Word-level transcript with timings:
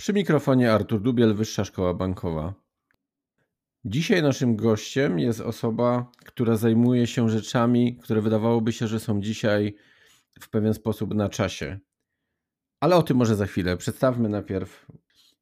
Przy 0.00 0.12
mikrofonie 0.12 0.72
Artur 0.72 1.02
Dubiel, 1.02 1.34
Wyższa 1.34 1.64
Szkoła 1.64 1.94
Bankowa. 1.94 2.54
Dzisiaj 3.84 4.22
naszym 4.22 4.56
gościem 4.56 5.18
jest 5.18 5.40
osoba, 5.40 6.10
która 6.24 6.56
zajmuje 6.56 7.06
się 7.06 7.28
rzeczami, 7.28 7.96
które 7.96 8.20
wydawałoby 8.20 8.72
się, 8.72 8.86
że 8.86 9.00
są 9.00 9.20
dzisiaj 9.20 9.74
w 10.40 10.50
pewien 10.50 10.74
sposób 10.74 11.14
na 11.14 11.28
czasie. 11.28 11.78
Ale 12.80 12.96
o 12.96 13.02
tym 13.02 13.16
może 13.16 13.36
za 13.36 13.46
chwilę. 13.46 13.76
Przedstawmy 13.76 14.28
najpierw 14.28 14.86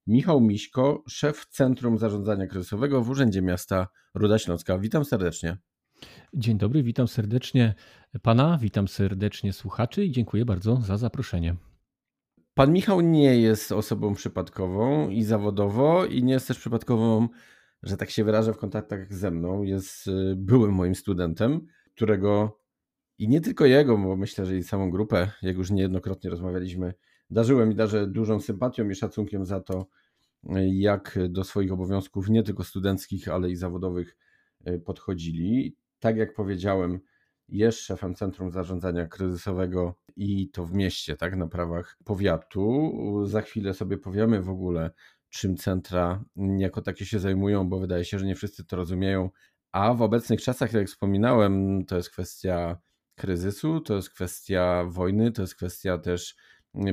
Michał 0.06 0.40
Miśko, 0.40 1.04
szef 1.08 1.46
Centrum 1.46 1.98
Zarządzania 1.98 2.46
Kryzysowego 2.46 3.02
w 3.02 3.10
Urzędzie 3.10 3.42
Miasta 3.42 3.88
Ruda 4.14 4.38
Śląska. 4.38 4.78
Witam 4.78 5.04
serdecznie. 5.04 5.56
Dzień 6.34 6.58
dobry, 6.58 6.82
witam 6.82 7.08
serdecznie 7.08 7.74
pana, 8.22 8.58
witam 8.62 8.88
serdecznie 8.88 9.52
słuchaczy 9.52 10.04
i 10.04 10.10
dziękuję 10.10 10.44
bardzo 10.44 10.76
za 10.76 10.96
zaproszenie. 10.96 11.56
Pan 12.58 12.72
Michał 12.72 13.00
nie 13.00 13.40
jest 13.40 13.72
osobą 13.72 14.14
przypadkową 14.14 15.08
i 15.08 15.22
zawodowo, 15.22 16.06
i 16.06 16.22
nie 16.22 16.32
jest 16.32 16.48
też 16.48 16.58
przypadkową, 16.58 17.28
że 17.82 17.96
tak 17.96 18.10
się 18.10 18.24
wyrażę, 18.24 18.52
w 18.52 18.56
kontaktach 18.56 19.14
ze 19.14 19.30
mną. 19.30 19.62
Jest 19.62 20.06
y, 20.06 20.34
byłym 20.36 20.72
moim 20.72 20.94
studentem, 20.94 21.66
którego 21.94 22.60
i 23.18 23.28
nie 23.28 23.40
tylko 23.40 23.66
jego, 23.66 23.98
bo 23.98 24.16
myślę, 24.16 24.46
że 24.46 24.56
i 24.56 24.64
całą 24.64 24.90
grupę, 24.90 25.30
jak 25.42 25.56
już 25.56 25.70
niejednokrotnie 25.70 26.30
rozmawialiśmy, 26.30 26.94
darzyłem 27.30 27.72
i 27.72 27.74
darzę 27.74 28.06
dużą 28.06 28.40
sympatią 28.40 28.88
i 28.90 28.94
szacunkiem 28.94 29.44
za 29.44 29.60
to, 29.60 29.86
jak 30.72 31.18
do 31.28 31.44
swoich 31.44 31.72
obowiązków, 31.72 32.28
nie 32.28 32.42
tylko 32.42 32.64
studenckich, 32.64 33.28
ale 33.28 33.50
i 33.50 33.56
zawodowych 33.56 34.16
y, 34.68 34.78
podchodzili. 34.78 35.76
Tak 35.98 36.16
jak 36.16 36.34
powiedziałem, 36.34 37.00
jest 37.48 37.78
szefem 37.78 38.14
Centrum 38.14 38.50
Zarządzania 38.50 39.06
Kryzysowego 39.06 39.94
i 40.16 40.50
to 40.50 40.64
w 40.64 40.72
mieście, 40.72 41.16
tak, 41.16 41.36
na 41.36 41.46
prawach 41.46 41.96
powiatu. 42.04 42.92
Za 43.26 43.42
chwilę 43.42 43.74
sobie 43.74 43.98
powiemy 43.98 44.42
w 44.42 44.50
ogóle, 44.50 44.90
czym 45.28 45.56
centra 45.56 46.24
jako 46.58 46.82
takie 46.82 47.06
się 47.06 47.18
zajmują, 47.18 47.68
bo 47.68 47.78
wydaje 47.78 48.04
się, 48.04 48.18
że 48.18 48.26
nie 48.26 48.34
wszyscy 48.34 48.64
to 48.64 48.76
rozumieją. 48.76 49.30
A 49.72 49.94
w 49.94 50.02
obecnych 50.02 50.42
czasach, 50.42 50.72
jak 50.72 50.86
wspominałem, 50.86 51.84
to 51.84 51.96
jest 51.96 52.10
kwestia 52.10 52.78
kryzysu, 53.14 53.80
to 53.80 53.96
jest 53.96 54.10
kwestia 54.10 54.84
wojny, 54.88 55.32
to 55.32 55.42
jest 55.42 55.54
kwestia 55.54 55.98
też 55.98 56.36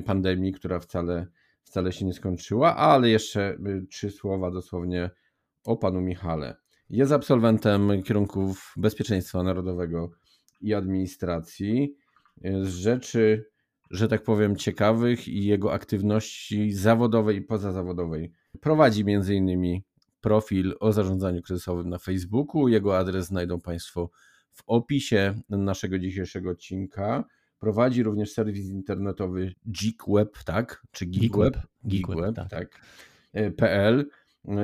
pandemii, 0.06 0.54
która 0.54 0.80
wcale, 0.80 1.28
wcale 1.64 1.92
się 1.92 2.06
nie 2.06 2.14
skończyła. 2.14 2.76
Ale 2.76 3.10
jeszcze 3.10 3.58
y, 3.68 3.88
trzy 3.90 4.12
słowa 4.12 4.52
dosłownie 4.52 5.10
o 5.64 5.78
panu 5.78 6.02
Michale. 6.02 6.56
Jest 6.90 7.12
absolwentem 7.12 8.04
kierunków 8.04 8.74
bezpieczeństwa 8.78 9.44
narodowego 9.44 10.12
i 10.62 10.74
administracji, 10.74 11.96
z 12.42 12.68
rzeczy, 12.68 13.46
że 13.92 14.08
tak 14.08 14.24
powiem, 14.24 14.56
ciekawych 14.56 15.28
i 15.28 15.46
jego 15.46 15.74
aktywności 15.74 16.72
zawodowej 16.72 17.38
i 17.38 17.42
pozazawodowej. 17.42 18.32
Prowadzi 18.62 19.04
m.in. 19.08 19.82
profil 20.22 20.76
o 20.80 20.94
zarządzaniu 20.94 21.42
kryzysowym 21.42 21.90
na 21.90 21.98
Facebooku. 21.98 22.68
Jego 22.68 22.98
adres 22.98 23.26
znajdą 23.26 23.62
Państwo 23.62 24.10
w 24.52 24.64
opisie 24.68 25.34
naszego 25.50 26.00
dzisiejszego 26.00 26.50
odcinka. 26.50 27.24
Prowadzi 27.60 28.04
również 28.04 28.32
serwis 28.32 28.70
internetowy 28.70 29.54
GeekWeb, 29.66 30.44
tak? 30.46 30.84
Czy 30.92 31.06
GeekWeb? 31.06 31.58
GeekWeb, 31.84 32.36
tak. 32.36 32.50
tak. 32.50 32.82
E, 33.34 33.52
PL. 33.52 34.06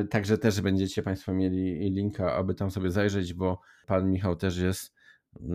Także 0.10 0.38
też 0.38 0.62
będziecie 0.62 1.04
Państwo 1.04 1.34
mieli 1.34 1.92
linka, 1.92 2.34
aby 2.34 2.56
tam 2.56 2.72
sobie 2.72 2.92
zajrzeć, 2.92 3.34
bo 3.34 3.62
Pan 3.88 4.12
Michał 4.12 4.36
też 4.36 4.58
jest 4.58 4.94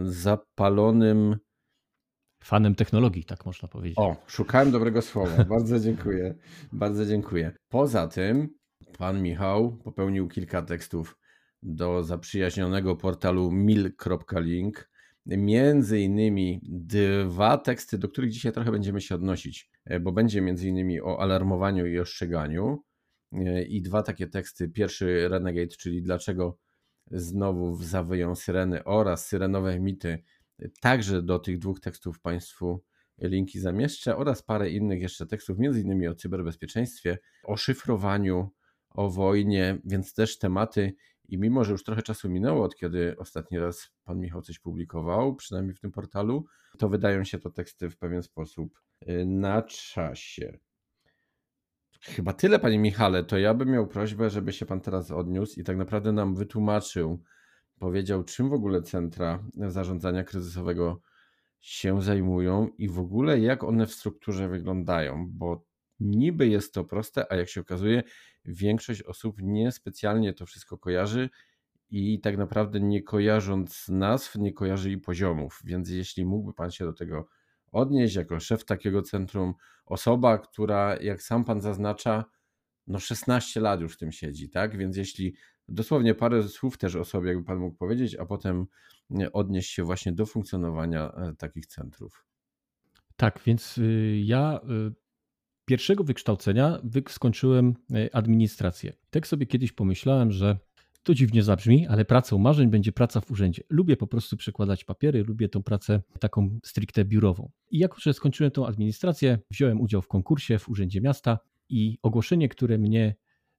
zapalonym 0.04 1.36
fanem 2.44 2.74
technologii, 2.74 3.24
tak 3.24 3.46
można 3.46 3.68
powiedzieć. 3.68 3.98
O, 3.98 4.16
szukałem 4.26 4.70
dobrego 4.70 5.02
słowa. 5.02 5.44
Bardzo 5.44 5.80
dziękuję. 5.80 6.34
Bardzo 6.72 7.06
dziękuję. 7.06 7.52
Poza 7.68 8.08
tym, 8.08 8.48
pan 8.98 9.22
Michał 9.22 9.76
popełnił 9.76 10.28
kilka 10.28 10.62
tekstów 10.62 11.18
do 11.62 12.02
zaprzyjaźnionego 12.02 12.96
portalu 12.96 13.50
mil.link. 13.50 14.90
Między 15.26 16.00
innymi 16.00 16.60
dwa 16.62 17.58
teksty, 17.58 17.98
do 17.98 18.08
których 18.08 18.30
dzisiaj 18.30 18.52
trochę 18.52 18.70
będziemy 18.70 19.00
się 19.00 19.14
odnosić, 19.14 19.70
bo 20.00 20.12
będzie 20.12 20.40
między 20.40 20.68
innymi 20.68 21.00
o 21.00 21.20
alarmowaniu 21.20 21.86
i 21.86 21.98
ostrzeganiu. 21.98 22.82
I 23.68 23.82
dwa 23.82 24.02
takie 24.02 24.26
teksty. 24.26 24.68
Pierwszy 24.68 25.28
Renegade, 25.28 25.68
czyli 25.68 26.02
dlaczego 26.02 26.58
znowu 27.10 27.76
zawyją 27.76 28.34
syreny 28.34 28.84
oraz 28.84 29.26
syrenowe 29.26 29.80
mity. 29.80 30.22
Także 30.80 31.22
do 31.22 31.38
tych 31.38 31.58
dwóch 31.58 31.80
tekstów 31.80 32.20
Państwu 32.20 32.84
linki 33.18 33.60
zamieszczę 33.60 34.16
oraz 34.16 34.42
parę 34.42 34.70
innych 34.70 35.02
jeszcze 35.02 35.26
tekstów, 35.26 35.58
między 35.58 35.80
innymi 35.80 36.08
o 36.08 36.14
cyberbezpieczeństwie, 36.14 37.18
o 37.44 37.56
szyfrowaniu, 37.56 38.50
o 38.90 39.10
wojnie, 39.10 39.78
więc 39.84 40.14
też 40.14 40.38
tematy 40.38 40.94
i 41.28 41.38
mimo, 41.38 41.64
że 41.64 41.72
już 41.72 41.84
trochę 41.84 42.02
czasu 42.02 42.28
minęło 42.28 42.64
od 42.64 42.76
kiedy 42.76 43.16
ostatni 43.18 43.58
raz 43.58 43.90
pan 44.04 44.20
Michał 44.20 44.42
coś 44.42 44.58
publikował, 44.58 45.34
przynajmniej 45.36 45.74
w 45.74 45.80
tym 45.80 45.92
portalu, 45.92 46.46
to 46.78 46.88
wydają 46.88 47.24
się 47.24 47.38
to 47.38 47.50
teksty 47.50 47.90
w 47.90 47.96
pewien 47.96 48.22
sposób 48.22 48.80
y, 49.08 49.26
na 49.26 49.62
czasie. 49.62 50.58
Chyba 52.00 52.32
tyle, 52.32 52.58
panie 52.58 52.78
Michale. 52.78 53.24
To 53.24 53.38
ja 53.38 53.54
bym 53.54 53.70
miał 53.70 53.86
prośbę, 53.86 54.30
żeby 54.30 54.52
się 54.52 54.66
pan 54.66 54.80
teraz 54.80 55.10
odniósł 55.10 55.60
i 55.60 55.64
tak 55.64 55.76
naprawdę 55.76 56.12
nam 56.12 56.34
wytłumaczył, 56.34 57.22
powiedział, 57.78 58.24
czym 58.24 58.48
w 58.48 58.52
ogóle 58.52 58.82
centra 58.82 59.44
zarządzania 59.54 60.24
kryzysowego 60.24 61.00
się 61.60 62.02
zajmują 62.02 62.68
i 62.78 62.88
w 62.88 62.98
ogóle 62.98 63.40
jak 63.40 63.64
one 63.64 63.86
w 63.86 63.92
strukturze 63.92 64.48
wyglądają, 64.48 65.26
bo 65.30 65.64
niby 66.00 66.48
jest 66.48 66.74
to 66.74 66.84
proste, 66.84 67.32
a 67.32 67.36
jak 67.36 67.48
się 67.48 67.60
okazuje, 67.60 68.02
większość 68.44 69.02
osób 69.02 69.36
niespecjalnie 69.42 70.32
to 70.32 70.46
wszystko 70.46 70.78
kojarzy 70.78 71.30
i 71.90 72.20
tak 72.20 72.36
naprawdę 72.36 72.80
nie 72.80 73.02
kojarząc 73.02 73.88
nazw, 73.88 74.36
nie 74.36 74.52
kojarzy 74.52 74.90
i 74.90 74.98
poziomów. 74.98 75.60
Więc 75.64 75.90
jeśli 75.90 76.24
mógłby 76.24 76.52
pan 76.52 76.70
się 76.70 76.84
do 76.84 76.92
tego 76.92 77.26
odnieść 77.72 78.14
jako 78.14 78.40
szef 78.40 78.64
takiego 78.64 79.02
centrum, 79.02 79.54
osoba, 79.86 80.38
która, 80.38 80.96
jak 80.96 81.22
sam 81.22 81.44
pan 81.44 81.60
zaznacza, 81.60 82.24
no 82.86 82.98
16 82.98 83.60
lat 83.60 83.80
już 83.80 83.94
w 83.94 83.98
tym 83.98 84.12
siedzi, 84.12 84.50
tak? 84.50 84.76
Więc 84.76 84.96
jeśli 84.96 85.34
dosłownie 85.68 86.14
parę 86.14 86.48
słów 86.48 86.78
też 86.78 86.96
o 86.96 87.04
sobie, 87.04 87.28
jakby 87.28 87.44
pan 87.44 87.58
mógł 87.58 87.76
powiedzieć, 87.76 88.16
a 88.16 88.26
potem 88.26 88.66
odnieść 89.32 89.70
się 89.70 89.84
właśnie 89.84 90.12
do 90.12 90.26
funkcjonowania 90.26 91.12
e, 91.12 91.34
takich 91.38 91.66
centrów. 91.66 92.26
Tak, 93.16 93.40
więc 93.46 93.78
y, 93.78 94.20
ja 94.24 94.60
y, 94.88 94.94
pierwszego 95.64 96.04
wykształcenia 96.04 96.78
skończyłem 97.08 97.74
e, 97.94 98.16
administrację. 98.16 98.92
Tak 99.10 99.26
sobie 99.26 99.46
kiedyś 99.46 99.72
pomyślałem, 99.72 100.32
że 100.32 100.58
to 101.02 101.14
dziwnie 101.14 101.42
zabrzmi, 101.42 101.86
ale 101.86 102.04
pracą 102.04 102.38
marzeń 102.38 102.70
będzie 102.70 102.92
praca 102.92 103.20
w 103.20 103.30
urzędzie. 103.30 103.62
Lubię 103.70 103.96
po 103.96 104.06
prostu 104.06 104.36
przekładać 104.36 104.84
papiery, 104.84 105.24
lubię 105.24 105.48
tą 105.48 105.62
pracę 105.62 106.02
taką 106.20 106.58
stricte 106.64 107.04
biurową. 107.04 107.50
I 107.70 107.78
jako, 107.78 108.00
że 108.00 108.14
skończyłem 108.14 108.50
tą 108.50 108.66
administrację, 108.66 109.38
wziąłem 109.50 109.80
udział 109.80 110.02
w 110.02 110.08
konkursie 110.08 110.58
w 110.58 110.68
Urzędzie 110.68 111.00
Miasta 111.00 111.38
i 111.68 111.98
ogłoszenie, 112.02 112.48
które 112.48 112.78
mnie 112.78 113.14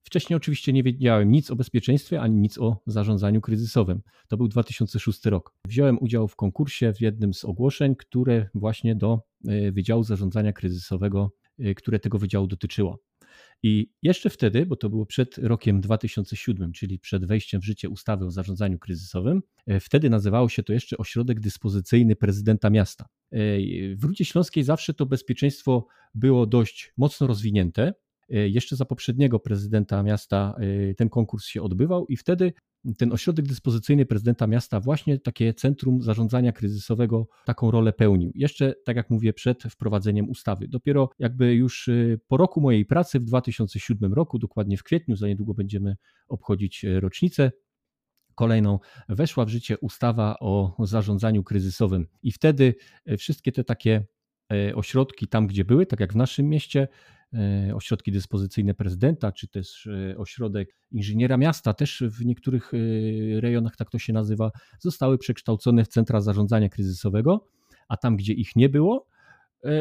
Wcześniej 0.06 0.38
oczywiście 0.38 0.74
nie 0.74 0.84
wiedziałem 0.84 1.32
nic 1.32 1.52
o 1.52 1.56
bezpieczeństwie 1.56 2.22
ani 2.22 2.36
nic 2.36 2.58
o 2.58 2.82
zarządzaniu 2.88 3.42
kryzysowym. 3.42 4.02
To 4.28 4.38
był 4.38 4.48
2006 4.48 5.26
rok. 5.26 5.54
Wziąłem 5.68 5.98
udział 6.02 6.28
w 6.28 6.36
konkursie 6.36 6.94
w 6.94 7.02
jednym 7.02 7.34
z 7.34 7.46
ogłoszeń, 7.46 7.96
które 7.96 8.50
właśnie 8.54 8.96
do 8.96 9.22
e, 9.48 9.72
Wydziału 9.72 10.04
Zarządzania 10.04 10.54
Kryzysowego, 10.54 11.32
e, 11.60 11.76
które 11.76 12.00
tego 12.00 12.18
wydziału 12.20 12.48
dotyczyło. 12.48 13.00
I 13.64 13.90
jeszcze 14.04 14.30
wtedy, 14.30 14.66
bo 14.66 14.76
to 14.76 14.90
było 14.90 15.06
przed 15.06 15.38
rokiem 15.38 15.82
2007, 15.82 16.72
czyli 16.72 17.00
przed 17.00 17.26
wejściem 17.26 17.62
w 17.62 17.66
życie 17.66 17.90
ustawy 17.90 18.26
o 18.26 18.32
zarządzaniu 18.32 18.80
kryzysowym, 18.80 19.42
e, 19.68 19.80
wtedy 19.80 20.10
nazywało 20.10 20.50
się 20.50 20.64
to 20.64 20.74
jeszcze 20.74 20.98
Ośrodek 20.98 21.40
Dyspozycyjny 21.40 22.16
Prezydenta 22.16 22.70
Miasta. 22.70 23.06
W 23.96 24.04
Rudzie 24.04 24.26
Śląskiej 24.26 24.64
zawsze 24.64 24.94
to 24.94 25.06
bezpieczeństwo 25.06 25.88
było 26.16 26.46
dość 26.46 26.94
mocno 26.98 27.28
rozwinięte, 27.28 27.94
jeszcze 28.30 28.76
za 28.76 28.86
poprzedniego 28.86 29.40
prezydenta 29.40 30.04
miasta 30.04 30.56
ten 30.98 31.10
konkurs 31.10 31.46
się 31.46 31.62
odbywał 31.62 32.06
i 32.06 32.18
wtedy 32.18 32.54
ten 32.98 33.14
ośrodek 33.14 33.46
dyspozycyjny 33.46 34.06
prezydenta 34.06 34.48
miasta 34.48 34.80
właśnie 34.80 35.20
takie 35.20 35.54
centrum 35.54 36.02
zarządzania 36.02 36.52
kryzysowego 36.52 37.28
taką 37.46 37.72
rolę 37.72 37.94
pełnił. 37.94 38.32
Jeszcze, 38.36 38.74
tak 38.86 38.96
jak 38.96 39.10
mówię, 39.10 39.34
przed 39.34 39.64
wprowadzeniem 39.64 40.30
ustawy. 40.30 40.68
Dopiero 40.68 41.10
jakby 41.20 41.54
już 41.54 41.88
y, 41.88 42.20
po 42.28 42.38
roku 42.38 42.62
mojej 42.62 42.86
pracy 42.86 43.20
w 43.20 43.24
2007 43.24 44.14
roku, 44.14 44.40
dokładnie 44.40 44.78
w 44.78 44.84
kwietniu, 44.84 45.16
za 45.16 45.28
niedługo 45.28 45.54
będziemy 45.54 45.96
obchodzić 46.28 46.86
rocznicę, 47.00 47.52
kolejną 48.36 48.80
weszła 49.10 49.46
w 49.46 49.50
życie 49.50 49.78
ustawa 49.78 50.36
o 50.40 50.76
zarządzaniu 50.80 51.44
kryzysowym. 51.44 52.08
I 52.24 52.32
wtedy 52.32 52.76
wszystkie 53.18 53.52
te 53.52 53.64
takie 53.64 54.06
ośrodki 54.76 55.28
tam, 55.28 55.48
gdzie 55.48 55.66
były, 55.66 55.86
tak 55.86 56.00
jak 56.00 56.14
w 56.14 56.16
naszym 56.16 56.50
mieście, 56.50 56.88
E, 57.25 57.25
ośrodki 57.76 58.12
dyspozycyjne 58.12 58.74
prezydenta, 58.74 59.32
czy 59.32 59.48
też 59.48 59.88
e, 59.88 60.18
ośrodek 60.18 60.76
inżyniera 60.92 61.38
miasta, 61.38 61.74
też 61.74 62.04
w 62.08 62.26
niektórych 62.26 62.72
e, 62.74 63.42
rejonach 63.42 63.76
tak 63.76 63.90
to 63.90 64.00
się 64.00 64.14
nazywa, 64.14 64.52
zostały 64.80 65.18
przekształcone 65.18 65.84
w 65.84 65.88
centra 65.88 66.22
zarządzania 66.22 66.70
kryzysowego, 66.70 67.48
a 67.88 67.98
tam, 67.98 68.18
gdzie 68.18 68.34
ich 68.34 68.56
nie 68.56 68.70
było, 68.70 69.08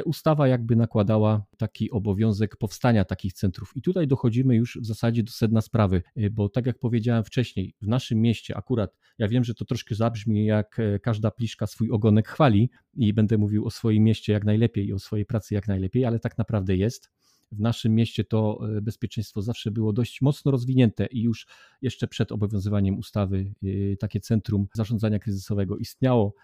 ustawa 0.04 0.48
jakby 0.48 0.76
nakładała 0.76 1.44
taki 1.58 1.90
obowiązek 1.90 2.56
powstania 2.56 3.04
takich 3.04 3.32
centrów. 3.32 3.72
I 3.76 3.82
tutaj 3.82 4.06
dochodzimy 4.06 4.56
już 4.56 4.78
w 4.82 4.86
zasadzie 4.86 5.22
do 5.22 5.32
sedna 5.32 5.60
sprawy, 5.60 6.02
bo 6.30 6.48
tak 6.48 6.66
jak 6.66 6.78
powiedziałem 6.78 7.24
wcześniej, 7.24 7.74
w 7.82 7.88
naszym 7.88 8.20
mieście 8.20 8.56
akurat, 8.56 8.96
ja 9.18 9.28
wiem, 9.28 9.44
że 9.44 9.54
to 9.54 9.64
troszkę 9.64 9.94
zabrzmi 9.94 10.46
jak 10.46 10.80
każda 11.02 11.30
pliszka 11.30 11.66
swój 11.66 11.90
ogonek 11.90 12.28
chwali 12.28 12.70
i 12.94 13.12
będę 13.12 13.38
mówił 13.38 13.66
o 13.66 13.70
swoim 13.70 14.04
mieście 14.04 14.32
jak 14.32 14.44
najlepiej 14.44 14.86
i 14.86 14.92
o 14.92 14.98
swojej 14.98 15.26
pracy 15.26 15.54
jak 15.54 15.68
najlepiej, 15.68 16.04
ale 16.04 16.18
tak 16.18 16.38
naprawdę 16.38 16.76
jest 16.76 17.10
w 17.56 17.60
naszym 17.60 17.94
mieście 17.94 18.24
to 18.24 18.60
e, 18.76 18.80
bezpieczeństwo 18.80 19.42
zawsze 19.42 19.70
było 19.70 19.92
dość 19.92 20.22
mocno 20.22 20.50
rozwinięte 20.50 21.06
i 21.06 21.22
już 21.22 21.46
jeszcze 21.82 22.08
przed 22.08 22.32
obowiązywaniem 22.32 22.98
ustawy 22.98 23.54
e, 23.62 23.96
takie 23.96 24.20
centrum 24.20 24.66
zarządzania 24.74 25.18
kryzysowego 25.18 25.76
istniało, 25.76 26.34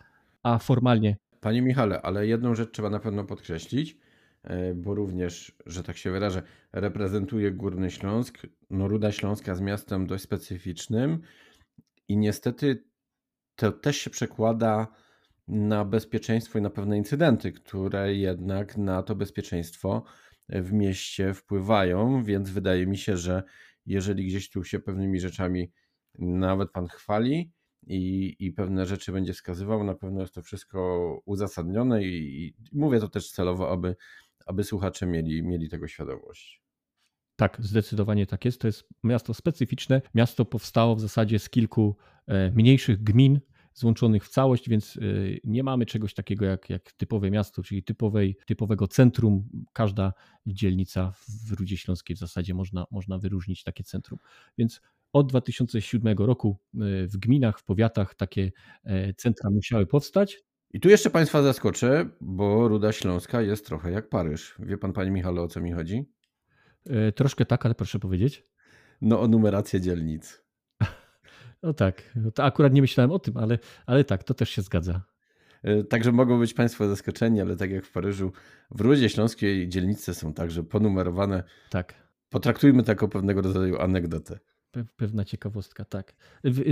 a 0.42 0.58
formalnie. 0.58 1.16
Panie 1.40 1.62
Michale, 1.62 2.02
ale 2.02 2.26
jedną 2.26 2.54
rzecz 2.54 2.70
trzeba 2.72 2.90
na 2.90 3.00
pewno 3.00 3.24
podkreślić, 3.24 3.98
e, 4.42 4.74
bo 4.74 4.94
również, 4.94 5.52
że 5.66 5.82
tak 5.82 5.96
się 5.96 6.10
wyrażę, 6.10 6.42
reprezentuje 6.72 7.52
Górny 7.52 7.90
Śląsk, 7.90 8.38
no 8.70 8.88
Ruda 8.88 9.12
Śląska 9.12 9.54
z 9.54 9.60
miastem 9.60 10.06
dość 10.06 10.24
specyficznym 10.24 11.20
i 12.08 12.16
niestety 12.16 12.84
to 13.56 13.72
też 13.72 13.96
się 13.96 14.10
przekłada 14.10 14.86
na 15.48 15.84
bezpieczeństwo 15.84 16.58
i 16.58 16.62
na 16.62 16.70
pewne 16.70 16.98
incydenty, 16.98 17.52
które 17.52 18.14
jednak 18.14 18.76
na 18.76 19.02
to 19.02 19.14
bezpieczeństwo 19.14 20.04
w 20.52 20.72
mieście 20.72 21.34
wpływają, 21.34 22.24
więc 22.24 22.50
wydaje 22.50 22.86
mi 22.86 22.98
się, 22.98 23.16
że 23.16 23.42
jeżeli 23.86 24.26
gdzieś 24.26 24.50
tu 24.50 24.64
się 24.64 24.78
pewnymi 24.78 25.20
rzeczami 25.20 25.72
nawet 26.18 26.70
pan 26.70 26.88
chwali 26.88 27.52
i, 27.86 28.36
i 28.38 28.52
pewne 28.52 28.86
rzeczy 28.86 29.12
będzie 29.12 29.32
wskazywał, 29.32 29.84
na 29.84 29.94
pewno 29.94 30.20
jest 30.20 30.34
to 30.34 30.42
wszystko 30.42 31.20
uzasadnione 31.24 32.04
i, 32.04 32.46
i 32.46 32.54
mówię 32.72 33.00
to 33.00 33.08
też 33.08 33.30
celowo, 33.30 33.72
aby, 33.72 33.96
aby 34.46 34.64
słuchacze 34.64 35.06
mieli, 35.06 35.42
mieli 35.42 35.68
tego 35.68 35.88
świadomość. 35.88 36.62
Tak, 37.36 37.56
zdecydowanie 37.60 38.26
tak 38.26 38.44
jest. 38.44 38.60
To 38.60 38.66
jest 38.68 38.88
miasto 39.04 39.34
specyficzne. 39.34 40.02
Miasto 40.14 40.44
powstało 40.44 40.96
w 40.96 41.00
zasadzie 41.00 41.38
z 41.38 41.50
kilku 41.50 41.96
e, 42.26 42.50
mniejszych 42.50 43.02
gmin, 43.02 43.40
złączonych 43.74 44.24
w 44.24 44.28
całość, 44.28 44.68
więc 44.68 44.96
y, 44.96 45.40
nie 45.44 45.62
mamy 45.62 45.86
czegoś 45.86 46.14
takiego 46.14 46.44
jak, 46.44 46.70
jak 46.70 46.92
typowe 46.92 47.30
miasto, 47.30 47.62
czyli 47.62 47.82
typowej, 47.82 48.36
typowego 48.46 48.88
centrum. 48.88 49.48
Każda 49.72 50.12
dzielnica 50.46 51.12
w 51.48 51.52
Rudzie 51.52 51.76
Śląskiej 51.76 52.16
w 52.16 52.18
zasadzie 52.18 52.54
można, 52.54 52.86
można 52.90 53.18
wyróżnić 53.18 53.62
takie 53.62 53.84
centrum. 53.84 54.18
Więc 54.58 54.80
od 55.12 55.28
2007 55.28 56.18
roku 56.18 56.58
y, 56.74 56.78
w 57.08 57.16
gminach, 57.16 57.58
w 57.58 57.64
powiatach 57.64 58.14
takie 58.14 58.52
e, 58.84 59.14
centra 59.14 59.50
musiały 59.50 59.86
powstać. 59.86 60.40
I 60.72 60.80
tu 60.80 60.88
jeszcze 60.88 61.10
Państwa 61.10 61.42
zaskoczę, 61.42 62.10
bo 62.20 62.68
Ruda 62.68 62.92
Śląska 62.92 63.42
jest 63.42 63.66
trochę 63.66 63.90
jak 63.90 64.08
Paryż. 64.08 64.54
Wie 64.58 64.78
Pan, 64.78 64.92
Panie 64.92 65.10
Michale, 65.10 65.40
o 65.40 65.48
co 65.48 65.60
mi 65.60 65.72
chodzi? 65.72 66.04
E, 66.86 67.12
troszkę 67.12 67.46
tak, 67.46 67.66
ale 67.66 67.74
proszę 67.74 67.98
powiedzieć. 67.98 68.44
No 69.00 69.20
o 69.20 69.28
numerację 69.28 69.80
dzielnic. 69.80 70.42
No 71.62 71.74
tak, 71.74 72.12
no 72.16 72.30
to 72.30 72.44
akurat 72.44 72.72
nie 72.72 72.80
myślałem 72.80 73.10
o 73.10 73.18
tym, 73.18 73.36
ale, 73.36 73.58
ale 73.86 74.04
tak, 74.04 74.24
to 74.24 74.34
też 74.34 74.50
się 74.50 74.62
zgadza. 74.62 75.02
E, 75.62 75.84
także 75.84 76.12
mogą 76.12 76.38
być 76.38 76.54
Państwo 76.54 76.88
zaskoczeni, 76.88 77.40
ale 77.40 77.56
tak 77.56 77.70
jak 77.70 77.84
w 77.84 77.92
Paryżu, 77.92 78.32
w 78.70 78.80
Rudzie 78.80 79.08
Śląskiej 79.08 79.68
dzielnice 79.68 80.14
są 80.14 80.34
także 80.34 80.62
ponumerowane. 80.62 81.42
Tak. 81.70 81.94
Potraktujmy 82.30 82.82
to 82.82 82.92
jako 82.92 83.08
pewnego 83.08 83.42
rodzaju 83.42 83.80
anegdotę. 83.80 84.38
Pewna 84.96 85.24
ciekawostka, 85.24 85.84
tak. 85.84 86.14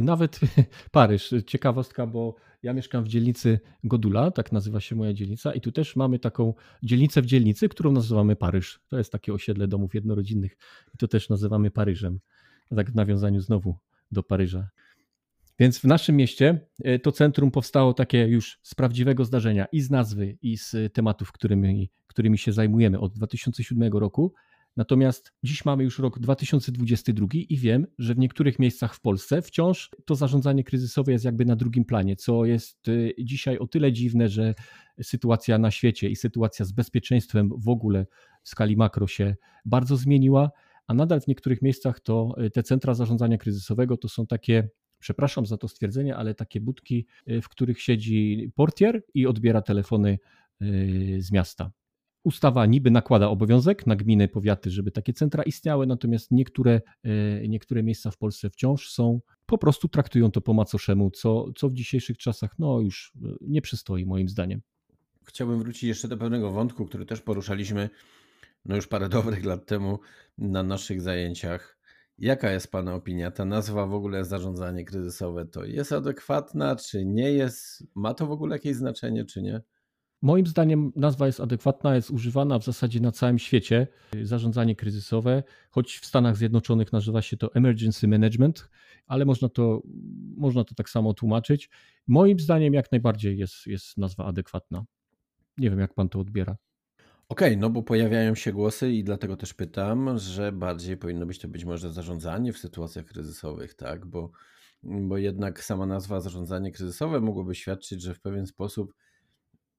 Nawet 0.02 0.40
Paryż, 0.90 1.35
ciekawostka, 1.46 2.06
bo 2.06 2.35
ja 2.62 2.73
mieszkam 2.73 3.05
w 3.05 3.08
dzielnicy 3.08 3.61
Godula, 3.85 4.31
tak 4.31 4.52
nazywa 4.52 4.81
się 4.81 4.96
moja 4.96 5.12
dzielnica, 5.12 5.55
i 5.55 5.61
tu 5.61 5.73
też 5.73 5.96
mamy 5.96 6.19
taką 6.19 6.55
dzielnicę 6.82 7.23
w 7.23 7.26
dzielnicy, 7.26 7.69
którą 7.69 7.93
nazywamy 7.93 8.37
Paryż. 8.37 8.81
To 8.88 8.99
jest 8.99 9.12
takie 9.12 9.32
osiedle 9.32 9.69
domów 9.69 9.94
jednorodzinnych 9.94 10.56
i 10.94 10.99
to 10.99 11.08
też 11.08 11.29
nazywamy 11.29 11.70
Paryżem. 11.70 12.20
Tak 12.76 12.90
w 12.90 12.94
nawiązaniu 12.94 13.40
znowu 13.40 13.79
do 14.11 14.23
Paryża. 14.23 14.69
Więc 15.59 15.79
w 15.79 15.85
naszym 15.85 16.17
mieście 16.17 16.61
e, 16.85 16.99
to 16.99 17.13
centrum 17.13 17.51
powstało 17.51 17.95
takie 17.95 18.27
już 18.27 18.59
z 18.63 18.75
prawdziwego 18.75 19.25
zdarzenia 19.25 19.67
i 19.73 19.81
z 19.81 19.91
nazwy, 19.91 20.39
i 20.43 20.57
z 20.57 20.93
tematów, 20.93 21.33
którymi, 21.33 21.91
którymi 22.07 22.39
się 22.39 22.53
zajmujemy 22.53 23.01
od 23.01 23.13
2007 23.13 23.93
roku. 23.93 24.35
Natomiast 24.77 25.33
dziś 25.43 25.65
mamy 25.65 25.85
już 25.85 25.99
rok 25.99 26.19
2022 26.19 27.27
i 27.33 27.57
wiem, 27.57 27.87
że 27.99 28.15
w 28.15 28.19
niektórych 28.19 28.59
miejscach 28.59 28.95
w 28.95 29.01
Polsce 29.01 29.43
wciąż 29.43 29.91
to 30.05 30.15
zarządzanie 30.15 30.65
kryzysowe 30.65 31.13
jest 31.13 31.25
jakby 31.25 31.45
na 31.45 31.57
drugim 31.57 31.85
planie, 31.85 32.17
co 32.17 32.45
jest 32.45 32.89
e, 32.89 32.93
dzisiaj 33.25 33.59
o 33.59 33.67
tyle 33.67 33.93
dziwne, 33.93 34.29
że 34.29 34.55
sytuacja 35.03 35.59
na 35.59 35.71
świecie 35.71 36.11
i 36.11 36.17
sytuacja 36.17 36.65
z 36.65 36.73
bezpieczeństwem 36.73 37.51
w 37.57 37.69
ogóle 37.69 38.07
w 38.43 38.49
skali 38.49 38.77
makro 38.77 39.07
się 39.07 39.37
bardzo 39.65 39.97
zmieniła 39.97 40.51
a 40.88 40.94
nadal 40.94 41.20
w 41.20 41.26
niektórych 41.26 41.62
miejscach 41.62 42.00
to 42.00 42.35
y, 42.44 42.50
te 42.50 42.62
centra 42.62 42.94
zarządzania 42.94 43.38
kryzysowego 43.38 43.96
to 43.96 44.08
są 44.08 44.26
takie, 44.26 44.69
przepraszam 44.99 45.46
za 45.46 45.56
to 45.56 45.69
stwierdzenie, 45.69 46.17
ale 46.17 46.35
takie 46.35 46.61
budki, 46.61 47.06
y, 47.31 47.43
w 47.43 47.49
których 47.49 47.82
siedzi 47.82 48.52
portier 48.55 49.02
i 49.14 49.26
odbiera 49.26 49.62
telefony 49.62 50.19
y, 50.62 51.17
z 51.20 51.32
miasta. 51.32 51.71
Ustawa 52.25 52.66
niby 52.66 52.90
nakłada 52.90 53.28
obowiązek 53.28 53.87
na 53.87 53.97
gminy, 53.97 54.28
powiaty, 54.28 54.71
żeby 54.71 54.90
takie 54.90 55.12
centra 55.12 55.42
istniały, 55.42 55.87
natomiast 55.87 56.30
niektóre, 56.30 56.80
niektóre 57.49 57.83
miejsca 57.83 58.11
w 58.11 58.18
Polsce 58.18 58.50
wciąż 58.50 58.90
są, 58.90 59.21
po 59.47 59.59
prostu 59.59 59.88
traktują 59.88 60.30
to 60.30 60.40
po 60.40 60.54
macoszemu, 60.54 61.11
co, 61.11 61.52
co 61.57 61.68
w 61.68 61.73
dzisiejszych 61.73 62.18
czasach 62.18 62.59
no 62.59 62.80
już 62.80 63.12
nie 63.40 63.62
przystoi 63.62 64.07
moim 64.07 64.28
zdaniem. 64.28 64.61
Chciałbym 65.25 65.59
wrócić 65.59 65.83
jeszcze 65.83 66.09
do 66.09 66.16
pewnego 66.16 66.50
wątku, 66.50 66.87
który 66.87 67.07
też 67.07 67.21
poruszaliśmy 67.21 67.90
no 68.69 68.77
już 68.77 68.87
parę 68.87 69.09
dobrych 69.19 69.45
lat 69.45 69.67
temu 69.67 69.99
na 70.39 70.63
naszych 70.63 71.03
zajęciach. 71.03 71.79
Jaka 72.19 72.51
jest 72.51 72.71
Pana 72.71 72.95
opinia? 72.95 73.31
Ta 73.31 73.45
nazwa 73.45 73.87
w 73.87 73.95
ogóle 73.95 74.25
zarządzanie 74.25 74.85
kryzysowe 74.85 75.47
to 75.47 75.65
jest 75.65 75.93
adekwatna, 75.93 76.77
czy 76.77 77.05
nie 77.05 77.33
jest? 77.33 77.87
Ma 77.95 78.15
to 78.15 78.27
w 78.27 78.31
ogóle 78.31 78.57
jakieś 78.57 78.77
znaczenie, 78.77 79.25
czy 79.25 79.43
nie? 79.43 79.61
Moim 80.23 80.47
zdaniem 80.47 80.93
nazwa 80.97 81.27
jest 81.27 81.41
adekwatna, 81.41 81.95
jest 81.95 82.11
używana 82.11 82.59
w 82.59 82.65
zasadzie 82.65 83.01
na 83.01 83.13
całym 83.13 83.39
świecie. 83.39 83.87
Zarządzanie 84.23 84.77
kryzysowe, 84.77 85.43
choć 85.71 85.99
w 85.99 86.07
Stanach 86.07 86.37
Zjednoczonych 86.37 86.93
nazywa 86.93 87.23
się 87.23 87.37
to 87.37 87.55
emergency 87.55 88.09
management, 88.09 88.69
ale 89.07 89.25
można 89.25 89.49
to, 89.49 89.83
można 90.37 90.65
to 90.65 90.75
tak 90.75 90.91
samo 90.91 91.15
tłumaczyć. 91.15 91.71
Moim 92.07 92.41
zdaniem 92.41 92.75
jak 92.75 92.93
najbardziej 92.93 93.39
jest, 93.39 93.67
jest 93.67 93.99
nazwa 93.99 94.25
adekwatna. 94.25 94.85
Nie 95.59 95.71
wiem, 95.71 95.79
jak 95.79 95.95
pan 95.95 96.09
to 96.09 96.21
odbiera. 96.21 96.57
Okej, 97.28 97.56
no 97.56 97.70
bo 97.70 97.82
pojawiają 97.82 98.35
się 98.35 98.52
głosy 98.52 98.92
i 98.92 99.04
dlatego 99.04 99.37
też 99.37 99.54
pytam, 99.54 100.18
że 100.18 100.52
bardziej 100.52 100.97
powinno 100.97 101.26
być 101.26 101.38
to 101.38 101.49
być 101.49 101.64
może 101.64 101.92
zarządzanie 101.92 102.52
w 102.52 102.58
sytuacjach 102.58 103.04
kryzysowych, 103.04 103.75
tak? 103.75 104.06
Bo, 104.06 104.30
bo 104.82 105.16
jednak 105.16 105.64
sama 105.64 105.87
nazwa 105.87 106.20
zarządzanie 106.20 106.73
kryzysowe 106.73 107.20
mogłoby 107.20 107.54
świadczyć, 107.54 108.02
że 108.02 108.14
w 108.14 108.20
pewien 108.20 108.47
sposób, 108.47 108.94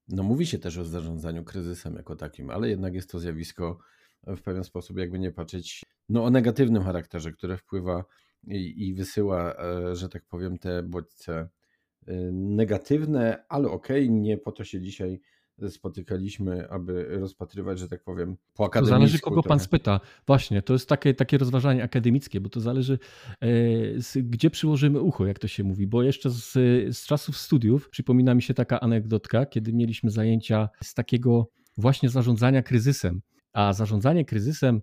no 0.08 0.22
mówi 0.22 0.46
się 0.46 0.58
też 0.58 0.78
o 0.78 0.84
zarządzaniu 0.84 1.44
kryzysem 1.44 1.94
jako 1.94 2.16
takim, 2.16 2.50
ale 2.50 2.68
jednak 2.68 2.94
jest 2.94 3.10
to 3.10 3.18
zjawisko 3.18 3.78
w 4.26 4.40
pewien 4.42 4.64
sposób, 4.64 4.98
jakby 4.98 5.18
nie 5.18 5.32
patrzeć, 5.32 5.84
no 6.08 6.24
o 6.24 6.30
negatywnym 6.30 6.82
charakterze, 6.82 7.32
które 7.32 7.56
wpływa 7.56 8.04
i, 8.46 8.88
i 8.88 8.94
wysyła, 8.94 9.54
e, 9.56 9.96
że 9.96 10.08
tak 10.08 10.24
powiem, 10.24 10.58
te 10.58 10.82
bodźce 10.82 11.48
e, 12.06 12.14
negatywne, 12.32 13.44
ale 13.48 13.68
okej, 13.68 14.10
nie 14.10 14.38
po 14.38 14.52
to 14.52 14.64
się 14.64 14.80
dzisiaj 14.80 15.20
spotykaliśmy, 15.68 16.70
aby 16.70 17.04
rozpatrywać, 17.20 17.78
że 17.78 17.88
tak 17.88 18.02
powiem, 18.02 18.36
po 18.54 18.64
akademicku. 18.64 18.94
To 18.94 18.98
zależy, 18.98 19.18
kogo 19.18 19.42
pan 19.42 19.60
spyta. 19.60 20.00
Właśnie, 20.26 20.62
to 20.62 20.72
jest 20.72 20.88
takie, 20.88 21.14
takie 21.14 21.38
rozważanie 21.38 21.82
akademickie, 21.84 22.40
bo 22.40 22.48
to 22.48 22.60
zależy, 22.60 22.98
e, 23.40 23.46
z, 24.02 24.18
gdzie 24.18 24.50
przyłożymy 24.50 25.00
ucho, 25.00 25.26
jak 25.26 25.38
to 25.38 25.48
się 25.48 25.64
mówi. 25.64 25.86
Bo 25.86 26.02
jeszcze 26.02 26.30
z, 26.30 26.52
z 26.96 27.06
czasów 27.06 27.36
studiów 27.36 27.90
przypomina 27.90 28.34
mi 28.34 28.42
się 28.42 28.54
taka 28.54 28.80
anegdotka, 28.80 29.46
kiedy 29.46 29.72
mieliśmy 29.72 30.10
zajęcia 30.10 30.68
z 30.82 30.94
takiego 30.94 31.50
właśnie 31.76 32.08
zarządzania 32.08 32.62
kryzysem. 32.62 33.20
A 33.52 33.72
zarządzanie 33.72 34.24
kryzysem 34.24 34.82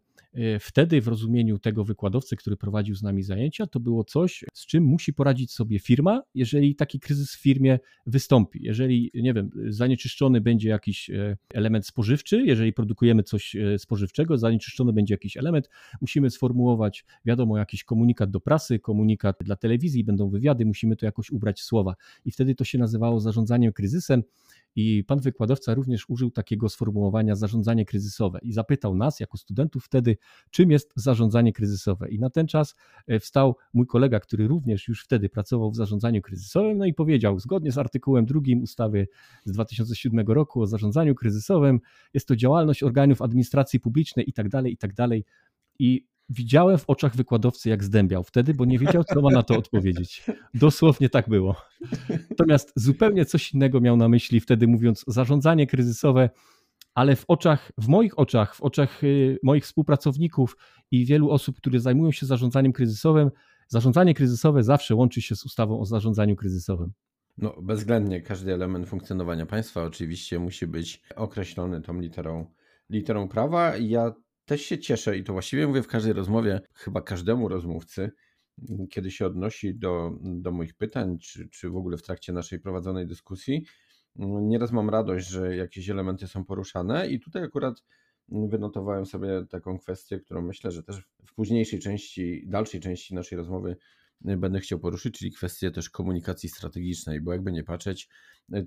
wtedy 0.59 1.01
w 1.01 1.07
rozumieniu 1.07 1.59
tego 1.59 1.83
wykładowcy, 1.83 2.35
który 2.35 2.57
prowadził 2.57 2.95
z 2.95 3.03
nami 3.03 3.23
zajęcia, 3.23 3.67
to 3.67 3.79
było 3.79 4.03
coś, 4.03 4.45
z 4.53 4.65
czym 4.65 4.83
musi 4.83 5.13
poradzić 5.13 5.51
sobie 5.51 5.79
firma, 5.79 6.23
jeżeli 6.35 6.75
taki 6.75 6.99
kryzys 6.99 7.35
w 7.35 7.41
firmie 7.41 7.79
wystąpi. 8.05 8.59
Jeżeli, 8.63 9.11
nie 9.13 9.33
wiem, 9.33 9.49
zanieczyszczony 9.67 10.41
będzie 10.41 10.69
jakiś 10.69 11.09
e, 11.09 11.37
element 11.53 11.87
spożywczy, 11.87 12.43
jeżeli 12.45 12.73
produkujemy 12.73 13.23
coś 13.23 13.55
e, 13.55 13.79
spożywczego, 13.79 14.37
zanieczyszczony 14.37 14.93
będzie 14.93 15.13
jakiś 15.13 15.37
element, 15.37 15.69
musimy 16.01 16.29
sformułować, 16.29 17.05
wiadomo, 17.25 17.57
jakiś 17.57 17.83
komunikat 17.83 18.31
do 18.31 18.39
prasy, 18.39 18.79
komunikat 18.79 19.37
dla 19.41 19.55
telewizji, 19.55 20.03
będą 20.03 20.29
wywiady, 20.29 20.65
musimy 20.65 20.95
to 20.95 21.05
jakoś 21.05 21.31
ubrać 21.31 21.59
w 21.59 21.63
słowa. 21.63 21.95
I 22.25 22.31
wtedy 22.31 22.55
to 22.55 22.63
się 22.63 22.77
nazywało 22.77 23.19
zarządzaniem 23.19 23.73
kryzysem. 23.73 24.23
I 24.79 25.03
pan 25.03 25.19
wykładowca 25.19 25.73
również 25.73 26.09
użył 26.09 26.31
takiego 26.31 26.69
sformułowania 26.69 27.35
zarządzanie 27.35 27.85
kryzysowe 27.85 28.39
i 28.41 28.53
zapytał 28.53 28.95
nas, 28.95 29.19
jako 29.19 29.37
studentów, 29.37 29.85
wtedy, 29.85 30.17
czym 30.51 30.71
jest 30.71 30.91
zarządzanie 30.95 31.53
kryzysowe. 31.53 32.09
I 32.09 32.19
na 32.19 32.29
ten 32.29 32.47
czas 32.47 32.75
e, 33.07 33.19
wstał 33.19 33.55
mój 33.73 33.87
kolega, 33.87 34.19
który 34.19 34.47
również 34.47 34.87
już 34.87 35.03
wtedy 35.03 35.29
pracował 35.29 35.71
w 35.71 35.75
zarządzaniu 35.75 36.21
kryzysowym, 36.21 36.77
no 36.77 36.85
i 36.85 36.93
powiedział, 36.93 37.39
zgodnie 37.39 37.71
z 37.71 37.77
artykułem 37.77 38.25
drugim 38.25 38.61
ustawy 38.61 39.07
z 39.45 39.51
2007 39.51 40.27
roku 40.27 40.61
o 40.61 40.67
zarządzaniu 40.67 41.15
kryzysowym, 41.15 41.79
jest 42.13 42.27
to 42.27 42.35
działalność 42.35 42.83
organów 42.83 43.21
administracji 43.21 43.79
publicznej 43.79 44.29
i 44.29 44.33
tak 44.33 44.49
dalej, 44.49 44.73
i 44.73 44.77
tak 44.77 44.93
dalej. 44.93 45.25
I 45.79 46.05
widziałem 46.29 46.77
w 46.77 46.83
oczach 46.87 47.15
wykładowcy, 47.15 47.69
jak 47.69 47.83
zdębiał 47.83 48.23
wtedy, 48.23 48.53
bo 48.53 48.65
nie 48.65 48.79
wiedział, 48.79 49.03
co 49.03 49.21
ma 49.21 49.29
na 49.29 49.43
to 49.43 49.57
odpowiedzieć. 49.57 50.23
Dosłownie 50.53 51.09
tak 51.09 51.29
było. 51.29 51.55
Natomiast 52.29 52.73
zupełnie 52.75 53.25
coś 53.25 53.53
innego 53.53 53.81
miał 53.81 53.97
na 53.97 54.09
myśli 54.09 54.39
wtedy, 54.39 54.67
mówiąc 54.67 55.03
zarządzanie 55.07 55.67
kryzysowe, 55.67 56.29
ale 56.93 57.15
w 57.15 57.25
oczach, 57.27 57.71
w 57.77 57.87
moich 57.87 58.19
oczach, 58.19 58.55
w 58.55 58.61
oczach 58.61 59.03
y, 59.03 59.39
moich 59.43 59.63
współpracowników 59.63 60.57
i 60.91 61.05
wielu 61.05 61.29
osób, 61.29 61.57
które 61.57 61.79
zajmują 61.79 62.11
się 62.11 62.25
zarządzaniem 62.25 62.73
kryzysowym, 62.73 63.31
zarządzanie 63.67 64.13
kryzysowe 64.13 64.63
zawsze 64.63 64.95
łączy 64.95 65.21
się 65.21 65.35
z 65.35 65.45
ustawą 65.45 65.79
o 65.79 65.85
zarządzaniu 65.85 66.35
kryzysowym. 66.35 66.93
No, 67.37 67.55
bezwzględnie 67.61 68.21
każdy 68.21 68.53
element 68.53 68.87
funkcjonowania 68.87 69.45
państwa 69.45 69.83
oczywiście 69.83 70.39
musi 70.39 70.67
być 70.67 71.01
określony 71.15 71.81
tą 71.81 71.99
literą, 71.99 72.45
literą 72.89 73.27
prawa. 73.27 73.77
Ja 73.77 74.13
też 74.47 74.61
się 74.61 74.79
cieszę 74.79 75.17
i 75.17 75.23
to 75.23 75.33
właściwie 75.33 75.67
mówię 75.67 75.81
w 75.81 75.87
każdej 75.87 76.13
rozmowie, 76.13 76.61
chyba 76.73 77.01
każdemu 77.01 77.47
rozmówcy, 77.47 78.11
kiedy 78.89 79.11
się 79.11 79.25
odnosi 79.25 79.75
do, 79.75 80.11
do 80.21 80.51
moich 80.51 80.73
pytań, 80.73 81.17
czy, 81.19 81.49
czy 81.49 81.69
w 81.69 81.75
ogóle 81.75 81.97
w 81.97 82.01
trakcie 82.01 82.33
naszej 82.33 82.59
prowadzonej 82.59 83.07
dyskusji. 83.07 83.65
Nieraz 84.41 84.71
mam 84.71 84.89
radość, 84.89 85.27
że 85.27 85.55
jakieś 85.55 85.89
elementy 85.89 86.27
są 86.27 86.45
poruszane, 86.45 87.09
i 87.09 87.19
tutaj 87.19 87.43
akurat 87.43 87.83
wynotowałem 88.29 89.05
sobie 89.05 89.45
taką 89.49 89.79
kwestię, 89.79 90.19
którą 90.19 90.41
myślę, 90.41 90.71
że 90.71 90.83
też 90.83 91.01
w 91.25 91.33
późniejszej 91.35 91.79
części, 91.79 92.43
dalszej 92.47 92.81
części 92.81 93.15
naszej 93.15 93.37
rozmowy 93.37 93.77
będę 94.21 94.59
chciał 94.59 94.79
poruszyć, 94.79 95.19
czyli 95.19 95.31
kwestię 95.31 95.71
też 95.71 95.89
komunikacji 95.89 96.49
strategicznej, 96.49 97.21
bo 97.21 97.33
jakby 97.33 97.51
nie 97.51 97.63
patrzeć, 97.63 98.09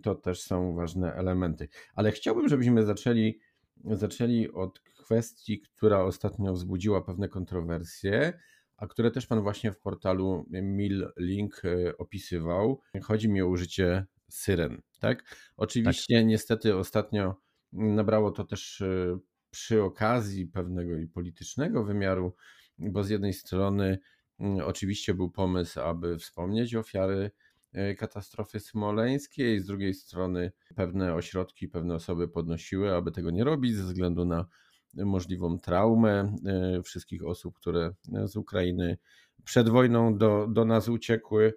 to 0.02 0.14
też 0.14 0.42
są 0.42 0.74
ważne 0.74 1.14
elementy. 1.14 1.68
Ale 1.94 2.12
chciałbym, 2.12 2.48
żebyśmy 2.48 2.86
zaczęli, 2.86 3.38
zaczęli 3.84 4.48
od 4.48 4.82
kwestii, 5.10 5.60
która 5.60 6.04
ostatnio 6.04 6.52
wzbudziła 6.52 7.02
pewne 7.02 7.28
kontrowersje, 7.28 8.40
a 8.76 8.86
które 8.86 9.10
też 9.10 9.26
Pan 9.26 9.42
właśnie 9.42 9.72
w 9.72 9.78
portalu 9.78 10.46
Mil 10.50 11.12
Link 11.18 11.62
e, 11.64 11.96
opisywał. 11.96 12.80
Chodzi 13.02 13.28
mi 13.28 13.42
o 13.42 13.46
użycie 13.46 14.06
syren. 14.28 14.82
Tak? 15.00 15.36
Oczywiście, 15.56 16.16
tak. 16.16 16.26
niestety, 16.26 16.76
ostatnio 16.76 17.36
nabrało 17.72 18.30
to 18.30 18.44
też 18.44 18.80
e, 18.80 19.18
przy 19.50 19.82
okazji 19.82 20.46
pewnego 20.46 20.96
i 20.96 21.06
politycznego 21.06 21.84
wymiaru, 21.84 22.34
bo 22.78 23.04
z 23.04 23.10
jednej 23.10 23.32
strony 23.32 23.98
mm, 24.40 24.60
oczywiście 24.64 25.14
był 25.14 25.30
pomysł, 25.30 25.80
aby 25.80 26.18
wspomnieć 26.18 26.74
ofiary 26.74 27.30
e, 27.72 27.94
katastrofy 27.94 28.60
smoleńskiej, 28.60 29.60
z 29.60 29.66
drugiej 29.66 29.94
strony 29.94 30.52
pewne 30.76 31.14
ośrodki, 31.14 31.68
pewne 31.68 31.94
osoby 31.94 32.28
podnosiły, 32.28 32.94
aby 32.94 33.10
tego 33.12 33.30
nie 33.30 33.44
robić 33.44 33.76
ze 33.76 33.84
względu 33.84 34.24
na 34.24 34.46
możliwą 34.94 35.58
traumę 35.58 36.36
e, 36.46 36.82
wszystkich 36.82 37.26
osób, 37.26 37.54
które 37.56 37.90
z 38.24 38.36
Ukrainy 38.36 38.98
przed 39.44 39.68
wojną 39.68 40.18
do, 40.18 40.46
do 40.46 40.64
nas 40.64 40.88
uciekły. 40.88 41.54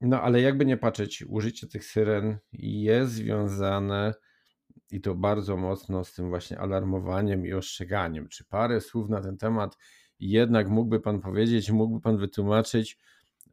No 0.00 0.22
ale 0.22 0.40
jakby 0.40 0.66
nie 0.66 0.76
patrzeć, 0.76 1.24
użycie 1.28 1.66
tych 1.66 1.84
syren 1.84 2.38
jest 2.52 3.12
związane 3.12 4.14
i 4.90 5.00
to 5.00 5.14
bardzo 5.14 5.56
mocno 5.56 6.04
z 6.04 6.14
tym 6.14 6.28
właśnie 6.28 6.58
alarmowaniem 6.58 7.46
i 7.46 7.52
ostrzeganiem. 7.52 8.28
Czy 8.28 8.44
parę 8.44 8.80
słów 8.80 9.08
na 9.08 9.20
ten 9.20 9.36
temat 9.36 9.76
jednak 10.20 10.68
mógłby 10.68 11.00
Pan 11.00 11.20
powiedzieć, 11.20 11.70
mógłby 11.70 12.00
Pan 12.00 12.18
wytłumaczyć, 12.18 12.98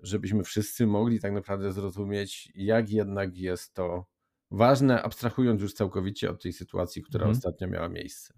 żebyśmy 0.04 0.44
wszyscy 0.44 0.88
mogli 0.88 1.20
tak 1.20 1.32
naprawdę 1.32 1.72
zrozumieć, 1.74 2.52
jak 2.56 2.90
jednak 2.90 3.38
jest 3.38 3.74
to 3.74 4.06
ważne, 4.52 5.04
abstrahując 5.04 5.62
już 5.62 5.74
całkowicie 5.74 6.30
od 6.30 6.44
tej 6.44 6.54
sytuacji, 6.54 7.02
która 7.02 7.24
mhm. 7.26 7.38
ostatnio 7.38 7.68
miała 7.68 7.90
miejsce. 7.90 8.34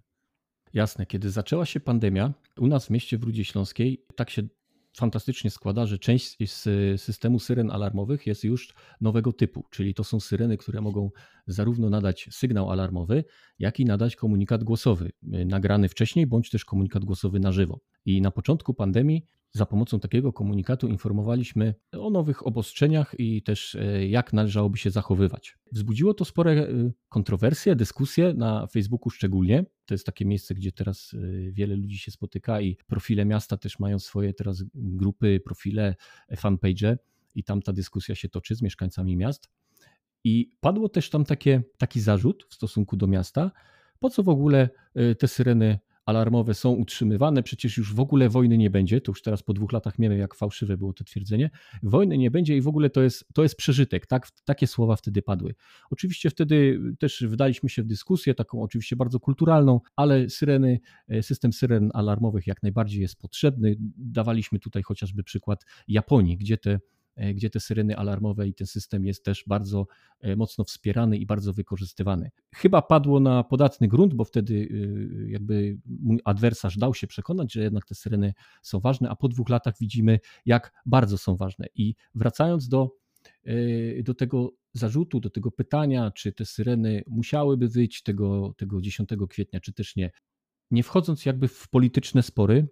Jasne, 0.74 1.06
kiedy 1.06 1.30
zaczęła 1.30 1.66
się 1.66 1.80
pandemia, 1.80 2.32
u 2.58 2.66
nas 2.66 2.86
w 2.86 2.90
mieście 2.90 3.18
w 3.18 3.22
Rudzie 3.22 3.44
Śląskiej 3.44 4.04
tak 4.16 4.30
się 4.30 4.42
fantastycznie 4.96 5.50
składa, 5.50 5.86
że 5.86 5.98
część 5.98 6.36
z 6.50 6.62
systemu 7.00 7.38
syren 7.38 7.70
alarmowych 7.70 8.26
jest 8.26 8.44
już 8.44 8.74
nowego 9.00 9.32
typu, 9.32 9.64
czyli 9.70 9.94
to 9.94 10.04
są 10.04 10.20
syreny, 10.20 10.56
które 10.56 10.80
mogą 10.80 11.10
zarówno 11.46 11.90
nadać 11.90 12.28
sygnał 12.30 12.70
alarmowy, 12.70 13.24
jak 13.58 13.80
i 13.80 13.84
nadać 13.84 14.16
komunikat 14.16 14.64
głosowy, 14.64 15.10
nagrany 15.22 15.88
wcześniej, 15.88 16.26
bądź 16.26 16.50
też 16.50 16.64
komunikat 16.64 17.04
głosowy 17.04 17.40
na 17.40 17.52
żywo. 17.52 17.80
I 18.04 18.20
na 18.22 18.30
początku 18.30 18.74
pandemii 18.74 19.26
za 19.52 19.66
pomocą 19.66 20.00
takiego 20.00 20.32
komunikatu 20.32 20.88
informowaliśmy 20.88 21.74
o 21.92 22.10
nowych 22.10 22.46
obostrzeniach 22.46 23.14
i 23.18 23.42
też 23.42 23.74
e, 23.74 24.08
jak 24.08 24.32
należałoby 24.32 24.78
się 24.78 24.90
zachowywać. 24.90 25.58
Wzbudziło 25.72 26.14
to 26.14 26.24
spore 26.24 26.52
e, 26.52 26.66
kontrowersje, 27.08 27.76
dyskusje 27.76 28.34
na 28.34 28.66
Facebooku 28.66 29.10
szczególnie. 29.10 29.64
To 29.86 29.94
jest 29.94 30.06
takie 30.06 30.24
miejsce, 30.24 30.54
gdzie 30.54 30.72
teraz 30.72 31.14
e, 31.14 31.50
wiele 31.50 31.76
ludzi 31.76 31.98
się 31.98 32.10
spotyka 32.10 32.60
i 32.60 32.76
profile 32.86 33.24
miasta 33.24 33.56
też 33.56 33.78
mają 33.78 33.98
swoje 33.98 34.34
teraz 34.34 34.64
grupy, 34.74 35.40
profile, 35.44 35.94
fanpage 36.36 36.98
i 37.34 37.44
tam 37.44 37.62
ta 37.62 37.72
dyskusja 37.72 38.14
się 38.14 38.28
toczy 38.28 38.54
z 38.54 38.62
mieszkańcami 38.62 39.16
miast. 39.16 39.50
I 40.24 40.50
padło 40.60 40.88
też 40.88 41.10
tam 41.10 41.24
takie, 41.24 41.62
taki 41.78 42.00
zarzut 42.00 42.46
w 42.50 42.54
stosunku 42.54 42.96
do 42.96 43.06
miasta, 43.06 43.50
po 43.98 44.10
co 44.10 44.22
w 44.22 44.28
ogóle 44.28 44.68
te 45.18 45.28
syreny 45.28 45.78
alarmowe 46.08 46.54
są 46.54 46.70
utrzymywane, 46.70 47.42
przecież 47.42 47.76
już 47.76 47.94
w 47.94 48.00
ogóle 48.00 48.28
wojny 48.28 48.58
nie 48.58 48.70
będzie, 48.70 49.00
to 49.00 49.10
już 49.12 49.22
teraz 49.22 49.42
po 49.42 49.52
dwóch 49.52 49.72
latach 49.72 49.94
wiemy, 49.98 50.16
jak 50.16 50.34
fałszywe 50.34 50.76
było 50.76 50.92
to 50.92 51.04
twierdzenie, 51.04 51.50
wojny 51.82 52.18
nie 52.18 52.30
będzie 52.30 52.56
i 52.56 52.60
w 52.60 52.68
ogóle 52.68 52.90
to 52.90 53.02
jest, 53.02 53.24
to 53.34 53.42
jest 53.42 53.56
przeżytek, 53.56 54.06
tak? 54.06 54.28
takie 54.44 54.66
słowa 54.66 54.96
wtedy 54.96 55.22
padły. 55.22 55.54
Oczywiście 55.90 56.30
wtedy 56.30 56.80
też 56.98 57.24
wdaliśmy 57.28 57.68
się 57.68 57.82
w 57.82 57.86
dyskusję, 57.86 58.34
taką 58.34 58.62
oczywiście 58.62 58.96
bardzo 58.96 59.20
kulturalną, 59.20 59.80
ale 59.96 60.30
syreny, 60.30 60.80
e, 61.08 61.22
system 61.22 61.52
syren 61.52 61.90
alarmowych 61.94 62.46
jak 62.46 62.62
najbardziej 62.62 63.00
jest 63.00 63.20
potrzebny. 63.20 63.76
Dawaliśmy 63.96 64.58
tutaj 64.58 64.82
chociażby 64.82 65.22
przykład 65.22 65.64
Japonii, 65.88 66.36
gdzie 66.36 66.58
te 66.58 66.78
gdzie 67.34 67.50
te 67.50 67.60
syreny 67.60 67.96
alarmowe 67.96 68.48
i 68.48 68.54
ten 68.54 68.66
system 68.66 69.06
jest 69.06 69.24
też 69.24 69.44
bardzo 69.46 69.86
e, 70.20 70.36
mocno 70.36 70.64
wspierany 70.64 71.18
i 71.18 71.26
bardzo 71.26 71.52
wykorzystywany. 71.52 72.30
Chyba 72.54 72.82
padło 72.82 73.20
na 73.20 73.44
podatny 73.44 73.88
grunt, 73.88 74.14
bo 74.14 74.24
wtedy 74.24 74.54
y, 74.54 75.28
jakby 75.28 75.78
mój 75.86 76.20
adwersarz 76.24 76.78
dał 76.78 76.94
się 76.94 77.06
przekonać, 77.06 77.52
że 77.52 77.62
jednak 77.62 77.84
te 77.84 77.94
syreny 77.94 78.34
są 78.62 78.80
ważne, 78.80 79.08
a 79.08 79.16
po 79.16 79.28
dwóch 79.28 79.48
latach 79.48 79.74
widzimy, 79.80 80.20
jak 80.46 80.72
bardzo 80.86 81.18
są 81.18 81.36
ważne. 81.36 81.66
I 81.74 81.94
wracając 82.14 82.68
do, 82.68 82.90
e, 83.44 84.02
do 84.02 84.14
tego 84.14 84.52
zarzutu, 84.72 85.20
do 85.20 85.30
tego 85.30 85.50
pytania, 85.50 86.10
czy 86.10 86.32
te 86.32 86.44
syreny 86.44 87.02
musiałyby 87.06 87.68
wyjść 87.68 88.02
tego, 88.02 88.54
tego 88.56 88.80
10 88.80 89.08
kwietnia, 89.28 89.60
czy 89.60 89.72
też 89.72 89.96
nie. 89.96 90.10
Nie 90.70 90.82
wchodząc 90.82 91.26
jakby 91.26 91.48
w 91.48 91.68
polityczne 91.68 92.22
spory, 92.22 92.68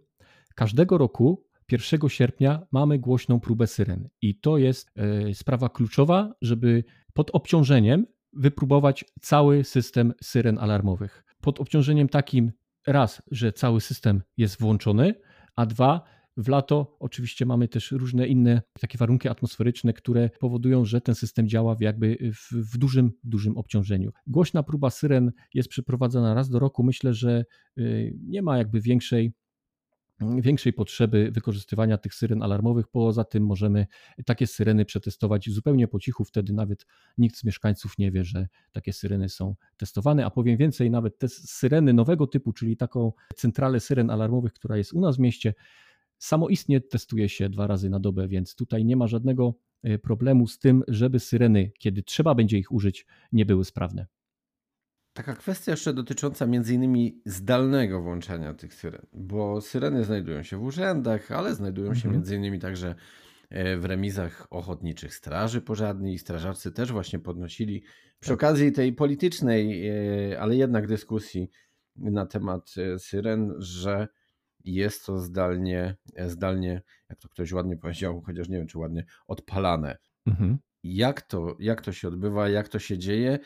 każdego 0.54 0.98
roku 0.98 1.46
1 1.72 2.08
sierpnia 2.08 2.66
mamy 2.72 2.98
głośną 2.98 3.40
próbę 3.40 3.66
syren 3.66 4.08
i 4.22 4.40
to 4.40 4.58
jest 4.58 4.90
e, 4.96 5.34
sprawa 5.34 5.68
kluczowa, 5.68 6.34
żeby 6.42 6.84
pod 7.14 7.30
obciążeniem 7.30 8.06
wypróbować 8.32 9.04
cały 9.20 9.64
system 9.64 10.12
syren 10.22 10.58
alarmowych. 10.58 11.24
Pod 11.40 11.60
obciążeniem 11.60 12.08
takim 12.08 12.52
raz, 12.86 13.22
że 13.30 13.52
cały 13.52 13.80
system 13.80 14.22
jest 14.36 14.60
włączony, 14.60 15.14
a 15.56 15.66
dwa, 15.66 16.02
w 16.36 16.48
lato 16.48 16.96
oczywiście 17.00 17.46
mamy 17.46 17.68
też 17.68 17.92
różne 17.92 18.26
inne 18.26 18.62
takie 18.80 18.98
warunki 18.98 19.28
atmosferyczne, 19.28 19.92
które 19.92 20.30
powodują, 20.40 20.84
że 20.84 21.00
ten 21.00 21.14
system 21.14 21.48
działa 21.48 21.74
w 21.74 21.80
jakby 21.80 22.32
w, 22.34 22.72
w, 22.72 22.78
dużym, 22.78 23.12
dużym 23.24 23.56
obciążeniu. 23.56 24.10
Głośna 24.26 24.62
próba 24.62 24.90
syren 24.90 25.32
jest 25.54 25.68
przeprowadzana 25.68 26.34
raz 26.34 26.48
do 26.48 26.58
roku. 26.58 26.82
Myślę, 26.82 27.14
że 27.14 27.44
y, 27.78 28.14
nie 28.22 28.42
ma 28.42 28.58
jakby 28.58 28.80
większej 28.80 29.32
większej 30.20 30.72
potrzeby 30.72 31.30
wykorzystywania 31.30 31.98
tych 31.98 32.14
syren 32.14 32.42
alarmowych. 32.42 32.88
Poza 32.88 33.24
tym 33.24 33.46
możemy 33.46 33.86
takie 34.24 34.46
syreny 34.46 34.84
przetestować 34.84 35.50
zupełnie 35.50 35.88
po 35.88 35.98
cichu, 35.98 36.24
wtedy 36.24 36.52
nawet 36.52 36.86
nikt 37.18 37.36
z 37.36 37.44
mieszkańców 37.44 37.98
nie 37.98 38.10
wie, 38.10 38.24
że 38.24 38.48
takie 38.72 38.92
syreny 38.92 39.28
są 39.28 39.54
testowane. 39.76 40.26
A 40.26 40.30
powiem 40.30 40.56
więcej, 40.56 40.90
nawet 40.90 41.18
te 41.18 41.28
syreny 41.28 41.92
nowego 41.92 42.26
typu, 42.26 42.52
czyli 42.52 42.76
taką 42.76 43.12
centralę 43.36 43.80
syren 43.80 44.10
alarmowych, 44.10 44.52
która 44.52 44.76
jest 44.76 44.92
u 44.92 45.00
nas 45.00 45.16
w 45.16 45.20
mieście, 45.20 45.54
samoistnie 46.18 46.80
testuje 46.80 47.28
się 47.28 47.48
dwa 47.48 47.66
razy 47.66 47.90
na 47.90 48.00
dobę, 48.00 48.28
więc 48.28 48.54
tutaj 48.54 48.84
nie 48.84 48.96
ma 48.96 49.06
żadnego 49.06 49.54
e, 49.82 49.98
problemu 49.98 50.46
z 50.46 50.58
tym, 50.58 50.82
żeby 50.88 51.20
syreny, 51.20 51.70
kiedy 51.78 52.02
trzeba 52.02 52.34
będzie 52.34 52.58
ich 52.58 52.72
użyć, 52.72 53.06
nie 53.32 53.46
były 53.46 53.64
sprawne. 53.64 54.06
Taka 55.16 55.34
kwestia 55.34 55.70
jeszcze 55.70 55.92
dotycząca 55.92 56.46
między 56.46 56.74
innymi 56.74 57.20
zdalnego 57.24 58.02
włączania 58.02 58.54
tych 58.54 58.74
syren, 58.74 59.06
bo 59.12 59.60
syreny 59.60 60.04
znajdują 60.04 60.42
się 60.42 60.56
w 60.56 60.62
urzędach, 60.62 61.32
ale 61.32 61.54
znajdują 61.54 61.94
się 61.94 61.98
mhm. 61.98 62.14
między 62.14 62.36
innymi 62.36 62.58
także 62.58 62.94
e, 63.50 63.76
w 63.76 63.84
remizach 63.84 64.46
ochotniczych 64.50 65.14
straży 65.14 65.60
pożarnej 65.60 66.14
i 66.14 66.18
strażacy 66.18 66.72
też 66.72 66.92
właśnie 66.92 67.18
podnosili 67.18 67.82
przy 68.20 68.30
tak. 68.30 68.38
okazji 68.38 68.72
tej 68.72 68.92
politycznej, 68.92 69.88
e, 69.88 70.40
ale 70.40 70.56
jednak 70.56 70.86
dyskusji 70.86 71.50
na 71.96 72.26
temat 72.26 72.74
e, 72.76 72.98
syren, 72.98 73.54
że 73.58 74.08
jest 74.64 75.06
to 75.06 75.18
zdalnie, 75.18 75.96
zdalnie, 76.26 76.82
jak 77.08 77.18
to 77.18 77.28
ktoś 77.28 77.52
ładnie 77.52 77.76
powiedział, 77.76 78.22
chociaż 78.26 78.48
nie 78.48 78.58
wiem 78.58 78.66
czy 78.66 78.78
ładnie, 78.78 79.04
odpalane. 79.26 79.98
Mhm. 80.26 80.58
Jak, 80.82 81.22
to, 81.22 81.56
jak 81.60 81.80
to 81.80 81.92
się 81.92 82.08
odbywa, 82.08 82.48
jak 82.48 82.68
to 82.68 82.78
się 82.78 82.98
dzieje 82.98 83.38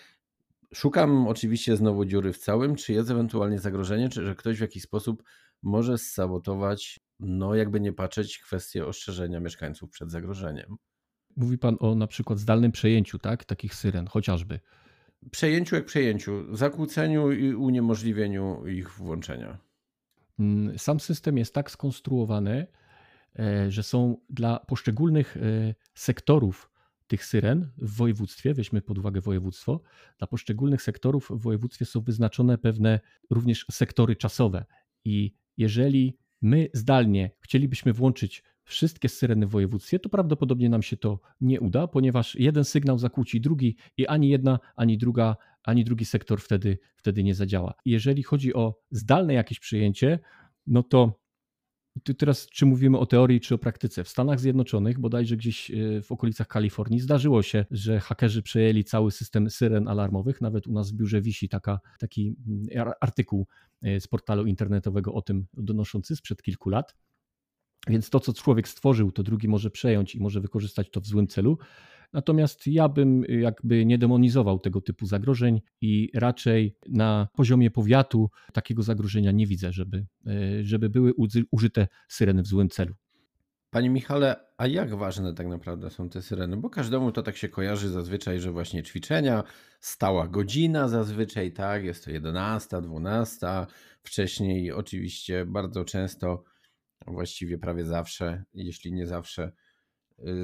Szukam 0.74 1.28
oczywiście 1.28 1.76
znowu 1.76 2.04
dziury 2.04 2.32
w 2.32 2.38
całym. 2.38 2.74
Czy 2.74 2.92
jest 2.92 3.10
ewentualnie 3.10 3.58
zagrożenie, 3.58 4.08
czy 4.08 4.26
że 4.26 4.34
ktoś 4.34 4.58
w 4.58 4.60
jakiś 4.60 4.82
sposób 4.82 5.22
może 5.62 5.98
sabotować, 5.98 7.00
no 7.20 7.54
jakby 7.54 7.80
nie 7.80 7.92
patrzeć, 7.92 8.38
kwestię 8.38 8.86
ostrzeżenia 8.86 9.40
mieszkańców 9.40 9.90
przed 9.90 10.10
zagrożeniem? 10.10 10.76
Mówi 11.36 11.58
pan 11.58 11.76
o 11.80 11.94
na 11.94 12.06
przykład 12.06 12.38
zdalnym 12.38 12.72
przejęciu, 12.72 13.18
tak? 13.18 13.44
Takich 13.44 13.74
syren, 13.74 14.06
chociażby. 14.06 14.60
Przejęciu 15.30 15.74
jak 15.74 15.84
przejęciu, 15.84 16.56
zakłóceniu 16.56 17.32
i 17.32 17.54
uniemożliwieniu 17.54 18.66
ich 18.66 18.90
włączenia. 18.90 19.58
Mm, 20.38 20.78
sam 20.78 21.00
system 21.00 21.38
jest 21.38 21.54
tak 21.54 21.70
skonstruowany, 21.70 22.66
e, 23.38 23.70
że 23.70 23.82
są 23.82 24.16
dla 24.28 24.58
poszczególnych 24.58 25.36
e, 25.36 25.40
sektorów 25.94 26.69
tych 27.10 27.24
syren 27.24 27.70
w 27.76 27.96
województwie, 27.96 28.54
weźmy 28.54 28.82
pod 28.82 28.98
uwagę 28.98 29.20
województwo, 29.20 29.82
dla 30.18 30.26
poszczególnych 30.26 30.82
sektorów 30.82 31.30
w 31.30 31.42
województwie 31.42 31.84
są 31.84 32.00
wyznaczone 32.00 32.58
pewne 32.58 33.00
również 33.30 33.66
sektory 33.70 34.16
czasowe. 34.16 34.64
I 35.04 35.34
jeżeli 35.56 36.16
my 36.42 36.68
zdalnie 36.72 37.30
chcielibyśmy 37.40 37.92
włączyć 37.92 38.42
wszystkie 38.64 39.08
syreny 39.08 39.46
w 39.46 39.50
województwie, 39.50 39.98
to 39.98 40.08
prawdopodobnie 40.08 40.68
nam 40.68 40.82
się 40.82 40.96
to 40.96 41.20
nie 41.40 41.60
uda, 41.60 41.86
ponieważ 41.86 42.34
jeden 42.34 42.64
sygnał 42.64 42.98
zakłóci 42.98 43.40
drugi 43.40 43.76
i 43.96 44.06
ani 44.06 44.28
jedna, 44.28 44.58
ani 44.76 44.98
druga, 44.98 45.36
ani 45.62 45.84
drugi 45.84 46.04
sektor 46.04 46.40
wtedy, 46.40 46.78
wtedy 46.96 47.24
nie 47.24 47.34
zadziała. 47.34 47.74
Jeżeli 47.84 48.22
chodzi 48.22 48.54
o 48.54 48.80
zdalne 48.90 49.34
jakieś 49.34 49.60
przyjęcie, 49.60 50.18
no 50.66 50.82
to 50.82 51.19
teraz 52.18 52.46
czy 52.46 52.66
mówimy 52.66 52.98
o 52.98 53.06
teorii, 53.06 53.40
czy 53.40 53.54
o 53.54 53.58
praktyce. 53.58 54.04
W 54.04 54.08
Stanach 54.08 54.40
Zjednoczonych, 54.40 54.98
bodajże 54.98 55.36
gdzieś 55.36 55.70
e, 55.70 56.02
w 56.02 56.12
okolicach 56.12 56.48
Kalifornii, 56.48 57.00
zdarzyło 57.00 57.42
się, 57.42 57.64
że 57.70 58.00
hakerzy 58.00 58.42
przejęli 58.42 58.84
cały 58.84 59.10
system 59.10 59.50
syren 59.50 59.88
alarmowych. 59.88 60.40
Nawet 60.40 60.66
u 60.66 60.72
nas 60.72 60.90
w 60.90 60.94
biurze 60.94 61.20
wisi 61.20 61.48
taka, 61.48 61.80
taki 61.98 62.36
mm, 62.46 62.92
artykuł 63.00 63.46
e, 63.82 64.00
z 64.00 64.06
portalu 64.06 64.46
internetowego 64.46 65.14
o 65.14 65.22
tym 65.22 65.46
donoszący 65.54 66.16
sprzed 66.16 66.42
kilku 66.42 66.70
lat. 66.70 66.96
Więc 67.88 68.10
to, 68.10 68.20
co 68.20 68.32
człowiek 68.32 68.68
stworzył, 68.68 69.12
to 69.12 69.22
drugi 69.22 69.48
może 69.48 69.70
przejąć 69.70 70.14
i 70.14 70.20
może 70.20 70.40
wykorzystać 70.40 70.90
to 70.90 71.00
w 71.00 71.06
złym 71.06 71.26
celu. 71.26 71.58
Natomiast 72.12 72.66
ja 72.66 72.88
bym 72.88 73.24
y, 73.24 73.40
jakby 73.40 73.86
nie 73.86 73.98
demonizował 73.98 74.58
tego 74.58 74.80
typu 74.80 75.06
zagrożeń 75.06 75.60
i 75.80 76.10
raczej 76.14 76.76
na 76.88 77.28
poziomie 77.34 77.70
powiatu 77.70 78.30
takiego 78.52 78.82
zagrożenia 78.82 79.32
nie 79.32 79.46
widzę, 79.46 79.72
żeby, 79.72 80.06
y, 80.26 80.64
żeby 80.64 80.90
były 80.90 81.12
użyte 81.50 81.88
syreny 82.08 82.42
w 82.42 82.46
złym 82.46 82.68
celu. 82.68 82.94
Panie 83.70 83.90
Michale, 83.90 84.36
a 84.56 84.66
jak 84.66 84.94
ważne 84.94 85.34
tak 85.34 85.46
naprawdę 85.46 85.90
są 85.90 86.08
te 86.08 86.22
syreny? 86.22 86.56
Bo 86.56 86.70
każdemu 86.70 87.12
to 87.12 87.22
tak 87.22 87.36
się 87.36 87.48
kojarzy 87.48 87.88
zazwyczaj, 87.88 88.40
że 88.40 88.52
właśnie 88.52 88.82
ćwiczenia, 88.82 89.44
stała 89.80 90.28
godzina 90.28 90.88
zazwyczaj, 90.88 91.52
tak, 91.52 91.84
jest 91.84 92.04
to 92.04 92.10
11, 92.10 92.80
12, 92.80 93.46
wcześniej 94.02 94.72
oczywiście 94.72 95.46
bardzo 95.46 95.84
często, 95.84 96.44
właściwie 97.06 97.58
prawie 97.58 97.84
zawsze, 97.84 98.44
jeśli 98.54 98.92
nie 98.92 99.06
zawsze, 99.06 99.52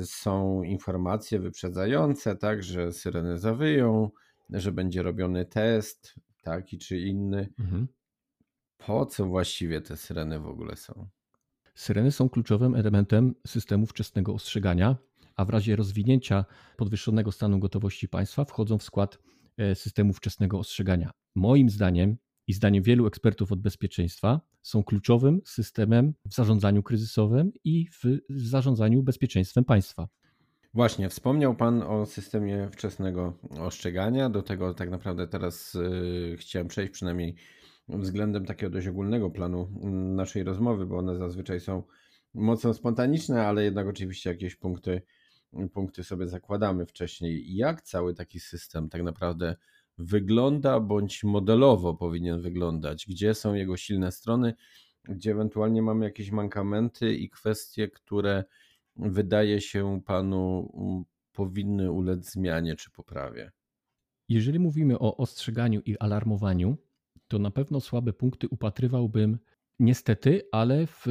są 0.05 0.63
informacje 0.63 1.41
wyprzedzające, 1.41 2.37
tak, 2.37 2.63
że 2.63 2.93
syreny 2.93 3.39
zawyją, 3.39 4.11
że 4.51 4.73
będzie 4.73 5.03
robiony 5.03 5.45
test, 5.45 6.15
taki 6.43 6.79
czy 6.79 6.99
inny. 6.99 7.49
Mhm. 7.59 7.89
Po 8.79 9.07
co 9.07 9.27
właściwie 9.27 9.81
te 9.81 9.97
syreny 9.97 10.41
w 10.41 10.47
ogóle 10.47 10.77
są? 10.77 11.09
Syreny 11.75 12.13
są 12.13 12.29
kluczowym 12.29 12.75
elementem 12.75 13.35
systemu 13.47 13.87
wczesnego 13.87 14.35
ostrzegania, 14.35 14.97
a 15.37 15.45
w 15.45 15.51
razie 15.51 15.77
rozwinięcia 15.77 16.45
podwyższonego 16.77 17.33
stanu 17.33 17.59
gotowości 17.59 18.09
państwa 18.09 18.45
wchodzą 18.45 18.79
w 18.79 18.83
skład 18.83 19.19
e, 19.57 19.75
systemu 19.75 20.13
wczesnego 20.13 20.59
ostrzegania. 20.59 21.11
Moim 21.35 21.71
zdaniem 21.71 22.17
i 22.47 22.53
zdaniem 22.53 22.83
wielu 22.83 23.07
ekspertów 23.07 23.53
od 23.53 23.61
bezpieczeństwa 23.61 24.41
są 24.63 24.85
kluczowym 24.85 25.41
systemem 25.45 26.15
w 26.27 26.35
zarządzaniu 26.35 26.83
kryzysowym 26.83 27.53
i 27.65 27.87
w 28.31 28.41
zarządzaniu 28.49 29.03
bezpieczeństwem 29.03 29.65
państwa. 29.65 30.09
Właśnie, 30.75 31.09
wspomniał 31.09 31.55
Pan 31.55 31.83
o 31.83 32.07
systemie 32.07 32.69
wczesnego 32.73 33.39
ostrzegania. 33.61 34.31
Do 34.31 34.43
tego 34.43 34.75
tak 34.75 34.91
naprawdę 34.91 35.29
teraz 35.29 35.75
yy, 35.75 36.37
chciałem 36.37 36.69
przejść, 36.69 36.93
przynajmniej 36.93 37.35
względem 37.89 38.45
takiego 38.45 38.71
dość 38.73 38.87
ogólnego 38.87 39.31
planu 39.31 39.69
naszej 40.15 40.45
rozmowy, 40.45 40.87
bo 40.87 40.99
one 40.99 41.17
zazwyczaj 41.17 41.61
są 41.61 41.83
mocno 42.35 42.75
spontaniczne, 42.75 43.47
ale 43.47 43.65
jednak 43.65 43.87
oczywiście 43.87 44.31
jakieś 44.31 44.57
punkty, 44.57 45.03
punkty 45.73 46.05
sobie 46.05 46.29
zakładamy 46.29 46.87
wcześniej. 46.87 47.57
Jak 47.57 47.83
cały 47.83 48.15
taki 48.15 48.41
system 48.41 48.89
tak 48.89 49.03
naprawdę 49.03 49.57
wygląda, 49.99 50.81
bądź 50.81 51.25
modelowo 51.25 51.95
powinien 51.95 52.41
wyglądać, 52.41 53.07
gdzie 53.07 53.35
są 53.35 53.55
jego 53.55 53.77
silne 53.77 54.13
strony, 54.13 54.55
gdzie 55.05 55.31
ewentualnie 55.31 55.83
mamy 55.83 56.05
jakieś 56.05 56.31
mankamenty 56.31 57.15
i 57.15 57.31
kwestie, 57.31 57.89
które 57.89 58.45
wydaje 58.97 59.61
się 59.61 60.01
panu 60.07 60.73
powinny 61.33 61.93
ulec 61.93 62.31
zmianie 62.31 62.77
czy 62.77 62.91
poprawie. 62.91 63.53
Jeżeli 64.29 64.59
mówimy 64.59 64.99
o 64.99 65.17
ostrzeganiu 65.17 65.81
i 65.81 65.99
alarmowaniu, 65.99 66.77
to 67.29 67.39
na 67.39 67.51
pewno 67.51 67.81
słabe 67.81 68.13
punkty 68.13 68.49
upatrywałbym 68.49 69.39
niestety, 69.79 70.43
ale 70.53 70.87
w 70.87 71.07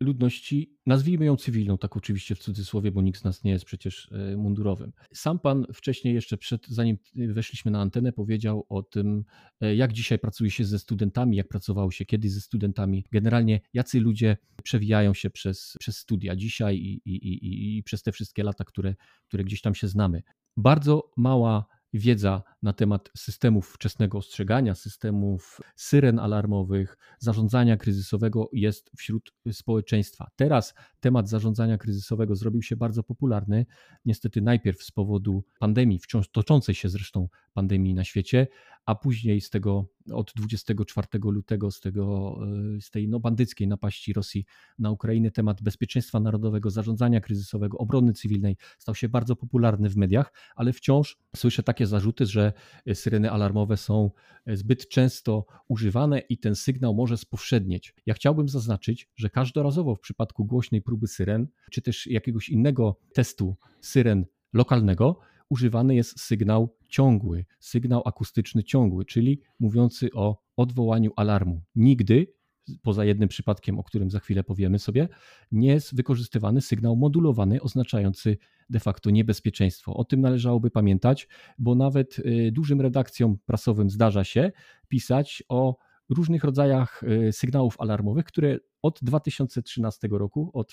ludności, 0.00 0.76
nazwijmy 0.86 1.24
ją 1.24 1.36
cywilną, 1.36 1.78
tak 1.78 1.96
oczywiście 1.96 2.34
w 2.34 2.38
cudzysłowie, 2.38 2.92
bo 2.92 3.02
nikt 3.02 3.20
z 3.20 3.24
nas 3.24 3.44
nie 3.44 3.50
jest 3.50 3.64
przecież 3.64 4.12
e, 4.12 4.36
mundurowym. 4.36 4.92
Sam 5.12 5.38
pan 5.38 5.66
wcześniej, 5.74 6.14
jeszcze 6.14 6.36
przed, 6.36 6.66
zanim 6.68 6.98
weszliśmy 7.14 7.70
na 7.70 7.80
antenę, 7.80 8.12
powiedział 8.12 8.66
o 8.68 8.82
tym, 8.82 9.24
e, 9.60 9.74
jak 9.74 9.92
dzisiaj 9.92 10.18
pracuje 10.18 10.50
się 10.50 10.64
ze 10.64 10.78
studentami, 10.78 11.36
jak 11.36 11.48
pracowało 11.48 11.90
się 11.90 12.04
kiedyś 12.04 12.32
ze 12.32 12.40
studentami. 12.40 13.04
Generalnie, 13.12 13.60
jacy 13.74 14.00
ludzie 14.00 14.36
przewijają 14.62 15.14
się 15.14 15.30
przez, 15.30 15.76
przez 15.80 15.96
studia 15.96 16.36
dzisiaj 16.36 16.76
i, 16.76 17.02
i, 17.04 17.16
i, 17.16 17.78
i 17.78 17.82
przez 17.82 18.02
te 18.02 18.12
wszystkie 18.12 18.44
lata, 18.44 18.64
które, 18.64 18.94
które 19.28 19.44
gdzieś 19.44 19.60
tam 19.60 19.74
się 19.74 19.88
znamy. 19.88 20.22
Bardzo 20.56 21.10
mała 21.16 21.66
wiedza 21.98 22.42
na 22.62 22.72
temat 22.72 23.10
systemów 23.16 23.68
wczesnego 23.68 24.18
ostrzegania, 24.18 24.74
systemów 24.74 25.60
syren 25.76 26.18
alarmowych, 26.18 26.96
zarządzania 27.18 27.76
kryzysowego 27.76 28.50
jest 28.52 28.90
wśród 28.96 29.32
społeczeństwa. 29.52 30.30
Teraz 30.36 30.74
temat 31.00 31.28
zarządzania 31.28 31.78
kryzysowego 31.78 32.36
zrobił 32.36 32.62
się 32.62 32.76
bardzo 32.76 33.02
popularny, 33.02 33.66
niestety 34.04 34.40
najpierw 34.40 34.82
z 34.82 34.90
powodu 34.90 35.44
pandemii, 35.58 35.98
wciąż 35.98 36.28
toczącej 36.28 36.74
się 36.74 36.88
zresztą 36.88 37.28
pandemii 37.54 37.94
na 37.94 38.04
świecie, 38.04 38.46
a 38.86 38.94
później 38.94 39.40
z 39.40 39.50
tego 39.50 39.86
od 40.12 40.32
24 40.36 41.08
lutego 41.22 41.70
z, 41.70 41.80
tego, 41.80 42.38
e, 42.76 42.80
z 42.80 42.90
tej 42.90 43.08
no, 43.08 43.20
bandyckiej 43.20 43.68
napaści 43.68 44.12
Rosji 44.12 44.44
na 44.78 44.90
Ukrainę 44.90 45.30
temat 45.30 45.62
bezpieczeństwa 45.62 46.20
narodowego, 46.20 46.70
zarządzania 46.70 47.20
kryzysowego, 47.20 47.78
obrony 47.78 48.12
cywilnej 48.12 48.56
stał 48.78 48.94
się 48.94 49.08
bardzo 49.08 49.36
popularny 49.36 49.88
w 49.88 49.96
mediach, 49.96 50.32
ale 50.56 50.72
wciąż 50.72 51.18
słyszę 51.36 51.62
takie 51.62 51.86
zarzuty, 51.86 52.26
że 52.26 52.52
syreny 52.94 53.30
alarmowe 53.30 53.76
są 53.76 54.10
zbyt 54.46 54.88
często 54.88 55.46
używane 55.68 56.18
i 56.18 56.38
ten 56.38 56.54
sygnał 56.54 56.94
może 56.94 57.16
spowszednieć. 57.16 57.94
Ja 58.06 58.14
chciałbym 58.14 58.48
zaznaczyć, 58.48 59.08
że 59.16 59.30
każdorazowo 59.30 59.94
w 59.94 60.00
przypadku 60.00 60.44
głośnej 60.44 60.82
próby 60.82 61.06
syren, 61.06 61.48
czy 61.70 61.82
też 61.82 62.06
jakiegoś 62.06 62.48
innego 62.48 63.00
testu 63.14 63.56
syren 63.80 64.26
lokalnego, 64.52 65.18
używany 65.48 65.94
jest 65.94 66.20
sygnał 66.20 66.76
ciągły, 66.88 67.44
sygnał 67.60 68.02
akustyczny 68.04 68.64
ciągły, 68.64 69.04
czyli 69.04 69.40
mówiący 69.60 70.08
o 70.12 70.42
odwołaniu 70.56 71.10
alarmu. 71.16 71.62
Nigdy 71.74 72.36
poza 72.82 73.04
jednym 73.04 73.28
przypadkiem, 73.28 73.78
o 73.78 73.82
którym 73.82 74.10
za 74.10 74.20
chwilę 74.20 74.44
powiemy 74.44 74.78
sobie, 74.78 75.08
nie 75.52 75.68
jest 75.68 75.96
wykorzystywany 75.96 76.60
sygnał 76.60 76.96
modulowany 76.96 77.62
oznaczający 77.62 78.38
de 78.70 78.80
facto 78.80 79.10
niebezpieczeństwo. 79.10 79.94
O 79.94 80.04
tym 80.04 80.20
należałoby 80.20 80.70
pamiętać, 80.70 81.28
bo 81.58 81.74
nawet 81.74 82.18
y, 82.18 82.52
dużym 82.52 82.80
redakcjom 82.80 83.38
prasowym 83.46 83.90
zdarza 83.90 84.24
się 84.24 84.52
pisać 84.88 85.42
o 85.48 85.76
różnych 86.14 86.44
rodzajach 86.44 87.02
y, 87.28 87.32
sygnałów 87.32 87.80
alarmowych, 87.80 88.24
które 88.24 88.58
od 88.82 88.98
2013 89.02 90.08
roku, 90.10 90.50
od 90.52 90.72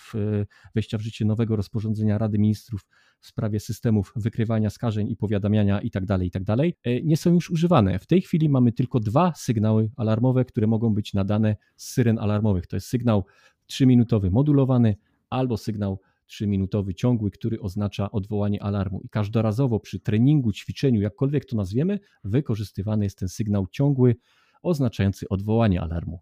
wejścia 0.75 0.97
w 0.97 1.01
życie 1.01 1.25
nowego 1.25 1.55
rozporządzenia 1.55 2.17
Rady 2.17 2.39
Ministrów 2.39 2.85
w 3.19 3.27
sprawie 3.27 3.59
systemów 3.59 4.13
wykrywania 4.15 4.69
skażeń 4.69 5.09
i 5.09 5.15
powiadamiania 5.15 5.81
itd., 5.81 6.07
tak 6.07 6.23
itd., 6.23 6.55
tak 6.57 6.87
y, 6.87 7.01
nie 7.03 7.17
są 7.17 7.33
już 7.33 7.49
używane. 7.49 7.99
W 7.99 8.07
tej 8.07 8.21
chwili 8.21 8.49
mamy 8.49 8.71
tylko 8.71 8.99
dwa 8.99 9.33
sygnały 9.35 9.91
alarmowe, 9.95 10.45
które 10.45 10.67
mogą 10.67 10.93
być 10.93 11.13
nadane 11.13 11.55
z 11.75 11.89
syren 11.89 12.19
alarmowych. 12.19 12.67
To 12.67 12.75
jest 12.75 12.87
sygnał 12.87 13.25
3-minutowy 13.69 14.31
modulowany 14.31 14.95
albo 15.29 15.57
sygnał 15.57 15.99
3-minutowy 16.29 16.93
ciągły, 16.93 17.31
który 17.31 17.59
oznacza 17.59 18.11
odwołanie 18.11 18.63
alarmu. 18.63 19.01
I 19.01 19.09
każdorazowo 19.09 19.79
przy 19.79 19.99
treningu, 19.99 20.51
ćwiczeniu, 20.51 21.01
jakkolwiek 21.01 21.45
to 21.45 21.55
nazwiemy, 21.55 21.99
wykorzystywany 22.23 23.03
jest 23.03 23.19
ten 23.19 23.29
sygnał 23.29 23.67
ciągły 23.67 24.15
oznaczający 24.63 25.29
odwołanie 25.29 25.81
alarmu. 25.81 26.19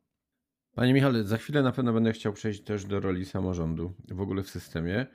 Panie 0.76 0.94
Michale, 0.94 1.24
za 1.24 1.38
chwilę 1.38 1.64
na 1.64 1.72
pewno 1.72 1.94
będę 1.94 2.12
chciał 2.12 2.34
przejść 2.34 2.64
też 2.64 2.86
do 2.86 3.00
roli 3.00 3.26
samorządu 3.26 3.94
w 4.12 4.22
ogóle 4.22 4.44
w 4.44 4.50
systemie, 4.50 5.06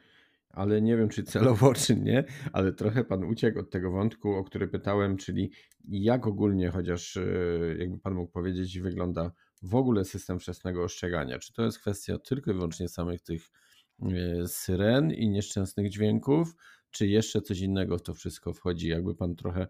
ale 0.51 0.83
nie 0.83 0.97
wiem 0.97 1.09
czy 1.09 1.23
celowo, 1.23 1.75
czy 1.75 1.97
nie, 1.97 2.25
ale 2.53 2.73
trochę 2.73 3.05
Pan 3.05 3.25
uciekł 3.25 3.59
od 3.59 3.71
tego 3.71 3.91
wątku, 3.91 4.35
o 4.35 4.45
który 4.45 4.69
pytałem, 4.69 5.17
czyli 5.17 5.53
jak 5.89 6.27
ogólnie, 6.27 6.71
chociaż 6.71 7.17
e, 7.17 7.23
jakby 7.79 7.99
Pan 7.99 8.15
mógł 8.15 8.33
powiedzieć, 8.33 8.79
wygląda 8.79 9.33
w 9.63 9.75
ogóle 9.75 10.05
system 10.05 10.39
wczesnego 10.39 10.85
ostrzegania. 10.85 11.39
Czy 11.39 11.53
to 11.53 11.65
jest 11.65 11.79
kwestia 11.79 12.19
tylko 12.19 12.51
i 12.51 12.55
wyłącznie 12.55 12.89
samych 12.89 13.23
tych 13.23 13.51
e, 14.03 14.49
syren 14.49 15.11
i 15.13 15.29
nieszczęsnych 15.29 15.91
dźwięków, 15.91 16.55
czy 16.91 17.07
jeszcze 17.07 17.41
coś 17.41 17.61
innego 17.61 17.99
w 17.99 18.03
to 18.03 18.15
wszystko 18.15 18.53
wchodzi? 18.53 18.89
Jakby 18.89 19.15
Pan 19.15 19.37
trochę 19.37 19.67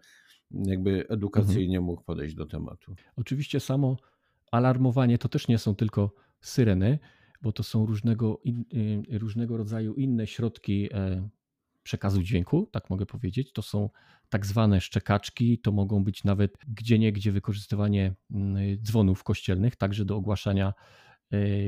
jakby 0.51 1.07
edukacyjnie 1.09 1.77
mhm. 1.77 1.83
mógł 1.83 2.03
podejść 2.03 2.35
do 2.35 2.45
tematu. 2.45 2.95
Oczywiście 3.15 3.59
samo 3.59 3.97
alarmowanie 4.51 5.17
to 5.17 5.29
też 5.29 5.47
nie 5.47 5.57
są 5.57 5.75
tylko 5.75 6.11
syreny, 6.41 6.99
bo 7.41 7.51
to 7.51 7.63
są 7.63 7.85
różnego, 7.85 8.39
in, 8.43 8.65
y, 9.13 9.19
różnego 9.19 9.57
rodzaju 9.57 9.93
inne 9.93 10.27
środki 10.27 10.89
e, 10.93 11.29
przekazu 11.83 12.23
dźwięku, 12.23 12.69
tak 12.71 12.89
mogę 12.89 13.05
powiedzieć. 13.05 13.51
To 13.53 13.61
są 13.61 13.89
tak 14.29 14.45
zwane 14.45 14.81
szczekaczki, 14.81 15.59
to 15.59 15.71
mogą 15.71 16.03
być 16.03 16.23
nawet 16.23 16.57
gdzie 16.67 16.99
niegdzie 16.99 17.31
wykorzystywanie 17.31 18.15
mm, 18.31 18.77
dzwonów 18.81 19.23
kościelnych, 19.23 19.75
także 19.75 20.05
do 20.05 20.15
ogłaszania 20.15 20.73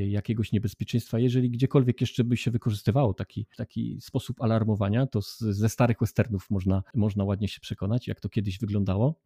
jakiegoś 0.07 0.51
niebezpieczeństwa. 0.51 1.19
Jeżeli 1.19 1.49
gdziekolwiek 1.49 2.01
jeszcze 2.01 2.23
by 2.23 2.37
się 2.37 2.51
wykorzystywało 2.51 3.13
taki, 3.13 3.47
taki 3.57 3.97
sposób 4.01 4.41
alarmowania, 4.41 5.07
to 5.07 5.21
z, 5.21 5.39
ze 5.39 5.69
starych 5.69 5.97
westernów 6.01 6.49
można, 6.49 6.83
można 6.93 7.23
ładnie 7.23 7.47
się 7.47 7.59
przekonać, 7.59 8.07
jak 8.07 8.19
to 8.19 8.29
kiedyś 8.29 8.59
wyglądało. 8.59 9.19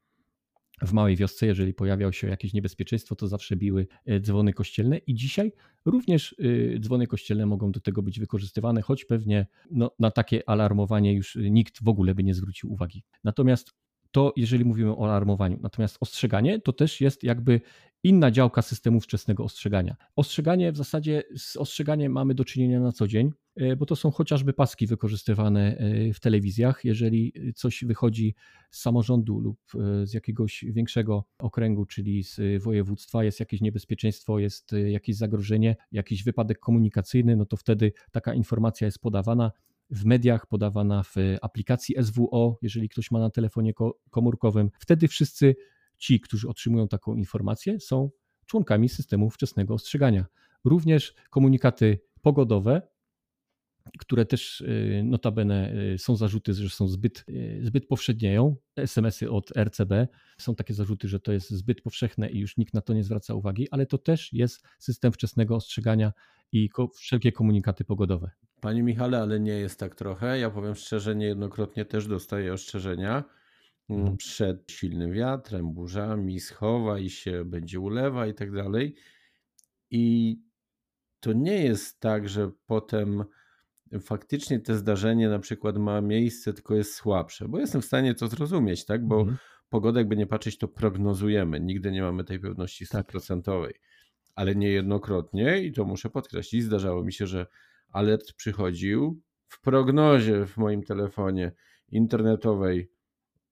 W 0.82 0.94
małej 0.94 1.16
wiosce, 1.16 1.46
jeżeli 1.46 1.74
pojawiało 1.74 2.12
się 2.12 2.28
jakieś 2.28 2.54
niebezpieczeństwo, 2.54 3.16
to 3.16 3.28
zawsze 3.28 3.56
biły 3.56 3.88
e, 4.06 4.20
dzwony 4.20 4.54
kościelne 4.54 4.98
i 4.98 5.14
dzisiaj 5.14 5.52
również 5.86 6.36
e, 6.76 6.80
dzwony 6.80 7.08
kościelne 7.08 7.46
mogą 7.46 7.72
do 7.72 7.80
tego 7.80 8.02
być 8.02 8.20
wykorzystywane, 8.20 8.82
choć 8.82 9.06
pewnie 9.06 9.48
no, 9.72 9.92
na 10.00 10.12
takie 10.12 10.50
alarmowanie 10.50 11.14
już 11.14 11.38
nikt 11.52 11.84
w 11.84 11.88
ogóle 11.88 12.16
by 12.16 12.24
nie 12.24 12.34
zwrócił 12.34 12.74
uwagi. 12.74 13.04
Natomiast 13.24 13.74
to 14.14 14.34
jeżeli 14.36 14.66
mówimy 14.66 14.92
o 14.92 15.06
alarmowaniu. 15.06 15.60
Natomiast 15.62 15.98
ostrzeganie 16.00 16.60
to 16.60 16.74
też 16.74 17.02
jest 17.02 17.24
jakby 17.24 17.62
inna 18.04 18.32
działka 18.32 18.62
systemu 18.62 19.00
wczesnego 19.00 19.44
ostrzegania. 19.44 19.96
Ostrzeganie 20.16 20.72
w 20.72 20.78
zasadzie 20.78 21.24
z 21.38 21.58
ostrzeganiem 21.58 22.12
mamy 22.12 22.36
do 22.36 22.46
czynienia 22.46 22.80
na 22.80 22.92
co 22.92 23.08
dzień, 23.08 23.32
e, 23.56 23.76
bo 23.76 23.86
to 23.86 23.96
są 23.96 24.12
chociażby 24.12 24.54
paski 24.54 24.88
wykorzystywane 24.88 25.78
e, 25.78 26.14
w 26.14 26.20
telewizjach. 26.20 26.86
Jeżeli 26.86 27.34
coś 27.56 27.84
wychodzi 27.84 28.36
z 28.72 28.82
samorządu 28.82 29.40
lub 29.40 29.60
e, 29.76 30.08
z 30.08 30.14
jakiegoś 30.14 30.66
większego 30.68 31.24
okręgu, 31.40 31.86
czyli 31.86 32.24
z 32.24 32.64
województwa, 32.64 33.24
jest 33.24 33.40
jakieś 33.40 33.62
niebezpieczeństwo, 33.62 34.40
jest 34.40 34.72
jakieś 34.88 35.16
zagrożenie, 35.16 35.76
jakiś 35.92 36.24
wypadek 36.24 36.60
komunikacyjny, 36.60 37.36
no 37.36 37.46
to 37.46 37.58
wtedy 37.58 37.92
taka 38.12 38.34
informacja 38.34 38.86
jest 38.86 39.00
podawana 39.00 39.52
w 39.94 40.06
mediach, 40.06 40.48
podawana 40.48 41.04
w 41.04 41.16
aplikacji 41.42 41.96
SWO, 42.04 42.58
jeżeli 42.62 42.90
ktoś 42.90 43.12
ma 43.12 43.20
na 43.20 43.30
telefonie 43.30 43.74
komórkowym. 44.10 44.70
Wtedy 44.80 45.08
wszyscy 45.08 45.56
ci, 45.98 46.20
którzy 46.20 46.50
otrzymują 46.50 46.88
taką 46.88 47.16
informację, 47.16 47.80
są 47.80 48.10
członkami 48.46 48.90
systemu 48.90 49.30
wczesnego 49.30 49.74
ostrzegania. 49.74 50.26
Również 50.66 51.14
komunikaty 51.30 52.00
pogodowe, 52.22 52.82
które 54.00 54.26
też 54.26 54.62
y, 54.62 55.02
notabene 55.06 55.74
y, 55.94 55.98
są 55.98 56.16
zarzuty, 56.16 56.54
że 56.54 56.70
są 56.70 56.88
zbyt, 56.88 57.26
zbyt 57.62 57.88
powszednieją. 57.88 58.56
SMS-y 58.76 59.32
od 59.32 59.58
RCB 59.58 60.08
są 60.38 60.56
takie 60.56 60.74
zarzuty, 60.74 61.08
że 61.08 61.20
to 61.20 61.32
jest 61.32 61.50
zbyt 61.50 61.82
powszechne 61.82 62.30
i 62.30 62.40
już 62.40 62.58
nikt 62.58 62.74
na 62.74 62.82
to 62.82 62.94
nie 62.94 63.04
zwraca 63.04 63.34
uwagi, 63.34 63.70
ale 63.72 63.86
to 63.86 63.98
też 63.98 64.34
jest 64.34 64.64
system 64.80 65.12
wczesnego 65.12 65.56
ostrzegania 65.56 66.14
i 66.52 66.70
wszelkie 66.96 67.32
komunikaty 67.32 67.84
pogodowe. 67.84 68.32
Panie 68.64 68.84
Michale, 68.84 69.22
ale 69.22 69.40
nie 69.40 69.52
jest 69.52 69.80
tak 69.80 69.96
trochę. 69.96 70.40
Ja 70.40 70.50
powiem 70.50 70.76
szczerze, 70.76 71.16
niejednokrotnie 71.16 71.86
też 71.86 72.08
dostaję 72.08 72.54
ostrzeżenia 72.54 73.24
mm, 73.90 74.02
mhm. 74.02 74.18
przed 74.18 74.72
silnym 74.72 75.12
wiatrem, 75.12 75.74
burzami, 75.74 76.40
schowaj 76.40 77.10
się, 77.10 77.46
będzie 77.46 77.80
ulewa 77.80 78.28
i 78.28 78.34
tak 78.34 78.52
dalej. 78.52 78.96
I 79.90 80.38
to 81.20 81.34
nie 81.34 81.64
jest 81.64 82.00
tak, 82.00 82.30
że 82.30 82.52
potem 82.66 83.24
faktycznie 84.02 84.60
to 84.60 84.76
zdarzenie 84.76 85.30
na 85.30 85.40
przykład 85.40 85.78
ma 85.78 86.02
miejsce, 86.02 86.54
tylko 86.54 86.76
jest 86.76 86.94
słabsze, 86.94 87.48
bo 87.48 87.60
jestem 87.60 87.82
w 87.82 87.86
stanie 87.86 88.16
to 88.16 88.28
zrozumieć, 88.28 88.86
tak? 88.86 89.08
Bo 89.08 89.20
mhm. 89.20 89.38
pogodę, 89.70 90.00
jakby 90.00 90.18
nie 90.18 90.28
patrzeć, 90.28 90.58
to 90.58 90.68
prognozujemy. 90.68 91.60
Nigdy 91.60 91.92
nie 91.92 92.02
mamy 92.02 92.24
tej 92.24 92.40
pewności 92.40 92.88
tak. 92.88 93.02
stuprocentowej. 93.02 93.74
Tak. 93.74 93.82
Ale 94.36 94.56
niejednokrotnie, 94.56 95.64
i 95.64 95.72
to 95.72 95.86
muszę 95.86 96.10
podkreślić, 96.10 96.64
zdarzało 96.64 97.04
mi 97.04 97.14
się, 97.14 97.28
że 97.28 97.48
alert 97.94 98.34
przychodził 98.34 99.22
w 99.48 99.62
prognozie 99.62 100.46
w 100.46 100.58
moim 100.58 100.84
telefonie 100.84 101.52
internetowej 101.88 102.92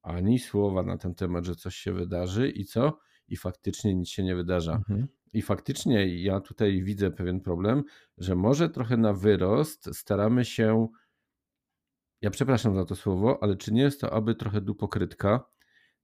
ani 0.01 0.39
słowa 0.39 0.83
na 0.83 0.97
ten 0.97 1.15
temat, 1.15 1.45
że 1.45 1.55
coś 1.55 1.75
się 1.75 1.93
wydarzy 1.93 2.49
i 2.49 2.65
co? 2.65 2.99
I 3.27 3.37
faktycznie 3.37 3.95
nic 3.95 4.09
się 4.09 4.23
nie 4.23 4.35
wydarza. 4.35 4.75
Mhm. 4.75 5.07
I 5.33 5.41
faktycznie 5.41 6.23
ja 6.23 6.39
tutaj 6.39 6.83
widzę 6.83 7.11
pewien 7.11 7.41
problem, 7.41 7.83
że 8.17 8.35
może 8.35 8.69
trochę 8.69 8.97
na 8.97 9.13
wyrost 9.13 9.89
staramy 9.93 10.45
się. 10.45 10.87
Ja 12.21 12.29
przepraszam 12.29 12.75
za 12.75 12.85
to 12.85 12.95
słowo, 12.95 13.43
ale 13.43 13.55
czy 13.55 13.73
nie 13.73 13.81
jest 13.81 14.01
to 14.01 14.13
aby 14.13 14.35
trochę 14.35 14.61
dupokrytka 14.61 15.45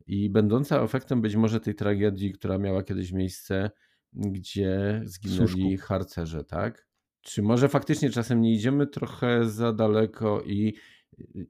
i 0.08 0.30
będąca 0.30 0.84
efektem 0.84 1.22
być 1.22 1.36
może 1.36 1.60
tej 1.60 1.76
tragedii, 1.76 2.34
która 2.34 2.58
miała 2.58 2.84
kiedyś 2.84 3.12
miejsce, 3.12 3.72
gdzie 4.14 5.02
zginęli 5.06 5.78
harcerze, 5.78 6.44
tak? 6.44 6.87
Czy 7.28 7.42
może 7.42 7.70
faktycznie 7.70 8.10
czasem 8.10 8.42
nie 8.42 8.54
idziemy 8.54 8.88
trochę 8.88 9.50
za 9.50 9.74
daleko 9.74 10.42
i 10.42 10.74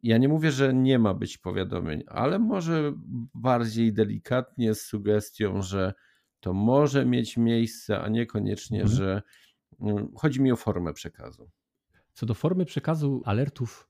ja 0.04 0.18
nie 0.18 0.28
mówię, 0.28 0.52
że 0.52 0.74
nie 0.74 1.00
ma 1.00 1.14
być 1.14 1.38
powiadomień, 1.38 2.04
ale 2.08 2.40
może 2.40 2.94
bardziej 3.34 3.94
delikatnie 3.94 4.76
z 4.76 4.82
sugestią, 4.82 5.62
że 5.62 5.94
to 6.40 6.54
może 6.54 7.06
mieć 7.06 7.38
miejsce, 7.38 8.02
a 8.02 8.10
niekoniecznie, 8.10 8.82
mhm. 8.82 8.98
że 8.98 9.22
mm, 9.80 10.12
chodzi 10.16 10.42
mi 10.42 10.52
o 10.52 10.56
formę 10.56 10.94
przekazu. 10.94 11.50
Co 12.14 12.26
do 12.26 12.34
formy 12.34 12.66
przekazu 12.66 13.22
alertów, 13.26 13.90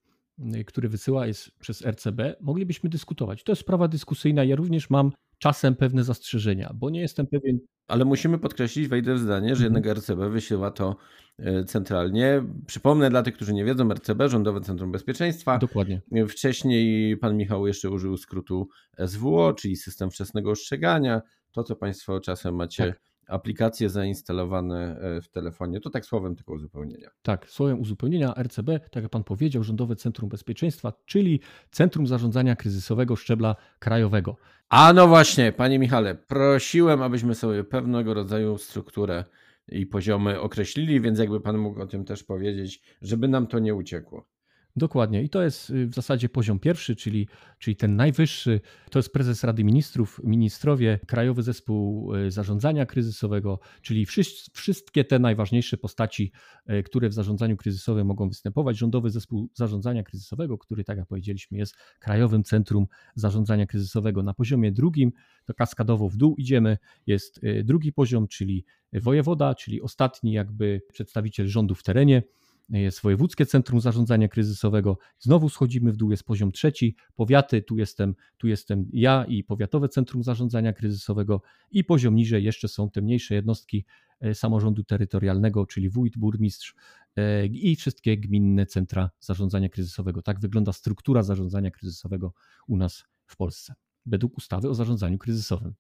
y, 0.55 0.65
który 0.65 0.89
wysyła 0.89 1.27
jest 1.27 1.51
przez 1.59 1.85
RCB, 1.85 2.35
moglibyśmy 2.41 2.89
dyskutować. 2.89 3.43
To 3.43 3.51
jest 3.51 3.61
sprawa 3.61 3.87
dyskusyjna. 3.87 4.43
Ja 4.43 4.55
również 4.55 4.89
mam 4.89 5.11
czasem 5.37 5.75
pewne 5.75 6.03
zastrzeżenia, 6.03 6.71
bo 6.75 6.89
nie 6.89 7.01
jestem 7.01 7.27
pewien. 7.27 7.59
Ale 7.87 8.05
musimy 8.05 8.37
podkreślić, 8.37 8.87
wejdę 8.87 9.13
w 9.13 9.19
zdanie, 9.19 9.55
że 9.55 9.65
mhm. 9.65 9.73
jednak 9.73 9.97
RCB 9.97 10.29
wysyła 10.29 10.71
to 10.71 10.95
e, 11.39 11.63
centralnie. 11.63 12.43
Przypomnę 12.67 13.09
dla 13.09 13.23
tych, 13.23 13.33
którzy 13.33 13.53
nie 13.53 13.65
wiedzą, 13.65 13.89
RCB, 13.93 14.29
Rządowe 14.29 14.61
Centrum 14.61 14.91
Bezpieczeństwa. 14.91 15.57
Dokładnie. 15.57 16.01
Wcześniej 16.29 17.17
pan 17.17 17.37
Michał 17.37 17.67
jeszcze 17.67 17.89
użył 17.89 18.17
skrótu 18.17 18.69
SWO, 19.07 19.53
czyli 19.53 19.75
System 19.75 20.11
Wczesnego 20.11 20.51
Ostrzegania. 20.51 21.21
To, 21.51 21.63
co 21.63 21.75
Państwo 21.75 22.19
czasem 22.19 22.55
macie 22.55 22.85
tak 22.85 23.06
aplikacje 23.27 23.89
zainstalowane 23.89 24.99
e, 24.99 25.21
w 25.21 25.29
telefonie. 25.29 25.79
To 25.79 25.89
tak 25.89 26.05
słowem 26.05 26.35
tylko 26.35 26.53
uzupełnienia. 26.53 27.09
Tak, 27.21 27.49
słowem 27.49 27.79
uzupełnienia 27.79 28.33
RCB, 28.43 28.79
tak 28.91 29.03
jak 29.03 29.11
Pan 29.11 29.23
powiedział, 29.23 29.63
Rządowe 29.63 29.95
Centrum 29.95 30.29
Bezpieczeństwa, 30.29 30.93
czyli 31.05 31.39
Centrum 31.71 32.07
Zarządzania 32.07 32.55
Kryzysowego 32.55 33.15
Szczebla 33.15 33.55
Krajowego. 33.79 34.35
A 34.69 34.93
no 34.93 35.07
właśnie, 35.07 35.51
Panie 35.51 35.79
Michale, 35.79 36.15
prosiłem, 36.15 37.01
abyśmy 37.01 37.35
sobie 37.35 37.63
pewnego 37.63 38.13
rodzaju 38.13 38.57
strukturę 38.57 39.23
i 39.67 39.85
poziomy 39.85 40.41
określili, 40.41 41.01
więc 41.01 41.19
jakby 41.19 41.41
Pan 41.41 41.57
mógł 41.57 41.81
o 41.81 41.87
tym 41.87 42.05
też 42.05 42.23
powiedzieć, 42.23 42.81
żeby 43.01 43.27
nam 43.27 43.47
to 43.47 43.59
nie 43.59 43.75
uciekło. 43.75 44.36
Dokładnie. 44.77 45.23
I 45.23 45.29
to 45.29 45.43
jest 45.43 45.69
y, 45.69 45.87
w 45.87 45.93
zasadzie 45.93 46.29
poziom 46.29 46.59
pierwszy, 46.59 46.95
czyli, 46.95 47.27
czyli 47.59 47.75
ten 47.75 47.95
najwyższy. 47.95 48.61
To 48.91 48.99
jest 48.99 49.13
prezes 49.13 49.43
Rady 49.43 49.63
Ministrów, 49.63 50.21
ministrowie, 50.23 50.99
Krajowy 51.07 51.43
Zespół 51.43 52.15
y, 52.15 52.31
Zarządzania 52.31 52.85
Kryzysowego, 52.85 53.59
czyli 53.81 54.05
wszystkie 54.53 55.05
te 55.05 55.19
najważniejsze 55.19 55.77
postaci, 55.77 56.31
y, 56.69 56.83
które 56.83 57.09
w 57.09 57.13
zarządzaniu 57.13 57.57
kryzysowym 57.57 58.07
mogą 58.07 58.29
występować. 58.29 58.77
Rządowy 58.77 59.09
Zespół 59.09 59.49
Zarządzania 59.53 60.03
Kryzysowego, 60.03 60.57
który, 60.57 60.83
tak 60.83 60.97
jak 60.97 61.07
powiedzieliśmy, 61.07 61.57
jest 61.57 61.75
Krajowym 61.99 62.43
Centrum 62.43 62.87
Zarządzania 63.15 63.65
Kryzysowego 63.65 64.23
na 64.23 64.33
poziomie 64.33 64.71
drugim. 64.71 65.11
To 65.45 65.53
kaskadowo 65.53 66.09
w 66.09 66.17
dół 66.17 66.35
idziemy. 66.37 66.77
Jest 67.07 67.41
drugi 67.63 67.93
poziom, 67.93 68.27
czyli 68.27 68.65
wojewoda, 68.93 69.55
czyli 69.55 69.81
ostatni 69.81 70.31
jakby 70.31 70.81
przedstawiciel 70.93 71.47
rządu 71.47 71.75
w 71.75 71.83
terenie 71.83 72.23
jest 72.69 73.01
Wojewódzkie 73.01 73.45
Centrum 73.45 73.81
Zarządzania 73.81 74.27
Kryzysowego. 74.27 74.97
Znowu 75.19 75.49
schodzimy 75.49 75.91
w 75.91 75.97
dół, 75.97 76.11
jest 76.11 76.23
poziom 76.23 76.51
trzeci, 76.51 76.95
powiaty, 77.15 77.61
tu 77.61 77.77
jestem, 77.77 78.15
tu 78.37 78.47
jestem 78.47 78.89
ja 78.93 79.25
i 79.27 79.43
Powiatowe 79.43 79.89
Centrum 79.89 80.23
Zarządzania 80.23 80.73
Kryzysowego 80.73 81.41
i 81.71 81.83
poziom 81.83 82.15
niżej 82.15 82.43
jeszcze 82.43 82.67
są 82.67 82.89
te 82.89 83.01
mniejsze 83.01 83.35
jednostki 83.35 83.85
e, 84.19 84.33
samorządu 84.33 84.83
terytorialnego, 84.83 85.65
czyli 85.65 85.89
wójt, 85.89 86.17
burmistrz 86.17 86.75
e, 87.15 87.45
i 87.45 87.75
wszystkie 87.75 88.17
gminne 88.17 88.65
centra 88.65 89.09
zarządzania 89.19 89.69
kryzysowego. 89.69 90.21
Tak 90.21 90.39
wygląda 90.39 90.73
struktura 90.73 91.23
zarządzania 91.23 91.71
kryzysowego 91.71 92.33
u 92.67 92.77
nas 92.77 93.05
w 93.25 93.37
Polsce, 93.37 93.73
według 94.05 94.37
ustawy 94.37 94.69
o 94.69 94.75
zarządzaniu 94.75 95.17
kryzysowym. 95.17 95.73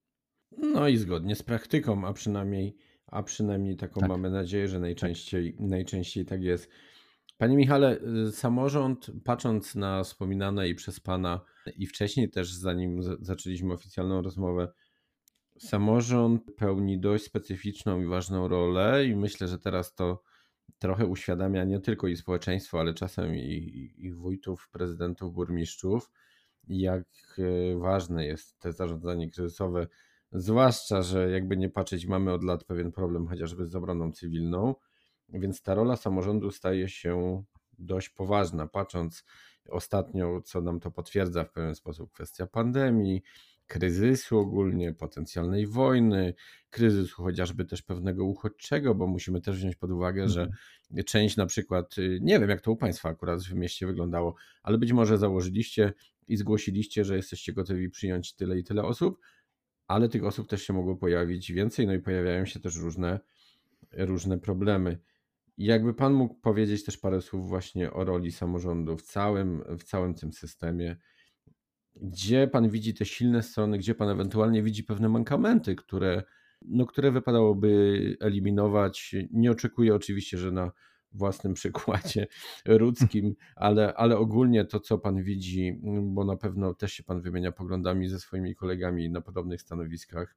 No 0.57 0.87
i 0.87 0.97
zgodnie 0.97 1.35
z 1.35 1.43
praktyką, 1.43 2.07
a 2.07 2.13
przynajmniej 2.13 2.77
a 3.07 3.23
przynajmniej 3.23 3.77
taką 3.77 4.01
tak. 4.01 4.09
mamy 4.09 4.29
nadzieję, 4.29 4.67
że 4.67 4.79
najczęściej, 4.79 5.53
tak. 5.53 5.67
najczęściej 5.69 6.25
tak 6.25 6.43
jest. 6.43 6.69
Panie 7.37 7.57
Michale, 7.57 7.99
y, 8.27 8.31
samorząd, 8.31 9.11
patrząc 9.23 9.75
na 9.75 10.03
wspominane 10.03 10.69
i 10.69 10.75
przez 10.75 10.99
Pana, 10.99 11.41
i 11.77 11.87
wcześniej 11.87 12.29
też, 12.29 12.53
zanim 12.53 13.01
zaczęliśmy 13.21 13.73
oficjalną 13.73 14.21
rozmowę, 14.21 14.67
samorząd 15.59 16.43
pełni 16.57 16.99
dość 16.99 17.23
specyficzną 17.23 18.01
i 18.01 18.05
ważną 18.05 18.47
rolę, 18.47 19.05
i 19.05 19.15
myślę, 19.15 19.47
że 19.47 19.59
teraz 19.59 19.95
to 19.95 20.23
trochę 20.79 21.05
uświadamia 21.05 21.63
nie 21.63 21.79
tylko 21.79 22.07
i 22.07 22.15
społeczeństwo, 22.15 22.79
ale 22.79 22.93
czasem 22.93 23.35
i, 23.35 23.93
i 23.97 24.13
wójtów, 24.13 24.69
prezydentów, 24.71 25.33
burmistrzów, 25.33 26.11
jak 26.67 27.05
y, 27.39 27.75
ważne 27.79 28.25
jest 28.25 28.59
to 28.59 28.71
zarządzanie 28.71 29.31
kryzysowe 29.31 29.87
Zwłaszcza, 30.31 31.01
że 31.01 31.31
jakby 31.31 31.57
nie 31.57 31.69
patrzeć, 31.69 32.05
mamy 32.05 32.33
od 32.33 32.43
lat 32.43 32.63
pewien 32.63 32.91
problem 32.91 33.27
chociażby 33.27 33.65
z 33.65 33.75
obroną 33.75 34.11
cywilną, 34.11 34.75
więc 35.29 35.61
ta 35.61 35.75
rola 35.75 35.95
samorządu 35.95 36.51
staje 36.51 36.89
się 36.89 37.43
dość 37.79 38.09
poważna. 38.09 38.67
Patrząc 38.67 39.23
ostatnio, 39.69 40.41
co 40.41 40.61
nam 40.61 40.79
to 40.79 40.91
potwierdza 40.91 41.43
w 41.43 41.51
pewien 41.51 41.75
sposób, 41.75 42.11
kwestia 42.11 42.47
pandemii, 42.47 43.23
kryzysu 43.67 44.39
ogólnie, 44.39 44.93
potencjalnej 44.93 45.67
wojny, 45.67 46.33
kryzysu 46.69 47.23
chociażby 47.23 47.65
też 47.65 47.81
pewnego 47.81 48.25
uchodźczego, 48.25 48.95
bo 48.95 49.07
musimy 49.07 49.41
też 49.41 49.57
wziąć 49.57 49.75
pod 49.75 49.91
uwagę, 49.91 50.29
że 50.29 50.41
mhm. 50.41 51.03
część 51.05 51.37
na 51.37 51.45
przykład, 51.45 51.97
y, 51.97 52.19
nie 52.21 52.39
wiem 52.39 52.49
jak 52.49 52.61
to 52.61 52.71
u 52.71 52.75
Państwa 52.75 53.09
akurat 53.09 53.43
w 53.43 53.53
mieście 53.53 53.87
wyglądało, 53.87 54.35
ale 54.63 54.77
być 54.77 54.93
może 54.93 55.17
założyliście 55.17 55.93
i 56.27 56.37
zgłosiliście, 56.37 57.05
że 57.05 57.15
jesteście 57.15 57.53
gotowi 57.53 57.89
przyjąć 57.89 58.33
tyle 58.33 58.59
i 58.59 58.63
tyle 58.63 58.83
osób, 58.83 59.19
ale 59.87 60.09
tych 60.09 60.23
osób 60.23 60.49
też 60.49 60.63
się 60.63 60.73
mogło 60.73 60.95
pojawić 60.95 61.51
więcej, 61.51 61.87
no 61.87 61.93
i 61.93 61.99
pojawiają 61.99 62.45
się 62.45 62.59
też 62.59 62.75
różne, 62.75 63.19
różne 63.91 64.37
problemy. 64.37 64.99
jakby 65.57 65.93
Pan 65.93 66.13
mógł 66.13 66.35
powiedzieć 66.35 66.83
też 66.85 66.97
parę 66.97 67.21
słów 67.21 67.49
właśnie 67.49 67.93
o 67.93 68.05
roli 68.05 68.31
samorządu 68.31 68.97
w 68.97 69.01
całym, 69.01 69.63
w 69.79 69.83
całym 69.83 70.13
tym 70.13 70.33
systemie, 70.33 70.97
gdzie 71.95 72.47
Pan 72.47 72.69
widzi 72.69 72.93
te 72.93 73.05
silne 73.05 73.43
strony, 73.43 73.77
gdzie 73.77 73.95
Pan 73.95 74.09
ewentualnie 74.09 74.63
widzi 74.63 74.83
pewne 74.83 75.09
mankamenty, 75.09 75.75
które, 75.75 76.23
no, 76.61 76.85
które 76.85 77.11
wypadałoby 77.11 78.17
eliminować. 78.19 79.15
Nie 79.31 79.51
oczekuję 79.51 79.95
oczywiście, 79.95 80.37
że 80.37 80.51
na 80.51 80.71
własnym 81.11 81.53
przykładzie 81.53 82.27
ludzkim, 82.65 83.35
ale, 83.55 83.93
ale 83.93 84.17
ogólnie 84.17 84.65
to, 84.65 84.79
co 84.79 84.97
Pan 84.97 85.23
widzi, 85.23 85.79
bo 86.03 86.25
na 86.25 86.37
pewno 86.37 86.73
też 86.73 86.93
się 86.93 87.03
Pan 87.03 87.21
wymienia 87.21 87.51
poglądami 87.51 88.09
ze 88.09 88.19
swoimi 88.19 88.55
kolegami 88.55 89.09
na 89.09 89.21
podobnych 89.21 89.61
stanowiskach 89.61 90.35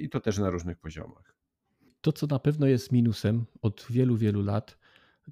i 0.00 0.08
to 0.08 0.20
też 0.20 0.38
na 0.38 0.50
różnych 0.50 0.78
poziomach. 0.78 1.36
To, 2.00 2.12
co 2.12 2.26
na 2.26 2.38
pewno 2.38 2.66
jest 2.66 2.92
minusem 2.92 3.44
od 3.62 3.86
wielu, 3.90 4.16
wielu 4.16 4.42
lat, 4.42 4.78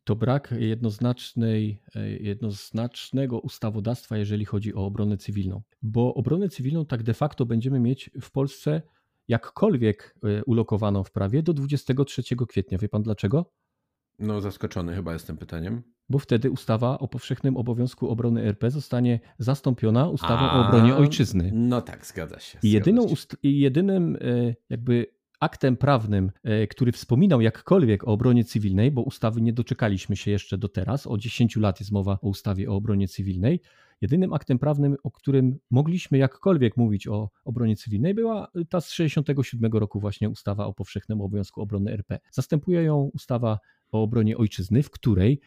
to 0.04 0.16
brak 0.16 0.54
jednoznacznej, 0.58 1.82
jednoznacznego 2.20 3.40
ustawodawstwa, 3.40 4.16
jeżeli 4.16 4.44
chodzi 4.44 4.74
o 4.74 4.86
obronę 4.86 5.16
cywilną. 5.16 5.62
Bo 5.82 6.14
obronę 6.14 6.48
cywilną 6.48 6.86
tak 6.86 7.02
de 7.02 7.14
facto 7.14 7.46
będziemy 7.46 7.80
mieć 7.80 8.10
w 8.22 8.30
Polsce 8.30 8.82
jakkolwiek 9.28 10.14
e, 10.24 10.44
ulokowaną 10.44 11.04
w 11.04 11.10
prawie 11.10 11.42
do 11.42 11.52
23 11.52 12.22
kwietnia. 12.48 12.78
Wie 12.78 12.88
pan 12.88 13.02
dlaczego? 13.02 13.52
No, 14.20 14.40
zaskoczony 14.40 14.94
chyba 14.94 15.12
jestem 15.12 15.36
pytaniem. 15.36 15.82
Bo 16.08 16.18
wtedy 16.18 16.50
ustawa 16.50 16.98
o 16.98 17.08
powszechnym 17.08 17.56
obowiązku 17.56 18.08
obrony 18.08 18.42
RP 18.42 18.70
zostanie 18.70 19.20
zastąpiona 19.38 20.08
ustawą 20.08 20.40
A, 20.40 20.58
o 20.58 20.66
obronie 20.66 20.96
ojczyzny. 20.96 21.50
No 21.54 21.82
tak, 21.82 22.06
zgadza 22.06 22.40
się. 22.40 22.58
I 22.62 22.70
jedyną, 22.70 23.06
jedynym 23.42 24.16
e, 24.20 24.54
jakby 24.70 25.06
aktem 25.40 25.76
prawnym, 25.76 26.32
e, 26.42 26.66
który 26.66 26.92
wspominał 26.92 27.40
jakkolwiek 27.40 28.04
o 28.04 28.06
obronie 28.06 28.44
cywilnej, 28.44 28.90
bo 28.90 29.02
ustawy 29.02 29.40
nie 29.40 29.52
doczekaliśmy 29.52 30.16
się 30.16 30.30
jeszcze 30.30 30.58
do 30.58 30.68
teraz, 30.68 31.06
o 31.06 31.18
10 31.18 31.56
lat 31.56 31.80
jest 31.80 31.92
mowa 31.92 32.18
o 32.22 32.28
ustawie 32.28 32.70
o 32.70 32.74
obronie 32.74 33.08
cywilnej, 33.08 33.60
jedynym 34.00 34.32
aktem 34.32 34.58
prawnym, 34.58 34.96
o 35.02 35.10
którym 35.10 35.58
mogliśmy 35.70 36.18
jakkolwiek 36.18 36.76
mówić 36.76 37.06
o 37.08 37.30
obronie 37.44 37.76
cywilnej, 37.76 38.14
była 38.14 38.48
ta 38.68 38.80
z 38.80 38.90
67 38.90 39.72
roku 39.72 40.00
właśnie 40.00 40.30
ustawa 40.30 40.66
o 40.66 40.72
powszechnym 40.72 41.20
obowiązku 41.20 41.62
obrony 41.62 41.92
RP. 41.92 42.18
Zastępuje 42.30 42.82
ją 42.82 43.10
ustawa 43.14 43.58
o 43.92 44.02
obronie 44.02 44.36
ojczyzny, 44.36 44.82
w 44.82 44.90
której 44.90 45.40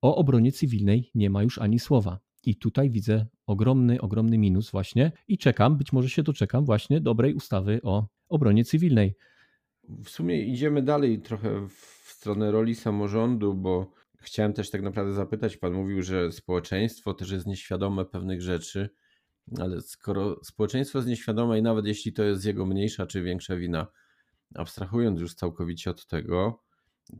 o 0.00 0.16
obronie 0.16 0.52
cywilnej 0.52 1.10
nie 1.14 1.30
ma 1.30 1.42
już 1.42 1.58
ani 1.58 1.78
słowa. 1.78 2.20
I 2.44 2.56
tutaj 2.56 2.90
widzę 2.90 3.26
ogromny, 3.46 4.00
ogromny 4.00 4.38
minus 4.38 4.70
właśnie 4.70 5.12
i 5.28 5.38
czekam, 5.38 5.76
być 5.76 5.92
może 5.92 6.08
się 6.08 6.22
doczekam 6.22 6.64
właśnie 6.64 7.00
dobrej 7.00 7.34
ustawy 7.34 7.80
o 7.82 8.08
obronie 8.28 8.64
cywilnej. 8.64 9.14
W 9.88 10.08
sumie 10.08 10.42
idziemy 10.42 10.82
dalej 10.82 11.20
trochę 11.22 11.68
w 11.68 12.12
stronę 12.12 12.50
roli 12.50 12.74
samorządu, 12.74 13.54
bo 13.54 13.92
chciałem 14.18 14.52
też 14.52 14.70
tak 14.70 14.82
naprawdę 14.82 15.12
zapytać, 15.12 15.56
pan 15.56 15.72
mówił, 15.72 16.02
że 16.02 16.32
społeczeństwo 16.32 17.14
też 17.14 17.30
jest 17.30 17.46
nieświadome 17.46 18.04
pewnych 18.04 18.42
rzeczy, 18.42 18.90
ale 19.60 19.80
skoro 19.80 20.44
społeczeństwo 20.44 20.98
jest 20.98 21.08
nieświadome 21.08 21.58
i 21.58 21.62
nawet 21.62 21.86
jeśli 21.86 22.12
to 22.12 22.22
jest 22.22 22.44
jego 22.44 22.66
mniejsza 22.66 23.06
czy 23.06 23.22
większa 23.22 23.56
wina, 23.56 23.86
abstrahując 24.54 25.20
już 25.20 25.34
całkowicie 25.34 25.90
od 25.90 26.06
tego, 26.06 26.62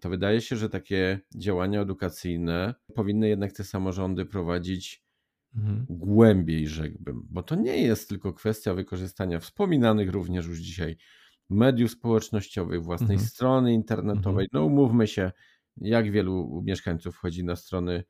to 0.01 0.09
wydaje 0.09 0.41
się, 0.41 0.57
że 0.57 0.69
takie 0.69 1.21
działania 1.35 1.81
edukacyjne 1.81 2.75
powinny 2.95 3.29
jednak 3.29 3.53
te 3.53 3.65
samorządy 3.65 4.27
prowadzić 4.27 5.05
mhm. 5.57 5.87
głębiej, 5.91 6.69
rzekłbym, 6.69 7.27
bo 7.31 7.43
to 7.43 7.55
nie 7.55 7.83
jest 7.83 8.09
tylko 8.09 8.33
kwestia 8.33 8.75
wykorzystania 8.75 9.41
wspominanych 9.41 10.11
również 10.11 10.47
już 10.47 10.59
dzisiaj 10.59 10.97
mediów 11.51 11.91
społecznościowych, 11.91 12.83
własnej 12.83 13.15
mhm. 13.15 13.29
strony 13.29 13.75
internetowej. 13.75 14.45
Mhm. 14.45 14.49
No 14.53 14.65
umówmy 14.65 15.07
się, 15.07 15.33
jak 15.77 16.11
wielu 16.11 16.63
mieszkańców 16.65 17.15
wchodzi 17.15 17.45
na 17.45 17.57
strony 17.57 18.05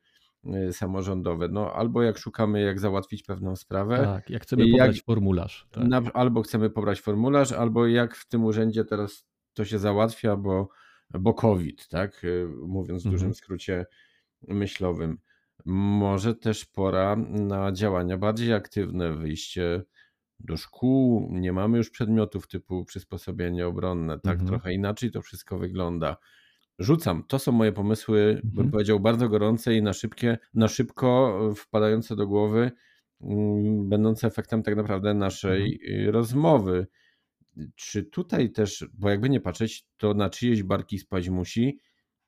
y, 0.45 0.73
samorządowe. 0.73 1.47
No, 1.47 1.73
albo 1.73 2.03
jak 2.03 2.17
szukamy, 2.17 2.61
jak 2.61 2.79
załatwić 2.79 3.23
pewną 3.23 3.55
sprawę. 3.55 3.97
Tak, 3.97 4.29
jak 4.29 4.43
chcemy 4.43 4.71
pobrać 4.71 4.95
jak, 4.95 5.05
formularz. 5.05 5.67
Tak. 5.71 5.83
Na, 5.83 6.01
albo 6.13 6.41
chcemy 6.41 6.69
pobrać 6.69 7.01
formularz, 7.01 7.51
albo 7.51 7.87
jak 7.87 8.15
w 8.15 8.27
tym 8.27 8.43
urzędzie 8.43 8.85
teraz 8.85 9.25
to 9.53 9.65
się 9.65 9.79
załatwia, 9.79 10.35
bo 10.35 10.69
bo 11.13 11.33
COVID, 11.33 11.87
tak? 11.87 12.23
Y, 12.23 12.47
mówiąc 12.67 13.03
w 13.03 13.05
mhm. 13.05 13.15
dużym 13.15 13.33
skrócie 13.33 13.85
myślowym. 14.47 15.17
Może 15.65 16.35
też 16.35 16.65
pora 16.65 17.15
na 17.29 17.71
działania 17.71 18.17
bardziej 18.17 18.53
aktywne, 18.53 19.13
wyjście 19.13 19.83
do 20.39 20.57
szkół. 20.57 21.29
Nie 21.31 21.53
mamy 21.53 21.77
już 21.77 21.89
przedmiotów 21.89 22.47
typu 22.47 22.85
przysposobienie 22.85 23.67
obronne. 23.67 24.19
Tak, 24.19 24.33
mhm. 24.33 24.47
trochę 24.47 24.73
inaczej 24.73 25.11
to 25.11 25.21
wszystko 25.21 25.57
wygląda. 25.57 26.17
Rzucam. 26.79 27.23
To 27.27 27.39
są 27.39 27.51
moje 27.51 27.71
pomysły, 27.71 28.21
mhm. 28.21 28.53
bym 28.53 28.71
powiedział, 28.71 28.99
bardzo 28.99 29.29
gorące 29.29 29.75
i 29.75 29.81
na 29.81 29.93
szybkie, 29.93 30.37
na 30.53 30.67
szybko 30.67 31.39
wpadające 31.55 32.15
do 32.15 32.27
głowy, 32.27 32.71
mm, 33.21 33.89
będące 33.89 34.27
efektem 34.27 34.63
tak 34.63 34.75
naprawdę 34.75 35.13
naszej 35.13 35.79
mhm. 35.83 36.09
rozmowy. 36.13 36.87
Czy 37.75 38.03
tutaj 38.03 38.51
też, 38.51 38.85
bo 38.93 39.09
jakby 39.09 39.29
nie 39.29 39.41
patrzeć, 39.41 39.85
to 39.97 40.13
na 40.13 40.29
czyjeś 40.29 40.63
barki 40.63 40.99
spać 40.99 41.29
musi 41.29 41.79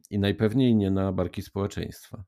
i 0.09 0.19
najpewniej 0.19 0.75
nie 0.75 0.91
na 0.91 1.13
barki 1.13 1.41
społeczeństwa. 1.41 2.23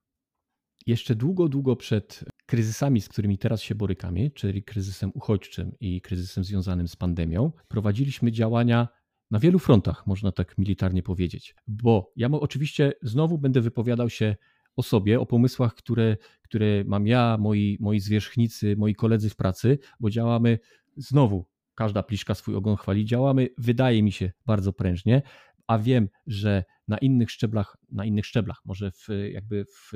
Jeszcze 0.86 1.16
długo, 1.16 1.50
długo 1.50 1.76
przed 1.76 2.24
kryzysami, 2.46 3.02
z 3.02 3.10
którymi 3.10 3.38
teraz 3.38 3.62
się 3.62 3.76
borykamy, 3.76 4.32
czyli 4.32 4.63
kryzysem 4.63 5.12
uchodźczym 5.13 5.72
i 5.80 6.02
kryzysem 6.02 6.44
związanym 6.44 6.88
z 6.88 6.96
pandemią, 6.96 7.52
prowadziliśmy 7.68 8.32
działania 8.32 8.88
na 9.32 9.39
wielu 9.39 9.60
frontach, 9.60 10.08
można 10.08 10.32
tak 10.32 10.58
militarnie 10.58 11.04
powiedzieć. 11.04 11.56
Bo 11.68 12.12
ja 12.16 12.28
oczywiście 12.32 12.94
znowu 13.02 13.38
będę 13.38 13.62
wypowiadał 13.62 14.10
się 14.10 14.36
o 14.76 14.84
sobie, 14.84 15.20
o 15.20 15.26
pomysłach, 15.26 15.76
które, 15.76 16.18
które 16.42 16.84
mam 16.84 17.08
ja, 17.08 17.38
moi, 17.39 17.78
moi 17.80 18.00
zwierzchnicy, 18.00 18.76
moi 18.78 18.96
koledzy 18.96 19.30
w 19.30 19.36
pracy, 19.36 19.80
bo 20.00 20.10
działamy 20.10 20.60
znowu, 20.98 21.46
każda 21.76 22.04
pliszka 22.04 22.36
swój 22.36 22.56
ogon 22.56 22.76
chwali, 22.76 23.06
działamy, 23.06 23.50
wydaje 23.58 24.04
mi 24.04 24.12
się, 24.12 24.32
bardzo 24.46 24.74
prężnie, 24.74 25.22
a 25.68 25.80
wiem, 25.80 26.10
że 26.28 26.64
na 26.88 26.98
innych 26.98 27.32
szczeblach, 27.32 27.78
na 27.92 28.06
innych 28.06 28.26
szczeblach, 28.26 28.62
może 28.66 28.92
w, 28.92 29.08
jakby 29.32 29.66
w 29.66 29.92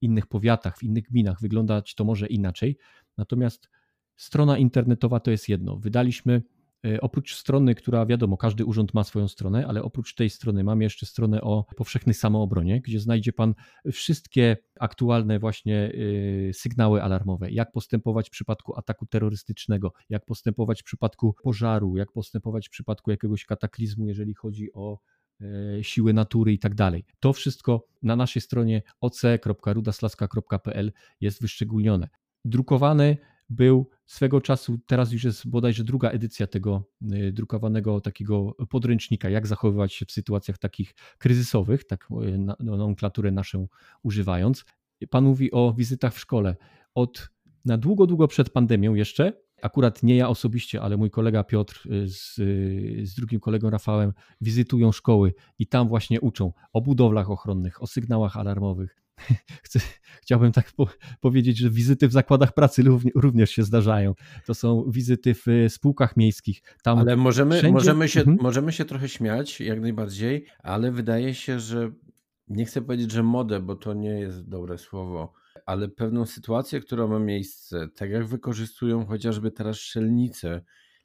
innych 0.00 0.26
powiatach, 0.26 0.78
w 0.78 0.82
innych 0.82 1.04
gminach 1.04 1.40
wyglądać 1.40 1.94
to 1.94 2.04
może 2.04 2.26
inaczej. 2.26 2.78
Natomiast 3.16 3.70
strona 4.16 4.58
internetowa 4.58 5.20
to 5.20 5.30
jest 5.30 5.48
jedno. 5.48 5.76
Wydaliśmy 5.76 6.42
oprócz 7.00 7.34
strony, 7.34 7.74
która 7.74 8.06
wiadomo, 8.06 8.36
każdy 8.36 8.64
urząd 8.64 8.94
ma 8.94 9.04
swoją 9.04 9.28
stronę, 9.28 9.66
ale 9.66 9.82
oprócz 9.82 10.14
tej 10.14 10.30
strony 10.30 10.64
mam 10.64 10.82
jeszcze 10.82 11.06
stronę 11.06 11.40
o 11.40 11.64
powszechnej 11.76 12.14
samoobronie, 12.14 12.80
gdzie 12.80 13.00
znajdzie 13.00 13.32
Pan 13.32 13.54
wszystkie 13.92 14.56
aktualne 14.80 15.38
właśnie 15.38 15.92
e, 16.48 16.52
sygnały 16.52 17.02
alarmowe, 17.02 17.50
jak 17.50 17.72
postępować 17.72 18.28
w 18.28 18.30
przypadku 18.30 18.78
ataku 18.78 19.06
terrorystycznego, 19.06 19.92
jak 20.08 20.24
postępować 20.24 20.80
w 20.80 20.84
przypadku 20.84 21.34
pożaru, 21.42 21.96
jak 21.96 22.12
postępować 22.12 22.68
w 22.68 22.70
przypadku 22.70 23.10
jakiegoś 23.10 23.44
kataklizmu, 23.44 24.06
jeżeli 24.06 24.34
chodzi 24.34 24.72
o 24.72 24.98
e, 25.40 25.84
siły 25.84 26.12
natury 26.12 26.52
i 26.52 26.58
tak 26.58 26.74
dalej. 26.74 27.04
To 27.20 27.32
wszystko 27.32 27.86
na 28.02 28.16
naszej 28.16 28.42
stronie 28.42 28.82
oc.rudaslaska.pl 29.00 30.92
jest 31.20 31.42
wyszczególnione. 31.42 32.08
Drukowany 32.44 33.16
był 33.48 33.90
swego 34.06 34.40
czasu, 34.40 34.78
teraz 34.86 35.12
już 35.12 35.24
jest 35.24 35.48
bodajże 35.48 35.84
druga 35.84 36.10
edycja 36.10 36.46
tego 36.46 36.84
y, 37.12 37.32
drukowanego 37.32 38.00
takiego 38.00 38.56
podręcznika, 38.70 39.30
jak 39.30 39.46
zachowywać 39.46 39.92
się 39.92 40.06
w 40.06 40.12
sytuacjach 40.12 40.58
takich 40.58 40.94
kryzysowych, 41.18 41.84
tak 41.84 42.08
y, 42.10 42.38
nomenklaturę 42.60 43.30
naszą 43.30 43.68
używając. 44.02 44.64
Pan 45.10 45.24
mówi 45.24 45.52
o 45.52 45.74
wizytach 45.74 46.14
w 46.14 46.18
szkole. 46.18 46.56
Od 46.94 47.30
na 47.64 47.78
długo, 47.78 48.06
długo 48.06 48.28
przed 48.28 48.50
pandemią 48.50 48.94
jeszcze, 48.94 49.32
akurat 49.62 50.02
nie 50.02 50.16
ja 50.16 50.28
osobiście, 50.28 50.80
ale 50.80 50.96
mój 50.96 51.10
kolega 51.10 51.44
Piotr 51.44 51.88
y, 51.92 52.08
z, 52.08 52.34
z 53.08 53.14
drugim 53.14 53.40
kolegą 53.40 53.70
Rafałem 53.70 54.12
wizytują 54.40 54.92
szkoły 54.92 55.34
i 55.58 55.66
tam 55.66 55.88
właśnie 55.88 56.20
uczą 56.20 56.52
o 56.72 56.80
budowlach 56.80 57.30
ochronnych, 57.30 57.82
o 57.82 57.86
sygnałach 57.86 58.36
alarmowych, 58.36 59.05
Chcę, 59.64 59.80
chciałbym 60.22 60.52
tak 60.52 60.72
po, 60.72 60.88
powiedzieć, 61.20 61.58
że 61.58 61.70
wizyty 61.70 62.08
w 62.08 62.12
zakładach 62.12 62.54
pracy 62.54 62.82
również 63.14 63.50
się 63.50 63.62
zdarzają. 63.62 64.14
To 64.46 64.54
są 64.54 64.90
wizyty 64.90 65.34
w 65.34 65.48
e, 65.48 65.68
spółkach 65.68 66.16
miejskich. 66.16 66.62
Tam 66.82 66.98
ale 66.98 67.16
możemy, 67.16 67.58
wszędzie... 67.58 67.72
możemy, 67.72 68.08
się, 68.08 68.20
mhm. 68.20 68.38
możemy 68.40 68.72
się 68.72 68.84
trochę 68.84 69.08
śmiać, 69.08 69.60
jak 69.60 69.80
najbardziej, 69.80 70.46
ale 70.62 70.92
wydaje 70.92 71.34
się, 71.34 71.60
że 71.60 71.90
nie 72.48 72.64
chcę 72.64 72.82
powiedzieć, 72.82 73.12
że 73.12 73.22
modę, 73.22 73.60
bo 73.60 73.76
to 73.76 73.94
nie 73.94 74.20
jest 74.20 74.48
dobre 74.48 74.78
słowo, 74.78 75.32
ale 75.66 75.88
pewną 75.88 76.26
sytuację, 76.26 76.80
która 76.80 77.06
ma 77.06 77.18
miejsce, 77.18 77.88
tak 77.96 78.10
jak 78.10 78.26
wykorzystują 78.26 79.06
chociażby 79.06 79.50
teraz 79.50 79.76
szelnice, 79.76 80.64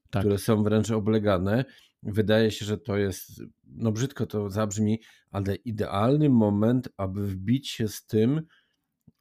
tak. 0.10 0.22
które 0.22 0.38
są 0.38 0.64
wręcz 0.64 0.92
oblegane, 0.92 1.66
Wydaje 2.04 2.52
się, 2.52 2.66
że 2.66 2.78
to 2.78 2.98
jest, 2.98 3.42
no 3.64 3.92
brzydko 3.92 4.26
to 4.26 4.50
zabrzmi, 4.50 5.02
ale 5.32 5.56
idealny 5.56 6.30
moment, 6.30 6.90
aby 6.98 7.28
wbić 7.28 7.70
się 7.70 7.88
z 7.88 8.06
tym, 8.06 8.42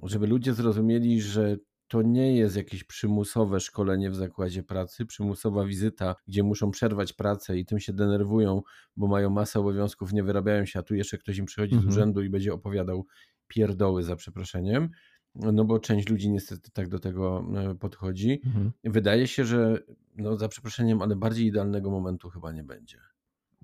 żeby 0.02 0.26
ludzie 0.26 0.54
zrozumieli, 0.54 1.20
że 1.20 1.56
to 1.88 2.02
nie 2.02 2.36
jest 2.36 2.56
jakieś 2.56 2.84
przymusowe 2.84 3.60
szkolenie 3.60 4.10
w 4.10 4.16
zakładzie 4.16 4.62
pracy, 4.62 5.06
przymusowa 5.06 5.64
wizyta, 5.64 6.14
gdzie 6.26 6.42
muszą 6.42 6.70
przerwać 6.70 7.12
pracę 7.12 7.58
i 7.58 7.64
tym 7.64 7.80
się 7.80 7.92
denerwują, 7.92 8.62
bo 8.96 9.08
mają 9.08 9.30
masę 9.30 9.60
obowiązków, 9.60 10.12
nie 10.12 10.22
wyrabiają 10.22 10.66
się, 10.66 10.78
a 10.78 10.82
tu 10.82 10.94
jeszcze 10.94 11.18
ktoś 11.18 11.38
im 11.38 11.46
przychodzi 11.46 11.74
mhm. 11.74 11.92
z 11.92 11.96
urzędu 11.96 12.22
i 12.22 12.30
będzie 12.30 12.54
opowiadał 12.54 13.06
pierdoły 13.48 14.02
za 14.02 14.16
przeproszeniem 14.16 14.88
no 15.34 15.64
bo 15.64 15.78
część 15.78 16.08
ludzi 16.08 16.30
niestety 16.30 16.70
tak 16.70 16.88
do 16.88 16.98
tego 16.98 17.44
e, 17.56 17.74
podchodzi. 17.74 18.40
Mhm. 18.46 18.72
Wydaje 18.84 19.26
się, 19.26 19.44
że 19.44 19.78
no 20.16 20.36
za 20.36 20.48
przeproszeniem, 20.48 21.02
ale 21.02 21.16
bardziej 21.16 21.46
idealnego 21.46 21.90
momentu 21.90 22.30
chyba 22.30 22.52
nie 22.52 22.64
będzie. 22.64 22.98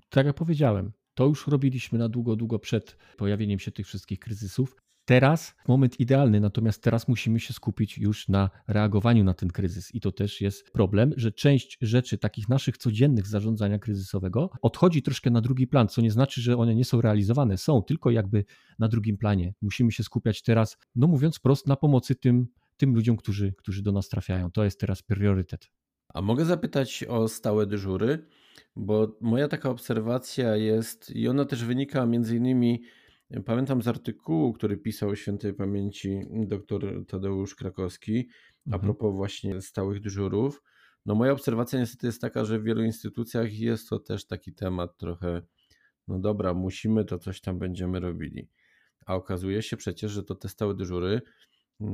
Tak 0.09 0.25
jak 0.25 0.35
powiedziałem, 0.35 0.91
to 1.13 1.25
już 1.25 1.47
robiliśmy 1.47 1.99
na 1.99 2.09
długo, 2.09 2.35
długo 2.35 2.59
przed 2.59 2.97
pojawieniem 3.17 3.59
się 3.59 3.71
tych 3.71 3.87
wszystkich 3.87 4.19
kryzysów. 4.19 4.75
Teraz 5.07 5.55
moment 5.67 5.99
idealny, 5.99 6.39
natomiast 6.39 6.83
teraz 6.83 7.07
musimy 7.07 7.39
się 7.39 7.53
skupić 7.53 7.97
już 7.97 8.27
na 8.27 8.49
reagowaniu 8.67 9.23
na 9.23 9.33
ten 9.33 9.49
kryzys. 9.49 9.95
I 9.95 10.01
to 10.01 10.11
też 10.11 10.41
jest 10.41 10.71
problem, 10.71 11.13
że 11.17 11.31
część 11.31 11.77
rzeczy 11.81 12.17
takich 12.17 12.49
naszych 12.49 12.77
codziennych 12.77 13.27
zarządzania 13.27 13.79
kryzysowego 13.79 14.49
odchodzi 14.61 15.01
troszkę 15.01 15.29
na 15.29 15.41
drugi 15.41 15.67
plan, 15.67 15.87
co 15.87 16.01
nie 16.01 16.11
znaczy, 16.11 16.41
że 16.41 16.57
one 16.57 16.75
nie 16.75 16.85
są 16.85 17.01
realizowane. 17.01 17.57
Są 17.57 17.83
tylko 17.83 18.11
jakby 18.11 18.45
na 18.79 18.87
drugim 18.87 19.17
planie. 19.17 19.53
Musimy 19.61 19.91
się 19.91 20.03
skupiać 20.03 20.41
teraz, 20.41 20.77
no 20.95 21.07
mówiąc 21.07 21.39
prost, 21.39 21.67
na 21.67 21.75
pomocy 21.75 22.15
tym, 22.15 22.47
tym 22.77 22.95
ludziom, 22.95 23.17
którzy, 23.17 23.53
którzy 23.57 23.83
do 23.83 23.91
nas 23.91 24.09
trafiają. 24.09 24.51
To 24.51 24.63
jest 24.63 24.79
teraz 24.79 25.03
priorytet. 25.03 25.69
A 26.13 26.21
mogę 26.21 26.45
zapytać 26.45 27.05
o 27.09 27.27
stałe 27.27 27.65
dyżury? 27.65 28.25
Bo 28.75 29.17
moja 29.21 29.47
taka 29.47 29.69
obserwacja 29.69 30.55
jest, 30.55 31.15
i 31.15 31.27
ona 31.27 31.45
też 31.45 31.65
wynika 31.65 32.05
między 32.05 32.35
innymi 32.37 32.81
Pamiętam 33.45 33.81
z 33.81 33.87
artykułu, 33.87 34.53
który 34.53 34.77
pisał 34.77 35.15
świętej 35.15 35.53
pamięci 35.53 36.21
dr 36.29 37.05
Tadeusz 37.07 37.55
Krakowski 37.55 38.29
a 38.65 38.75
mhm. 38.75 38.81
propos 38.83 39.15
właśnie 39.15 39.61
stałych 39.61 40.01
dyżurów. 40.01 40.63
No 41.05 41.15
moja 41.15 41.31
obserwacja 41.31 41.79
niestety 41.79 42.07
jest 42.07 42.21
taka, 42.21 42.45
że 42.45 42.59
w 42.59 42.63
wielu 42.63 42.83
instytucjach 42.83 43.53
jest 43.53 43.89
to 43.89 43.99
też 43.99 44.27
taki 44.27 44.53
temat 44.53 44.97
trochę, 44.97 45.41
no 46.07 46.19
dobra, 46.19 46.53
musimy, 46.53 47.05
to 47.05 47.19
coś 47.19 47.41
tam 47.41 47.59
będziemy 47.59 47.99
robili. 47.99 48.49
A 49.05 49.15
okazuje 49.15 49.61
się 49.61 49.77
przecież, 49.77 50.11
że 50.11 50.23
to 50.23 50.35
te 50.35 50.49
stałe 50.49 50.75
dyżury 50.75 51.21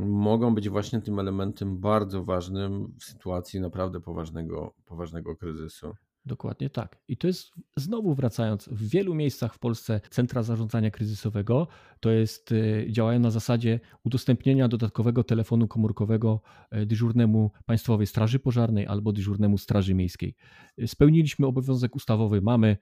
mogą 0.05 0.55
być 0.55 0.69
właśnie 0.69 1.01
tym 1.01 1.19
elementem 1.19 1.79
bardzo 1.79 2.23
ważnym 2.23 2.95
w 2.99 3.03
sytuacji 3.03 3.59
naprawdę 3.59 4.01
poważnego, 4.01 4.75
poważnego 4.85 5.35
kryzysu. 5.35 5.93
Dokładnie 6.25 6.69
tak. 6.69 6.99
I 7.07 7.17
to 7.17 7.27
jest 7.27 7.51
znowu 7.77 8.13
wracając, 8.13 8.69
w 8.69 8.89
wielu 8.89 9.15
miejscach 9.15 9.53
w 9.55 9.59
Polsce 9.59 10.01
centra 10.09 10.43
zarządzania 10.43 10.91
kryzysowego 10.91 11.67
to 11.99 12.11
jest 12.11 12.51
y, 12.51 12.87
działają 12.89 13.19
na 13.19 13.31
zasadzie 13.31 13.79
udostępnienia 14.03 14.67
dodatkowego 14.67 15.23
telefonu 15.23 15.67
komórkowego 15.67 16.41
y, 16.75 16.85
dyżurnemu 16.85 17.51
Państwowej 17.65 18.07
Straży 18.07 18.39
Pożarnej 18.39 18.87
albo 18.87 19.13
dyżurnemu 19.13 19.57
Straży 19.57 19.93
Miejskiej. 19.93 20.35
Y, 20.79 20.87
spełniliśmy 20.87 21.47
obowiązek 21.47 21.95
ustawowy, 21.95 22.41
mamy 22.41 22.77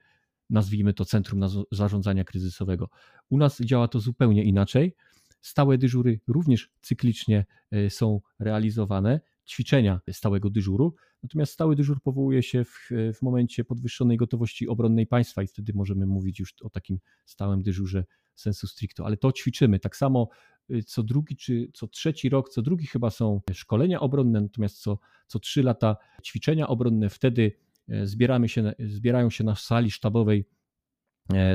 nazwijmy 0.50 0.94
to 0.94 1.04
Centrum 1.04 1.40
Zarządzania 1.72 2.24
Kryzysowego. 2.24 2.88
U 3.30 3.38
nas 3.38 3.60
działa 3.60 3.88
to 3.88 4.00
zupełnie 4.00 4.44
inaczej. 4.44 4.94
Stałe 5.40 5.78
dyżury 5.78 6.20
również 6.26 6.70
cyklicznie 6.82 7.46
są 7.88 8.20
realizowane 8.38 9.20
ćwiczenia 9.48 10.00
stałego 10.12 10.50
dyżuru. 10.50 10.94
Natomiast 11.22 11.52
stały 11.52 11.76
dyżur 11.76 12.02
powołuje 12.02 12.42
się 12.42 12.64
w, 12.64 12.88
w 13.14 13.22
momencie 13.22 13.64
podwyższonej 13.64 14.16
gotowości 14.16 14.68
obronnej 14.68 15.06
państwa 15.06 15.42
i 15.42 15.46
wtedy 15.46 15.72
możemy 15.74 16.06
mówić 16.06 16.40
już 16.40 16.54
o 16.62 16.70
takim 16.70 16.98
stałym 17.24 17.62
dyżurze 17.62 18.04
sensu 18.34 18.66
stricto, 18.66 19.06
ale 19.06 19.16
to 19.16 19.32
ćwiczymy. 19.32 19.78
Tak 19.78 19.96
samo 19.96 20.28
y, 20.70 20.82
co 20.82 21.02
drugi 21.02 21.36
czy 21.36 21.70
co 21.74 21.88
trzeci 21.88 22.28
rok, 22.28 22.48
co 22.48 22.62
drugi 22.62 22.86
chyba 22.86 23.10
są 23.10 23.40
szkolenia 23.52 24.00
obronne, 24.00 24.40
natomiast 24.40 24.78
co, 24.78 24.98
co 25.26 25.38
trzy 25.38 25.62
lata 25.62 25.96
ćwiczenia 26.24 26.68
obronne. 26.68 27.08
Wtedy 27.08 27.52
e, 27.88 28.06
zbieramy 28.06 28.48
się, 28.48 28.72
zbierają 28.78 29.30
się 29.30 29.44
na 29.44 29.54
sali 29.54 29.90
sztabowej 29.90 30.48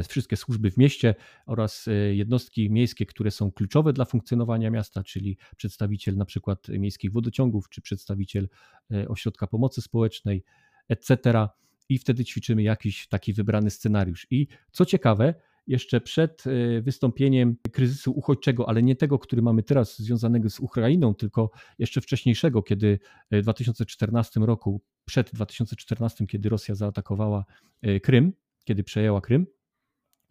wszystkie 0.08 0.38
służby 0.38 0.72
w 0.72 0.78
mieście 0.78 1.16
oraz 1.46 1.88
e, 1.88 1.92
jednostki 2.16 2.70
miejskie, 2.70 3.06
które 3.06 3.32
są 3.32 3.52
kluczowe 3.52 3.94
dla 3.94 4.06
funkcjonowania 4.06 4.72
miasta, 4.72 5.04
czyli 5.04 5.38
przedstawiciel 5.58 6.16
na 6.16 6.26
przykład 6.26 6.68
miejskich 6.70 7.12
wodociągów, 7.12 7.70
czy 7.70 7.82
przedstawiciel 7.82 8.50
e, 8.92 9.08
ośrodka 9.08 9.48
pomocy 9.48 9.82
społecznej, 9.82 10.44
etc. 10.90 11.48
I 11.90 11.98
wtedy 11.98 12.26
ćwiczymy 12.26 12.64
jakiś 12.64 13.08
taki 13.08 13.34
wybrany 13.34 13.70
scenariusz. 13.70 14.28
I 14.32 14.48
co 14.72 14.86
ciekawe, 14.86 15.34
jeszcze 15.68 16.02
przed 16.02 16.44
wystąpieniem 16.82 17.58
kryzysu 17.72 18.12
uchodźczego, 18.12 18.70
ale 18.70 18.84
nie 18.84 18.96
tego, 18.96 19.20
który 19.20 19.42
mamy 19.42 19.64
teraz 19.64 20.00
związanego 20.00 20.50
z 20.50 20.60
Ukrainą, 20.60 21.16
tylko 21.16 21.52
jeszcze 21.80 22.02
wcześniejszego, 22.02 22.64
kiedy 22.64 23.00
w 23.32 23.42
2014 23.42 24.40
roku, 24.40 24.82
przed 25.06 25.32
2014, 25.34 26.28
kiedy 26.28 26.50
Rosja 26.50 26.76
zaatakowała 26.76 27.46
Krym, 28.04 28.34
kiedy 28.64 28.84
przejęła 28.84 29.22
Krym, 29.22 29.48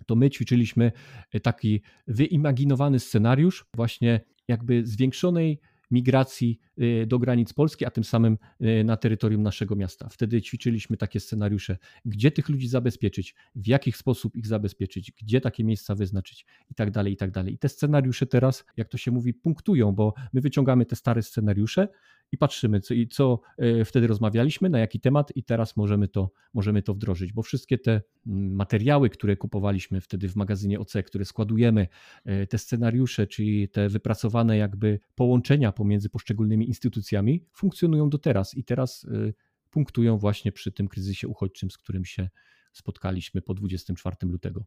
to 0.07 0.17
my 0.17 0.31
ćwiczyliśmy 0.31 0.93
e, 1.33 1.41
taki 1.41 1.83
wyimaginowany 2.07 2.99
scenariusz 2.99 3.65
właśnie 3.75 4.21
jakby 4.49 4.87
zwiększonej 4.87 5.61
migracji 5.91 6.59
e, 6.79 7.07
do 7.07 7.19
granic 7.19 7.53
Polski, 7.53 7.85
a 7.85 7.91
tym 7.91 8.05
samym 8.05 8.39
e, 8.61 8.85
na 8.85 8.97
terytorium 8.97 9.43
naszego 9.43 9.77
miasta. 9.77 10.09
Wtedy 10.09 10.43
ćwiczyliśmy 10.43 10.97
takie 10.97 11.21
scenariusze, 11.21 11.77
gdzie 12.05 12.31
tych 12.31 12.49
ludzi 12.49 12.69
zabezpieczyć, 12.69 13.35
w 13.55 13.67
jaki 13.67 13.93
sposób 13.93 14.37
ich 14.37 14.47
zabezpieczyć, 14.47 15.13
gdzie 15.13 15.41
takie 15.41 15.65
miejsca 15.65 15.95
wyznaczyć 15.95 16.47
i 16.71 16.75
tak 16.75 16.91
dalej, 16.91 17.13
i 17.13 17.17
tak 17.17 17.31
dalej. 17.31 17.55
I 17.55 17.59
te 17.59 17.69
scenariusze 17.69 18.27
teraz, 18.27 18.65
jak 18.77 18.89
to 18.89 18.99
się 18.99 19.11
mówi, 19.11 19.35
punktują, 19.35 19.93
bo 19.93 20.15
my 20.33 20.41
wyciągamy 20.41 20.87
te 20.87 20.97
stare 20.97 21.23
scenariusze 21.23 21.89
i 22.33 22.39
patrzymy, 22.39 22.81
co, 22.81 22.95
i 22.95 23.09
co 23.09 23.41
e, 23.59 23.85
wtedy 23.85 24.07
rozmawialiśmy, 24.07 24.71
na 24.71 24.79
jaki 24.79 25.01
temat 25.01 25.33
i 25.37 25.43
teraz 25.43 25.77
możemy 25.77 26.09
to, 26.09 26.31
możemy 26.55 26.83
to 26.83 26.95
wdrożyć, 26.95 27.33
bo 27.33 27.43
wszystkie 27.43 27.79
te 27.79 28.03
mm, 28.27 28.55
materiały, 28.55 29.11
które 29.11 29.37
kupowaliśmy 29.37 30.01
wtedy 30.01 30.29
w 30.29 30.37
magazynie 30.37 30.81
OC, 30.81 30.93
które 31.07 31.25
składujemy, 31.25 31.89
e, 32.25 32.47
te 32.47 32.59
scenariusze, 32.59 33.27
czyli 33.27 33.69
te 33.69 33.89
wypracowane 33.89 34.57
jakby 34.57 35.01
połączenia 35.15 35.73
pomiędzy 35.73 36.09
poszczególnymi 36.09 36.69
instytucjami 36.69 37.45
funkcjonują 37.53 38.11
do 38.11 38.19
teraz 38.19 38.57
i 38.57 38.65
teraz 38.65 39.05
e, 39.05 39.33
punktują 39.71 40.19
właśnie 40.19 40.53
przy 40.53 40.73
tym 40.73 40.89
kryzysie 40.89 41.29
uchodźczym, 41.29 41.71
z 41.71 41.79
którym 41.79 42.05
się 42.05 42.29
spotkaliśmy 42.73 43.43
po 43.43 43.55
24 43.55 44.17
lutego. 44.23 44.65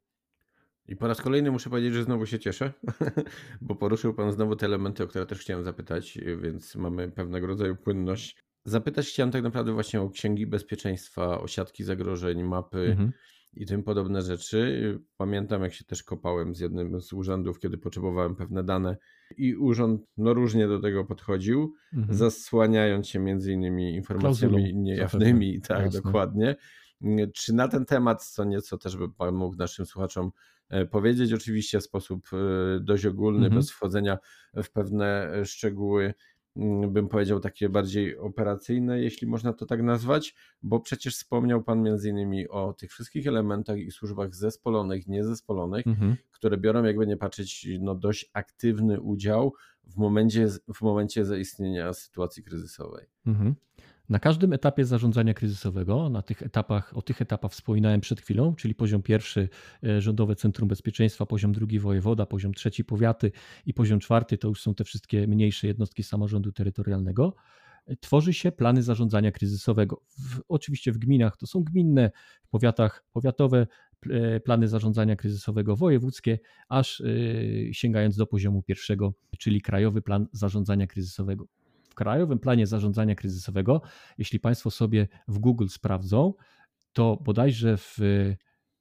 I 0.89 0.95
po 0.95 1.07
raz 1.07 1.21
kolejny 1.21 1.51
muszę 1.51 1.69
powiedzieć, 1.69 1.93
że 1.93 2.03
znowu 2.03 2.25
się 2.25 2.39
cieszę, 2.39 2.73
bo 3.61 3.75
poruszył 3.75 4.13
Pan 4.13 4.31
znowu 4.31 4.55
te 4.55 4.65
elementy, 4.65 5.03
o 5.03 5.07
które 5.07 5.25
też 5.25 5.39
chciałem 5.39 5.63
zapytać, 5.63 6.19
więc 6.41 6.75
mamy 6.75 7.11
pewnego 7.11 7.47
rodzaju 7.47 7.75
płynność. 7.75 8.43
Zapytać 8.65 9.07
chciałem 9.07 9.31
tak 9.31 9.43
naprawdę 9.43 9.73
właśnie 9.73 10.01
o 10.01 10.09
księgi 10.09 10.47
bezpieczeństwa, 10.47 11.41
o 11.41 11.47
siatki 11.47 11.83
zagrożeń, 11.83 12.43
mapy 12.43 12.79
mhm. 12.79 13.11
i 13.53 13.65
tym 13.65 13.83
podobne 13.83 14.21
rzeczy. 14.21 14.99
Pamiętam, 15.17 15.63
jak 15.63 15.73
się 15.73 15.85
też 15.85 16.03
kopałem 16.03 16.55
z 16.55 16.59
jednym 16.59 17.01
z 17.01 17.13
urzędów, 17.13 17.59
kiedy 17.59 17.77
potrzebowałem 17.77 18.35
pewne 18.35 18.63
dane 18.63 18.97
i 19.37 19.55
urząd 19.55 20.01
no, 20.17 20.33
różnie 20.33 20.67
do 20.67 20.79
tego 20.79 21.05
podchodził, 21.05 21.73
mhm. 21.93 22.17
zasłaniając 22.17 23.07
się 23.07 23.19
między 23.19 23.51
innymi 23.51 23.95
informacjami 23.95 24.53
Klauzulą, 24.53 24.81
niejawnymi. 24.81 25.61
Tak, 25.61 25.85
Jasne. 25.85 26.01
dokładnie. 26.01 26.55
Czy 27.33 27.53
na 27.53 27.67
ten 27.67 27.85
temat, 27.85 28.25
co 28.25 28.43
nieco 28.43 28.77
też 28.77 28.97
by 28.97 29.09
Pan 29.09 29.35
mógł 29.35 29.55
naszym 29.55 29.85
słuchaczom 29.85 30.31
powiedzieć, 30.91 31.33
oczywiście 31.33 31.79
w 31.79 31.83
sposób 31.83 32.27
e, 32.33 32.79
dość 32.79 33.05
ogólny, 33.05 33.45
mhm. 33.45 33.55
bez 33.55 33.71
wchodzenia 33.71 34.17
w 34.63 34.71
pewne 34.71 35.33
e, 35.33 35.45
szczegóły, 35.45 36.13
mm, 36.55 36.93
bym 36.93 37.07
powiedział 37.07 37.39
takie 37.39 37.69
bardziej 37.69 38.17
operacyjne, 38.17 39.01
jeśli 39.01 39.27
można 39.27 39.53
to 39.53 39.65
tak 39.65 39.83
nazwać, 39.83 40.35
bo 40.61 40.79
przecież 40.79 41.15
wspomniał 41.15 41.63
Pan 41.63 41.83
między 41.83 42.09
innymi 42.09 42.47
o 42.47 42.73
tych 42.73 42.91
wszystkich 42.91 43.27
elementach 43.27 43.77
i 43.77 43.91
służbach 43.91 44.35
zespolonych, 44.35 45.07
niezespolonych, 45.07 45.87
mhm. 45.87 46.15
które 46.31 46.57
biorą, 46.57 46.83
jakby 46.83 47.07
nie 47.07 47.17
patrzeć, 47.17 47.67
no 47.79 47.95
dość 47.95 48.29
aktywny 48.33 49.01
udział 49.01 49.53
w 49.83 49.97
momencie, 49.97 50.47
w 50.73 50.81
momencie 50.81 51.25
zaistnienia 51.25 51.93
sytuacji 51.93 52.43
kryzysowej. 52.43 53.05
Mhm. 53.25 53.55
Na 54.09 54.19
każdym 54.19 54.53
etapie 54.53 54.85
zarządzania 54.85 55.33
kryzysowego, 55.33 56.09
na 56.09 56.21
tych 56.21 56.41
etapach, 56.43 56.97
o 56.97 57.01
tych 57.01 57.21
etapach 57.21 57.51
wspominałem 57.51 58.01
przed 58.01 58.21
chwilą, 58.21 58.55
czyli 58.55 58.75
poziom 58.75 59.01
pierwszy 59.01 59.49
e, 59.83 60.01
Rządowe 60.01 60.35
Centrum 60.35 60.67
Bezpieczeństwa, 60.69 61.25
poziom 61.25 61.51
drugi 61.51 61.79
wojewoda, 61.79 62.25
poziom 62.25 62.53
trzeci 62.53 62.85
powiaty 62.85 63.31
i 63.65 63.73
poziom 63.73 63.99
czwarty 63.99 64.37
to 64.37 64.47
już 64.47 64.61
są 64.61 64.75
te 64.75 64.83
wszystkie 64.83 65.27
mniejsze 65.27 65.67
jednostki 65.67 66.03
samorządu 66.03 66.51
terytorialnego. 66.51 67.35
E, 67.87 67.95
tworzy 67.95 68.33
się 68.33 68.51
plany 68.51 68.83
zarządzania 68.83 69.31
kryzysowego. 69.31 70.01
W, 70.19 70.41
oczywiście 70.47 70.91
w 70.91 70.97
gminach 70.97 71.37
to 71.37 71.47
są 71.47 71.63
gminne, 71.63 72.11
w 72.43 72.49
powiatach 72.49 73.05
powiatowe, 73.13 73.67
e, 74.09 74.39
plany 74.39 74.67
zarządzania 74.67 75.15
kryzysowego 75.15 75.75
wojewódzkie, 75.75 76.39
aż 76.69 77.03
sięgając 77.71 78.15
do 78.15 78.27
poziomu 78.27 78.63
pierwszego, 78.63 79.13
czyli 79.37 79.61
Krajowy 79.61 80.01
Plan 80.01 80.27
Zarządzania 80.31 80.87
Kryzysowego. 80.87 81.58
Krajowym 81.99 82.39
Planie 82.39 82.67
Zarządzania 82.67 83.15
Kryzysowego, 83.15 83.81
jeśli 84.17 84.39
Państwo 84.39 84.71
sobie 84.71 85.07
w 85.27 85.39
Google 85.39 85.67
sprawdzą, 85.67 86.33
to 86.93 87.17
bodajże 87.23 87.77
w, 87.77 87.97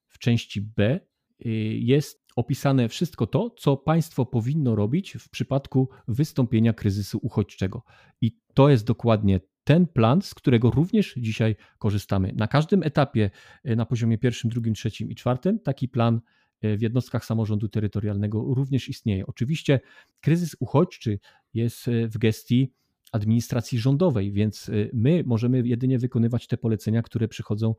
w 0.07 0.19
części 0.19 0.61
B 0.61 0.99
y, 1.45 1.49
jest 1.79 2.25
opisane 2.35 2.89
wszystko 2.89 3.27
to, 3.27 3.49
co 3.49 3.77
państwo 3.77 4.25
powinno 4.25 4.75
robić 4.75 5.17
w 5.19 5.29
przypadku 5.29 5.89
wystąpienia 6.07 6.73
kryzysu 6.73 7.19
uchodźczego. 7.21 7.83
I 8.21 8.37
to 8.53 8.69
jest 8.69 8.85
dokładnie 8.85 9.39
ten 9.63 9.87
plan, 9.87 10.21
z 10.21 10.33
którego 10.33 10.71
również 10.71 11.13
dzisiaj 11.17 11.55
korzystamy. 11.77 12.33
Na 12.35 12.47
każdym 12.47 12.83
etapie, 12.83 13.31
y, 13.69 13.75
na 13.75 13.85
poziomie 13.85 14.17
pierwszym, 14.17 14.49
drugim, 14.49 14.73
trzecim 14.73 15.09
i 15.09 15.15
czwartym, 15.15 15.59
taki 15.59 15.87
plan 15.87 16.21
y, 16.63 16.77
w 16.77 16.81
jednostkach 16.81 17.25
samorządu 17.25 17.69
terytorialnego 17.69 18.53
również 18.53 18.89
istnieje. 18.89 19.25
Oczywiście 19.25 19.79
kryzys 20.21 20.55
uchodźczy 20.59 21.19
jest 21.53 21.89
w 22.07 22.17
gestii 22.17 22.78
administracji 23.11 23.79
rządowej, 23.79 24.31
więc 24.31 24.69
y, 24.69 24.89
my 24.93 25.23
możemy 25.25 25.67
jedynie 25.67 25.99
wykonywać 25.99 26.47
te 26.47 26.57
polecenia, 26.57 27.01
które 27.01 27.27
przychodzą, 27.27 27.75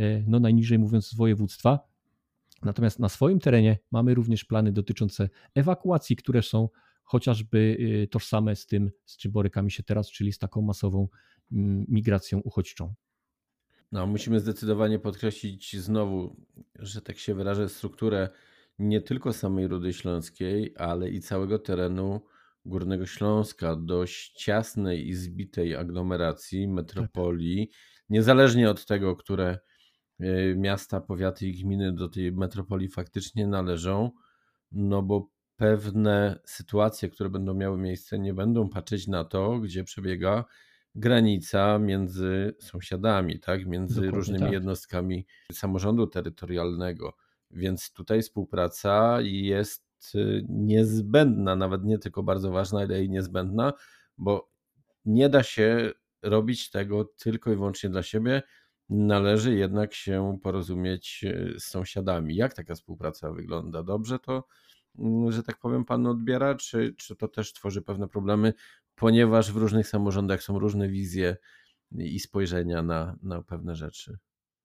y, 0.00 0.24
no 0.28 0.40
najniżej 0.40 0.78
mówiąc, 0.78 1.08
z 1.08 1.14
województwa. 1.14 1.78
Natomiast 2.62 2.98
na 2.98 3.08
swoim 3.08 3.38
terenie 3.38 3.78
mamy 3.90 4.14
również 4.14 4.44
plany 4.44 4.72
dotyczące 4.72 5.28
ewakuacji, 5.54 6.16
które 6.16 6.42
są 6.42 6.68
chociażby 7.04 7.58
y, 7.58 8.08
tożsame 8.10 8.56
z 8.56 8.66
tym, 8.66 8.90
z 9.04 9.16
czym 9.16 9.32
borykamy 9.32 9.70
się 9.70 9.82
teraz, 9.82 10.10
czyli 10.10 10.32
z 10.32 10.38
taką 10.38 10.62
masową 10.62 11.08
mm, 11.52 11.84
migracją 11.88 12.38
uchodźczą. 12.38 12.94
No, 13.92 14.06
musimy 14.06 14.40
zdecydowanie 14.40 14.98
podkreślić 14.98 15.76
znowu, 15.76 16.36
że 16.78 17.02
tak 17.02 17.18
się 17.18 17.34
wyrażę, 17.34 17.68
strukturę 17.68 18.28
nie 18.78 19.00
tylko 19.00 19.32
samej 19.32 19.68
Rudy 19.68 19.92
Śląskiej, 19.92 20.74
ale 20.76 21.10
i 21.10 21.20
całego 21.20 21.58
terenu 21.58 22.20
Górnego 22.64 23.06
Śląska, 23.06 23.76
dość 23.76 24.32
ciasnej 24.32 25.08
i 25.08 25.14
zbitej 25.14 25.76
aglomeracji, 25.76 26.68
metropolii, 26.68 27.68
tak. 27.68 27.76
niezależnie 28.10 28.70
od 28.70 28.86
tego, 28.86 29.16
które 29.16 29.58
e, 30.20 30.54
miasta, 30.54 31.00
powiaty 31.00 31.46
i 31.46 31.62
gminy 31.62 31.92
do 31.92 32.08
tej 32.08 32.32
metropolii 32.32 32.88
faktycznie 32.88 33.46
należą, 33.46 34.10
no 34.72 35.02
bo 35.02 35.28
pewne 35.56 36.38
sytuacje, 36.44 37.08
które 37.08 37.30
będą 37.30 37.54
miały 37.54 37.78
miejsce, 37.78 38.18
nie 38.18 38.34
będą 38.34 38.68
patrzeć 38.68 39.08
na 39.08 39.24
to, 39.24 39.58
gdzie 39.58 39.84
przebiega 39.84 40.44
granica 40.94 41.78
między 41.78 42.54
sąsiadami, 42.60 43.40
tak, 43.40 43.66
między 43.66 43.94
Dokładnie 43.94 44.16
różnymi 44.16 44.40
tak. 44.40 44.52
jednostkami 44.52 45.26
samorządu 45.52 46.06
terytorialnego. 46.06 47.16
Więc 47.50 47.92
tutaj 47.92 48.22
współpraca 48.22 49.18
jest 49.20 49.91
Y, 50.14 50.46
niezbędna, 50.48 51.56
nawet 51.56 51.84
nie 51.84 51.98
tylko 51.98 52.22
bardzo 52.22 52.50
ważna, 52.50 52.80
ale 52.80 53.04
i 53.04 53.10
niezbędna, 53.10 53.72
bo 54.18 54.50
nie 55.04 55.28
da 55.28 55.42
się 55.42 55.90
robić 56.22 56.70
tego 56.70 57.04
tylko 57.04 57.52
i 57.52 57.56
wyłącznie 57.56 57.90
dla 57.90 58.02
siebie. 58.02 58.42
Należy 58.88 59.54
jednak 59.54 59.94
się 59.94 60.38
porozumieć 60.42 61.24
y, 61.24 61.54
z 61.58 61.64
sąsiadami. 61.64 62.36
Jak 62.36 62.54
taka 62.54 62.74
współpraca 62.74 63.32
wygląda? 63.32 63.82
Dobrze 63.82 64.18
to, 64.18 64.44
mm, 64.98 65.32
że 65.32 65.42
tak 65.42 65.58
powiem, 65.58 65.84
pan 65.84 66.06
odbiera, 66.06 66.54
czy, 66.54 66.94
czy 66.98 67.16
to 67.16 67.28
też 67.28 67.52
tworzy 67.52 67.82
pewne 67.82 68.08
problemy, 68.08 68.52
ponieważ 68.94 69.52
w 69.52 69.56
różnych 69.56 69.88
samorządach 69.88 70.42
są 70.42 70.58
różne 70.58 70.88
wizje 70.88 71.36
i 71.92 72.20
spojrzenia 72.20 72.82
na, 72.82 73.16
na 73.22 73.42
pewne 73.42 73.76
rzeczy? 73.76 74.18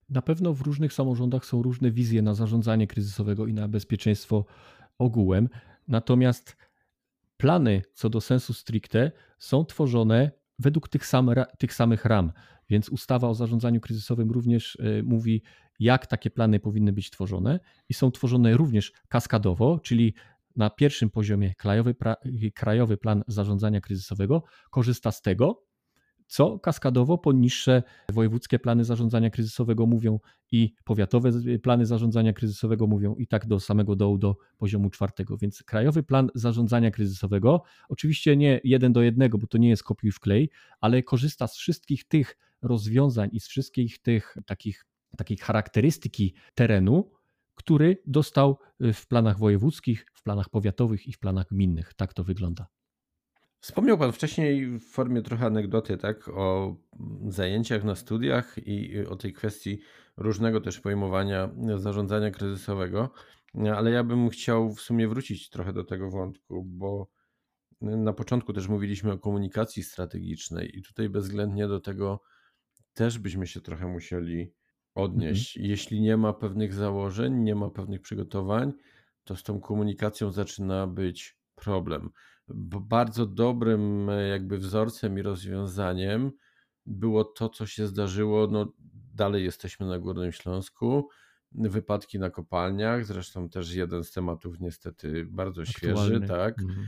Na 0.09 0.21
pewno 0.21 0.53
w 0.53 0.61
różnych 0.61 0.93
samorządach 0.93 1.45
są 1.45 1.63
różne 1.63 1.91
wizje 1.91 2.21
na 2.21 2.33
zarządzanie 2.33 2.87
kryzysowego 2.87 3.47
i 3.47 3.53
na 3.53 3.67
bezpieczeństwo 3.67 4.45
ogółem. 4.99 5.49
Natomiast 5.87 6.57
plany 7.37 7.81
co 7.93 8.09
do 8.09 8.21
sensu 8.21 8.53
stricte 8.53 9.11
są 9.39 9.65
tworzone 9.65 10.31
według 10.59 10.89
tych, 10.89 11.03
tych 11.59 11.73
samych 11.73 12.05
ram. 12.05 12.31
Więc 12.69 12.89
ustawa 12.89 13.29
o 13.29 13.35
zarządzaniu 13.35 13.81
kryzysowym 13.81 14.31
również 14.31 14.75
y, 14.75 15.03
mówi, 15.03 15.43
jak 15.79 16.07
takie 16.07 16.29
plany 16.29 16.59
powinny 16.59 16.93
być 16.93 17.09
tworzone 17.09 17.59
i 17.89 17.93
są 17.93 18.11
tworzone 18.11 18.57
również 18.57 18.93
kaskadowo, 19.07 19.79
czyli 19.79 20.13
na 20.55 20.69
pierwszym 20.69 21.09
poziomie 21.09 21.55
krajowy, 21.55 21.95
krajowy 22.55 22.97
plan 22.97 23.23
zarządzania 23.27 23.81
kryzysowego 23.81 24.43
korzysta 24.69 25.11
z 25.11 25.21
tego, 25.21 25.66
co 26.27 26.59
kaskadowo 26.59 27.17
po 27.17 27.31
niższe 27.31 27.83
wojewódzkie 28.09 28.59
plany 28.59 28.83
zarządzania 28.83 29.29
kryzysowego 29.29 29.85
mówią 29.85 30.19
i 30.51 30.73
powiatowe 30.83 31.31
plany 31.63 31.85
zarządzania 31.85 32.33
kryzysowego 32.33 32.87
mówią 32.87 33.15
i 33.15 33.27
tak 33.27 33.47
do 33.47 33.59
samego 33.59 33.95
dołu 33.95 34.17
do 34.17 34.35
poziomu 34.57 34.89
czwartego. 34.89 35.37
Więc 35.37 35.63
krajowy 35.63 36.03
plan 36.03 36.29
zarządzania 36.35 36.91
kryzysowego, 36.91 37.63
oczywiście 37.89 38.37
nie 38.37 38.61
jeden 38.63 38.93
do 38.93 39.01
jednego, 39.01 39.37
bo 39.37 39.47
to 39.47 39.57
nie 39.57 39.69
jest 39.69 39.83
kopiuj 39.83 40.11
wklej, 40.11 40.49
ale 40.81 41.03
korzysta 41.03 41.47
z 41.47 41.55
wszystkich 41.55 42.03
tych 42.07 42.37
rozwiązań 42.61 43.29
i 43.33 43.39
z 43.39 43.47
wszystkich 43.47 44.01
tych 44.01 44.35
takich, 44.45 44.85
takiej 45.17 45.37
charakterystyki 45.37 46.33
terenu, 46.55 47.11
który 47.55 48.01
dostał 48.05 48.57
w 48.79 49.07
planach 49.07 49.39
wojewódzkich, 49.39 50.05
w 50.13 50.23
planach 50.23 50.49
powiatowych 50.49 51.07
i 51.07 51.13
w 51.13 51.19
planach 51.19 51.47
gminnych. 51.47 51.93
Tak 51.93 52.13
to 52.13 52.23
wygląda. 52.23 52.67
Wspomniał 53.59 53.97
Pan 53.97 54.11
wcześniej 54.11 54.79
w 54.79 54.83
formie 54.83 55.21
trochę 55.21 55.45
anegdoty, 55.45 55.97
tak, 55.97 56.27
o 56.27 56.75
zajęciach 57.27 57.83
na 57.83 57.95
studiach 57.95 58.57
i 58.57 59.05
o 59.05 59.15
tej 59.15 59.33
kwestii 59.33 59.79
różnego 60.17 60.61
też 60.61 60.79
pojmowania 60.79 61.49
zarządzania 61.75 62.31
kryzysowego, 62.31 63.09
ale 63.75 63.91
ja 63.91 64.03
bym 64.03 64.29
chciał 64.29 64.73
w 64.73 64.81
sumie 64.81 65.07
wrócić 65.07 65.49
trochę 65.49 65.73
do 65.73 65.83
tego 65.83 66.09
wątku, 66.09 66.63
bo 66.63 67.07
na 67.81 68.13
początku 68.13 68.53
też 68.53 68.67
mówiliśmy 68.67 69.11
o 69.11 69.17
komunikacji 69.17 69.83
strategicznej 69.83 70.77
i 70.77 70.83
tutaj 70.83 71.09
bezwzględnie 71.09 71.67
do 71.67 71.79
tego 71.79 72.21
też 72.93 73.19
byśmy 73.19 73.47
się 73.47 73.61
trochę 73.61 73.87
musieli 73.87 74.53
odnieść. 74.95 75.57
Mhm. 75.57 75.71
Jeśli 75.71 76.01
nie 76.01 76.17
ma 76.17 76.33
pewnych 76.33 76.73
założeń, 76.73 77.33
nie 77.33 77.55
ma 77.55 77.69
pewnych 77.69 78.01
przygotowań, 78.01 78.73
to 79.23 79.35
z 79.35 79.43
tą 79.43 79.59
komunikacją 79.59 80.31
zaczyna 80.31 80.87
być 80.87 81.37
problem. 81.55 82.09
Bardzo 82.81 83.25
dobrym 83.25 84.09
e, 84.09 84.27
jakby 84.27 84.57
wzorcem 84.57 85.19
i 85.19 85.21
rozwiązaniem 85.21 86.31
było 86.85 87.23
to, 87.23 87.49
co 87.49 87.65
się 87.65 87.87
zdarzyło. 87.87 88.47
No, 88.47 88.73
dalej 89.13 89.43
jesteśmy 89.43 89.85
na 89.85 89.99
Górnym 89.99 90.31
Śląsku. 90.31 91.09
Wypadki 91.51 92.19
na 92.19 92.29
kopalniach, 92.29 93.05
zresztą 93.05 93.49
też 93.49 93.73
jeden 93.73 94.03
z 94.03 94.11
tematów 94.11 94.59
niestety 94.59 95.25
bardzo 95.25 95.61
Aktualny. 95.61 95.99
świeży, 95.99 96.27
tak. 96.27 96.59
Mhm. 96.59 96.87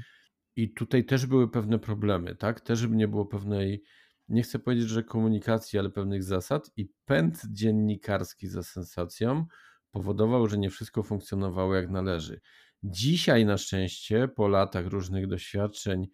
I 0.55 0.73
tutaj 0.73 1.05
też 1.05 1.25
były 1.25 1.51
pewne 1.51 1.79
problemy, 1.79 2.35
tak? 2.35 2.61
Też 2.61 2.87
nie 2.89 3.07
było 3.07 3.25
pewnej, 3.25 3.83
nie 4.27 4.43
chcę 4.43 4.59
powiedzieć, 4.59 4.89
że 4.89 5.03
komunikacji, 5.03 5.79
ale 5.79 5.89
pewnych 5.89 6.23
zasad 6.23 6.71
i 6.77 6.91
pęd 7.05 7.41
dziennikarski 7.51 8.47
za 8.47 8.63
sensacją 8.63 9.45
powodował, 9.91 10.47
że 10.47 10.57
nie 10.57 10.69
wszystko 10.69 11.03
funkcjonowało 11.03 11.75
jak 11.75 11.89
należy. 11.89 12.41
Dzisiaj 12.83 13.45
na 13.45 13.57
szczęście, 13.57 14.27
po 14.27 14.47
latach 14.47 14.85
różnych 14.85 15.27
doświadczeń 15.27 16.07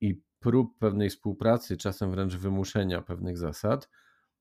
i 0.00 0.22
prób 0.40 0.78
pewnej 0.78 1.10
współpracy, 1.10 1.76
czasem 1.76 2.10
wręcz 2.10 2.34
wymuszenia 2.34 3.02
pewnych 3.02 3.38
zasad, 3.38 3.88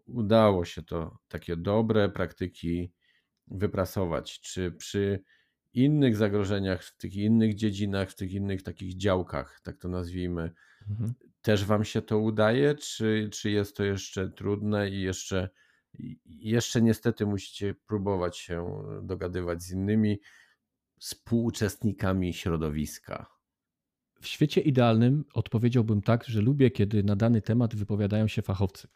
udało 0.06 0.66
się 0.66 0.84
to 0.84 1.18
takie 1.28 1.58
dobre 1.58 2.10
praktyki 2.10 2.94
wyprasować. 3.48 4.40
Czy 4.40 4.72
przy 4.72 5.24
innych 5.74 6.16
zagrożeniach, 6.16 6.84
w 6.84 6.98
tych 6.98 7.16
innych 7.16 7.56
dziedzinach, 7.56 8.10
w 8.10 8.16
tych 8.16 8.32
innych 8.32 8.64
takich 8.64 8.98
działkach, 8.98 9.60
tak 9.64 9.78
to 9.78 9.90
nazwijmy, 9.90 10.52
mhm. 10.90 11.14
też 11.42 11.66
Wam 11.66 11.86
się 11.86 12.02
to 12.02 12.20
udaje, 12.20 12.76
czy, 12.76 13.30
czy 13.34 13.52
jest 13.52 13.78
to 13.78 13.84
jeszcze 13.84 14.30
trudne 14.30 14.90
i 14.90 15.02
jeszcze, 15.02 15.50
jeszcze 16.26 16.82
niestety 16.82 17.26
musicie 17.26 17.76
próbować 17.88 18.38
się 18.38 18.84
dogadywać 19.04 19.64
z 19.64 19.72
innymi 19.72 20.20
współuczestnikami 21.02 22.34
środowiska? 22.34 23.26
W 24.22 24.28
świecie 24.28 24.62
idealnym 24.62 25.26
odpowiedziałbym 25.34 26.02
tak, 26.02 26.26
że 26.26 26.42
lubię, 26.42 26.72
kiedy 26.72 27.04
na 27.04 27.16
dany 27.16 27.42
temat 27.42 27.76
wypowiadają 27.76 28.28
się 28.28 28.42
fachowcy. 28.42 28.88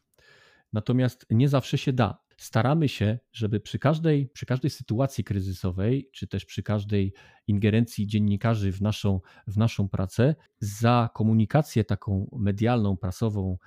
Natomiast 0.74 1.26
nie 1.30 1.50
zawsze 1.50 1.78
się 1.78 1.94
da 1.94 2.26
staramy 2.38 2.90
się, 2.90 3.20
żeby 3.32 3.60
przy 3.60 3.80
każdej, 3.80 4.30
przy 4.34 4.46
każdej 4.46 4.72
sytuacji 4.72 5.24
kryzysowej, 5.24 6.10
czy 6.14 6.28
też 6.28 6.46
przy 6.46 6.64
każdej 6.64 7.14
ingerencji 7.48 8.08
dziennikarzy 8.08 8.72
w 8.72 8.82
naszą, 8.82 9.22
w 9.48 9.58
naszą 9.58 9.90
pracę, 9.90 10.36
za 10.60 11.10
komunikację 11.14 11.84
taką 11.84 12.30
medialną, 12.38 12.98
prasową, 12.98 13.58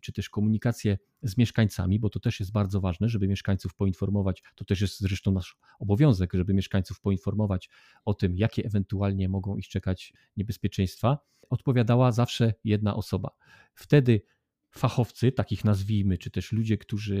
czy 0.00 0.12
też 0.12 0.30
komunikację 0.30 0.98
z 1.22 1.36
mieszkańcami, 1.36 1.98
bo 1.98 2.10
to 2.10 2.20
też 2.20 2.40
jest 2.40 2.52
bardzo 2.52 2.80
ważne, 2.80 3.08
żeby 3.08 3.28
mieszkańców 3.28 3.74
poinformować, 3.74 4.42
to 4.54 4.64
też 4.64 4.80
jest 4.80 5.00
zresztą 5.00 5.32
nasz 5.32 5.58
obowiązek, 5.78 6.32
żeby 6.34 6.54
mieszkańców 6.54 7.00
poinformować 7.00 7.70
o 8.04 8.14
tym, 8.14 8.36
jakie 8.36 8.64
ewentualnie 8.64 9.28
mogą 9.28 9.56
ich 9.56 9.68
czekać 9.68 10.12
niebezpieczeństwa, 10.36 11.18
odpowiadała 11.50 12.12
zawsze 12.12 12.54
jedna 12.64 12.96
osoba. 12.96 13.30
Wtedy 13.74 14.22
fachowcy, 14.70 15.32
takich 15.32 15.64
nazwijmy, 15.64 16.18
czy 16.18 16.30
też 16.30 16.52
ludzie, 16.52 16.78
którzy 16.78 17.16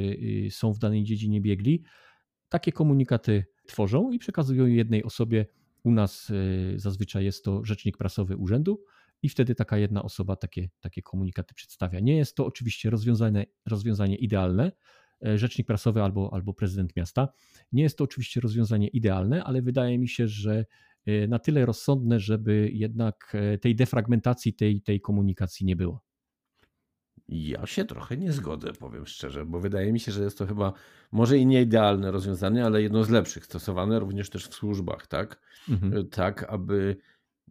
y, 0.46 0.48
są 0.50 0.72
w 0.72 0.78
danej 0.78 1.04
dziedzinie 1.04 1.40
biegli, 1.40 1.82
takie 2.48 2.72
komunikaty 2.72 3.44
tworzą 3.66 4.12
i 4.12 4.18
przekazują 4.18 4.66
jednej 4.66 5.04
osobie. 5.04 5.46
U 5.84 5.90
nas 5.90 6.30
y, 6.30 6.74
zazwyczaj 6.76 7.24
jest 7.24 7.44
to 7.44 7.64
rzecznik 7.64 7.96
prasowy 7.96 8.36
urzędu, 8.36 8.84
i 9.22 9.28
wtedy 9.28 9.54
taka 9.54 9.78
jedna 9.78 10.02
osoba 10.02 10.36
takie, 10.36 10.68
takie 10.80 11.02
komunikaty 11.02 11.54
przedstawia. 11.54 12.00
Nie 12.00 12.16
jest 12.16 12.36
to 12.36 12.46
oczywiście 12.46 12.90
rozwiązanie, 12.90 13.46
rozwiązanie 13.66 14.16
idealne, 14.16 14.72
e, 15.26 15.38
rzecznik 15.38 15.66
prasowy 15.66 16.02
albo, 16.02 16.30
albo 16.32 16.54
prezydent 16.54 16.96
miasta. 16.96 17.28
Nie 17.72 17.82
jest 17.82 17.98
to 17.98 18.04
oczywiście 18.04 18.40
rozwiązanie 18.40 18.88
idealne, 18.88 19.44
ale 19.44 19.62
wydaje 19.62 19.98
mi 19.98 20.08
się, 20.08 20.28
że 20.28 20.64
e, 21.06 21.26
na 21.28 21.38
tyle 21.38 21.66
rozsądne, 21.66 22.20
żeby 22.20 22.70
jednak 22.72 23.32
e, 23.34 23.58
tej 23.58 23.76
defragmentacji, 23.76 24.54
tej, 24.54 24.82
tej 24.82 25.00
komunikacji 25.00 25.66
nie 25.66 25.76
było. 25.76 26.02
Ja 27.28 27.66
się 27.66 27.84
trochę 27.84 28.16
nie 28.16 28.32
zgodzę, 28.32 28.72
powiem 28.72 29.06
szczerze, 29.06 29.46
bo 29.46 29.60
wydaje 29.60 29.92
mi 29.92 30.00
się, 30.00 30.12
że 30.12 30.24
jest 30.24 30.38
to 30.38 30.46
chyba 30.46 30.72
może 31.12 31.38
i 31.38 31.46
nie 31.46 31.62
idealne 31.62 32.10
rozwiązanie, 32.10 32.64
ale 32.64 32.82
jedno 32.82 33.04
z 33.04 33.10
lepszych, 33.10 33.44
stosowane 33.44 33.98
również 33.98 34.30
też 34.30 34.46
w 34.46 34.54
służbach, 34.54 35.06
tak? 35.06 35.40
Mhm. 35.68 36.08
Tak, 36.08 36.46
aby 36.48 36.96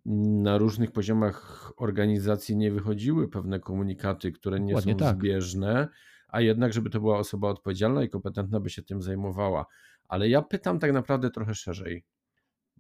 na 0.06 0.58
różnych 0.58 0.92
poziomach 0.92 1.72
organizacji 1.78 2.58
nie 2.58 2.72
wychodziły 2.72 3.30
pewne 3.30 3.60
komunikaty, 3.60 4.32
które 4.32 4.60
nie 4.60 4.74
Ładnie 4.74 4.94
są 4.94 5.00
tak. 5.00 5.18
zbieżne, 5.18 5.88
a 6.28 6.42
jednak, 6.42 6.74
żeby 6.74 6.90
to 6.90 7.00
była 7.00 7.18
osoba 7.18 7.50
odpowiedzialna 7.50 8.04
i 8.04 8.10
kompetentna, 8.10 8.60
by 8.60 8.70
się 8.70 8.84
tym 8.84 9.02
zajmowała. 9.02 9.66
Ale 10.08 10.30
ja 10.30 10.42
pytam 10.42 10.80
tak 10.80 10.94
naprawdę 10.94 11.30
trochę 11.30 11.56
szerzej, 11.56 12.06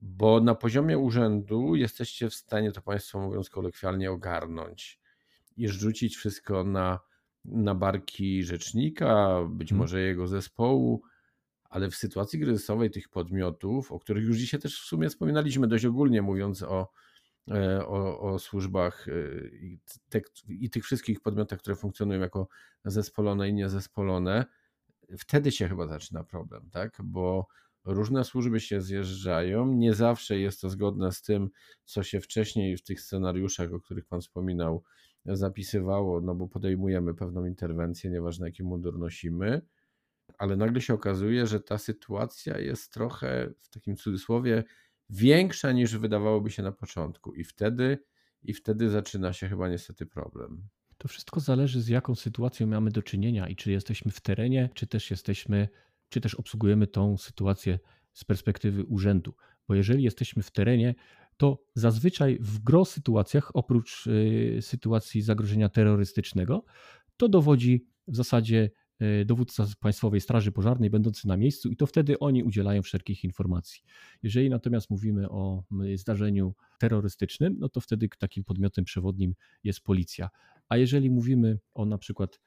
bo 0.01 0.41
na 0.41 0.55
poziomie 0.55 0.97
urzędu 0.97 1.75
jesteście 1.75 2.29
w 2.29 2.33
stanie 2.33 2.71
to 2.71 2.81
Państwo, 2.81 3.19
mówiąc 3.19 3.49
kolokwialnie, 3.49 4.11
ogarnąć 4.11 4.99
i 5.57 5.67
rzucić 5.67 6.17
wszystko 6.17 6.63
na, 6.63 6.99
na 7.45 7.75
barki 7.75 8.43
rzecznika, 8.43 9.39
być 9.49 9.69
hmm. 9.69 9.79
może 9.83 10.01
jego 10.01 10.27
zespołu, 10.27 11.01
ale 11.69 11.89
w 11.89 11.95
sytuacji 11.95 12.39
kryzysowej 12.39 12.91
tych 12.91 13.09
podmiotów, 13.09 13.91
o 13.91 13.99
których 13.99 14.23
już 14.23 14.37
dzisiaj 14.37 14.59
też 14.59 14.81
w 14.81 14.85
sumie 14.85 15.09
wspominaliśmy 15.09 15.67
dość 15.67 15.85
ogólnie, 15.85 16.21
mówiąc 16.21 16.63
o, 16.63 16.91
o, 17.87 18.19
o 18.19 18.39
służbach 18.39 19.07
e, 19.07 19.47
i, 19.47 19.79
te, 20.09 20.21
i 20.47 20.69
tych 20.69 20.83
wszystkich 20.83 21.21
podmiotach, 21.21 21.59
które 21.59 21.75
funkcjonują 21.75 22.19
jako 22.19 22.47
zespolone 22.85 23.49
i 23.49 23.53
niezespolone, 23.53 24.45
wtedy 25.17 25.51
się 25.51 25.67
chyba 25.67 25.87
zaczyna 25.87 26.23
problem, 26.23 26.69
tak? 26.71 26.97
Bo 27.03 27.47
różne 27.85 28.23
służby 28.23 28.59
się 28.59 28.81
zjeżdżają. 28.81 29.73
Nie 29.73 29.93
zawsze 29.93 30.39
jest 30.39 30.61
to 30.61 30.69
zgodne 30.69 31.11
z 31.11 31.21
tym, 31.21 31.49
co 31.85 32.03
się 32.03 32.21
wcześniej 32.21 32.77
w 32.77 32.83
tych 32.83 33.01
scenariuszach, 33.01 33.73
o 33.73 33.79
których 33.79 34.05
Pan 34.05 34.21
wspominał, 34.21 34.83
zapisywało, 35.25 36.21
no 36.21 36.35
bo 36.35 36.47
podejmujemy 36.47 37.13
pewną 37.13 37.45
interwencję, 37.45 38.11
nieważne 38.11 38.47
jaki 38.47 38.63
mundur 38.63 38.99
nosimy, 38.99 39.61
ale 40.37 40.57
nagle 40.57 40.81
się 40.81 40.93
okazuje, 40.93 41.47
że 41.47 41.59
ta 41.59 41.77
sytuacja 41.77 42.57
jest 42.57 42.93
trochę 42.93 43.49
w 43.59 43.69
takim 43.69 43.95
cudzysłowie 43.95 44.63
większa 45.09 45.71
niż 45.71 45.97
wydawałoby 45.97 46.51
się 46.51 46.63
na 46.63 46.71
początku 46.71 47.33
i 47.33 47.43
wtedy 47.43 47.97
i 48.43 48.53
wtedy 48.53 48.89
zaczyna 48.89 49.33
się 49.33 49.47
chyba 49.49 49.69
niestety 49.69 50.05
problem. 50.05 50.67
To 50.97 51.07
wszystko 51.07 51.39
zależy 51.39 51.81
z 51.81 51.87
jaką 51.87 52.15
sytuacją 52.15 52.67
mamy 52.67 52.91
do 52.91 53.03
czynienia 53.03 53.47
i 53.47 53.55
czy 53.55 53.71
jesteśmy 53.71 54.11
w 54.11 54.21
terenie, 54.21 54.69
czy 54.73 54.87
też 54.87 55.11
jesteśmy, 55.11 55.67
czy 56.09 56.21
też 56.21 56.35
obsługujemy 56.35 56.87
tą 56.87 57.17
sytuację 57.17 57.79
z 58.13 58.23
perspektywy 58.23 58.83
urzędu. 58.83 59.33
Bo 59.67 59.75
jeżeli 59.75 60.03
jesteśmy 60.03 60.43
w 60.43 60.51
terenie, 60.51 60.95
to 61.37 61.63
zazwyczaj 61.75 62.37
w 62.41 62.59
gro 62.59 62.85
sytuacjach, 62.85 63.55
oprócz 63.55 64.07
y, 64.07 64.57
sytuacji 64.61 65.21
zagrożenia 65.21 65.69
terrorystycznego, 65.69 66.65
to 67.17 67.29
dowodzi 67.29 67.85
w 68.07 68.15
zasadzie 68.15 68.69
dowódca 69.25 69.67
Państwowej 69.79 70.21
Straży 70.21 70.51
Pożarnej 70.51 70.89
będący 70.89 71.27
na 71.27 71.37
miejscu 71.37 71.69
i 71.69 71.75
to 71.75 71.87
wtedy 71.87 72.19
oni 72.19 72.43
udzielają 72.43 72.81
wszelkich 72.81 73.23
informacji. 73.23 73.81
Jeżeli 74.23 74.49
natomiast 74.49 74.89
mówimy 74.89 75.29
o 75.29 75.63
zdarzeniu 75.95 76.55
terrorystycznym, 76.79 77.55
no 77.59 77.69
to 77.69 77.81
wtedy 77.81 78.09
takim 78.19 78.43
podmiotem 78.43 78.85
przewodnim 78.85 79.35
jest 79.63 79.81
policja. 79.81 80.29
A 80.69 80.77
jeżeli 80.77 81.11
mówimy 81.11 81.59
o 81.73 81.85
na 81.85 81.97
przykład 81.97 82.39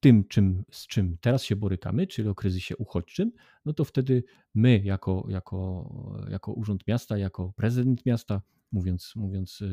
tym, 0.00 0.24
czym, 0.28 0.64
z 0.70 0.86
czym 0.86 1.16
teraz 1.20 1.44
się 1.44 1.56
borykamy, 1.56 2.06
czyli 2.06 2.28
o 2.28 2.34
kryzysie 2.34 2.76
uchodźczym, 2.76 3.32
no 3.64 3.72
to 3.72 3.84
wtedy 3.84 4.24
my, 4.54 4.80
jako, 4.84 5.26
jako, 5.28 6.26
jako 6.30 6.52
Urząd 6.52 6.86
Miasta, 6.86 7.18
jako 7.18 7.52
prezydent 7.56 8.06
miasta, 8.06 8.42
mówiąc, 8.72 9.12
mówiąc 9.16 9.62
e, 9.62 9.66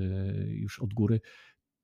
już 0.48 0.80
od 0.80 0.94
góry, 0.94 1.22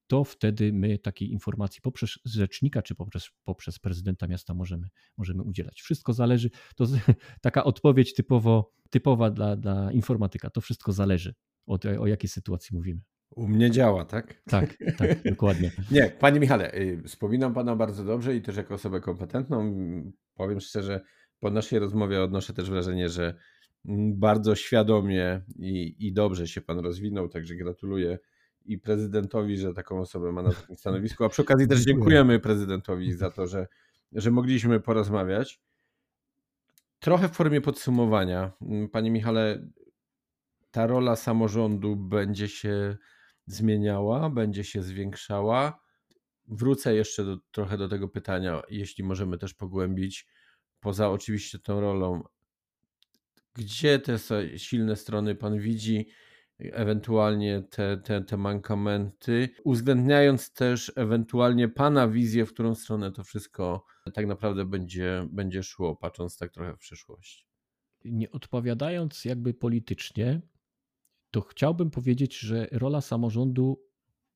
to 0.07 0.23
wtedy 0.23 0.73
my 0.73 0.99
takiej 0.99 1.31
informacji 1.31 1.81
poprzez 1.81 2.19
rzecznika 2.25 2.81
czy 2.81 2.95
poprzez, 2.95 3.29
poprzez 3.43 3.79
prezydenta 3.79 4.27
miasta 4.27 4.53
możemy, 4.53 4.87
możemy 5.17 5.43
udzielać. 5.43 5.81
Wszystko 5.81 6.13
zależy, 6.13 6.49
to 6.75 6.85
taka 7.41 7.63
odpowiedź 7.63 8.13
typowo, 8.13 8.71
typowa 8.89 9.31
dla, 9.31 9.55
dla 9.55 9.91
informatyka, 9.91 10.49
to 10.49 10.61
wszystko 10.61 10.91
zależy 10.91 11.33
od, 11.65 11.85
o 11.85 12.07
jakiej 12.07 12.29
sytuacji 12.29 12.75
mówimy. 12.75 13.01
U 13.35 13.47
mnie 13.47 13.71
działa, 13.71 14.05
tak? 14.05 14.41
Tak, 14.45 14.77
tak, 14.97 15.23
dokładnie. 15.31 15.71
Nie, 15.91 16.09
panie 16.19 16.39
Michale, 16.39 16.73
y, 16.73 17.03
wspominam 17.05 17.53
pana 17.53 17.75
bardzo 17.75 18.03
dobrze 18.03 18.35
i 18.35 18.41
też 18.41 18.57
jako 18.57 18.73
osobę 18.73 19.01
kompetentną. 19.01 19.73
Powiem 20.33 20.59
szczerze, 20.59 21.01
po 21.39 21.51
naszej 21.51 21.79
rozmowie 21.79 22.23
odnoszę 22.23 22.53
też 22.53 22.69
wrażenie, 22.69 23.09
że 23.09 23.35
bardzo 24.15 24.55
świadomie 24.55 25.41
i, 25.55 25.95
i 25.99 26.13
dobrze 26.13 26.47
się 26.47 26.61
pan 26.61 26.79
rozwinął, 26.79 27.29
także 27.29 27.55
gratuluję 27.55 28.19
i 28.67 28.79
prezydentowi, 28.79 29.57
że 29.57 29.73
taką 29.73 29.99
osobę 29.99 30.31
ma 30.31 30.41
na 30.41 30.53
takim 30.53 30.75
stanowisku, 30.83 31.23
a 31.23 31.29
przy 31.29 31.41
okazji 31.41 31.67
też 31.67 31.79
dziękujemy 31.79 32.39
prezydentowi 32.39 33.13
za 33.23 33.31
to, 33.31 33.47
że, 33.47 33.67
że 34.11 34.31
mogliśmy 34.31 34.79
porozmawiać. 34.79 35.61
Trochę 36.99 37.29
w 37.29 37.31
formie 37.31 37.61
podsumowania. 37.61 38.51
Panie 38.91 39.11
Michale, 39.11 39.67
ta 40.71 40.87
rola 40.87 41.15
samorządu 41.15 41.95
będzie 41.95 42.47
się 42.47 42.97
zmieniała, 43.45 44.29
będzie 44.29 44.63
się 44.63 44.83
zwiększała. 44.83 45.79
Wrócę 46.47 46.95
jeszcze 46.95 47.25
do, 47.25 47.37
trochę 47.51 47.77
do 47.77 47.87
tego 47.87 48.07
pytania, 48.07 48.61
jeśli 48.69 49.03
możemy 49.03 49.37
też 49.37 49.53
pogłębić, 49.53 50.27
poza 50.79 51.09
oczywiście 51.09 51.59
tą 51.59 51.81
rolą, 51.81 52.23
gdzie 53.53 53.99
te 53.99 54.17
silne 54.57 54.95
strony 54.95 55.35
Pan 55.35 55.59
widzi, 55.59 56.07
ewentualnie 56.59 57.63
te, 57.69 57.97
te, 57.97 58.21
te 58.21 58.37
mankamenty, 58.37 59.49
uwzględniając 59.63 60.53
też 60.53 60.91
ewentualnie 60.95 61.69
Pana 61.69 62.07
wizję, 62.07 62.45
w 62.45 62.53
którą 62.53 62.75
stronę 62.75 63.11
to 63.11 63.23
wszystko 63.23 63.85
tak 64.13 64.27
naprawdę 64.27 64.65
będzie, 64.65 65.27
będzie 65.31 65.63
szło, 65.63 65.95
patrząc 65.95 66.37
tak 66.37 66.51
trochę 66.51 66.73
w 66.73 66.77
przyszłość. 66.77 67.47
Nie 68.05 68.31
odpowiadając 68.31 69.25
jakby 69.25 69.53
politycznie, 69.53 70.41
to 71.31 71.41
chciałbym 71.41 71.91
powiedzieć, 71.91 72.39
że 72.39 72.67
rola 72.71 73.01
samorządu 73.01 73.83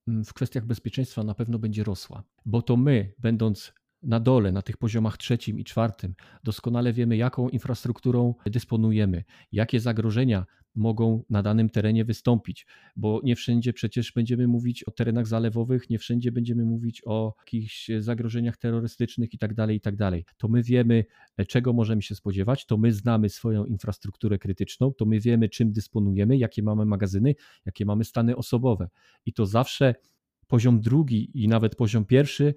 mm, 0.08 0.26
w 0.26 0.34
kwestiach 0.34 0.66
bezpieczeństwa 0.66 1.24
na 1.24 1.36
pewno 1.36 1.60
będzie 1.60 1.84
rosła, 1.84 2.24
bo 2.46 2.62
to 2.62 2.78
my, 2.78 3.14
będąc 3.20 3.74
na 4.04 4.20
dole, 4.20 4.52
na 4.52 4.62
tych 4.62 4.78
poziomach 4.78 5.18
trzecim 5.18 5.60
i 5.60 5.64
czwartym, 5.64 6.16
doskonale 6.44 6.94
wiemy, 6.94 7.18
jaką 7.18 7.50
infrastrukturą 7.50 8.36
dysponujemy, 8.46 9.24
jakie 9.52 9.80
zagrożenia 9.80 10.46
mogą 10.76 11.24
na 11.30 11.44
danym 11.44 11.70
terenie 11.70 12.06
wystąpić, 12.06 12.68
bo 12.96 13.22
nie 13.24 13.36
wszędzie 13.36 13.74
przecież 13.74 14.12
będziemy 14.12 14.48
mówić 14.48 14.84
o 14.84 14.92
terenach 14.92 15.28
zalewowych, 15.28 15.90
nie 15.90 16.00
wszędzie 16.00 16.32
będziemy 16.32 16.66
mówić 16.66 17.02
o 17.06 17.36
jakichś 17.40 17.90
zagrożeniach 18.00 18.58
terrorystycznych 18.58 19.34
itd., 19.34 19.56
tak 19.56 19.70
itd. 19.72 20.12
Tak 20.12 20.34
to 20.38 20.48
my 20.48 20.64
wiemy, 20.64 21.06
czego 21.48 21.74
możemy 21.74 22.02
się 22.02 22.16
spodziewać, 22.16 22.66
to 22.66 22.78
my 22.78 22.94
znamy 22.94 23.30
swoją 23.30 23.66
infrastrukturę 23.66 24.40
krytyczną, 24.40 24.94
to 24.94 25.06
my 25.06 25.20
wiemy, 25.20 25.50
czym 25.50 25.72
dysponujemy, 25.72 26.38
jakie 26.38 26.64
mamy 26.64 26.86
magazyny, 26.86 27.36
jakie 27.66 27.86
mamy 27.86 28.04
stany 28.04 28.36
osobowe. 28.36 28.90
I 29.26 29.34
to 29.34 29.46
zawsze 29.46 29.96
poziom 30.48 30.82
drugi 30.82 31.44
i 31.44 31.48
nawet 31.48 31.76
poziom 31.76 32.06
pierwszy 32.06 32.54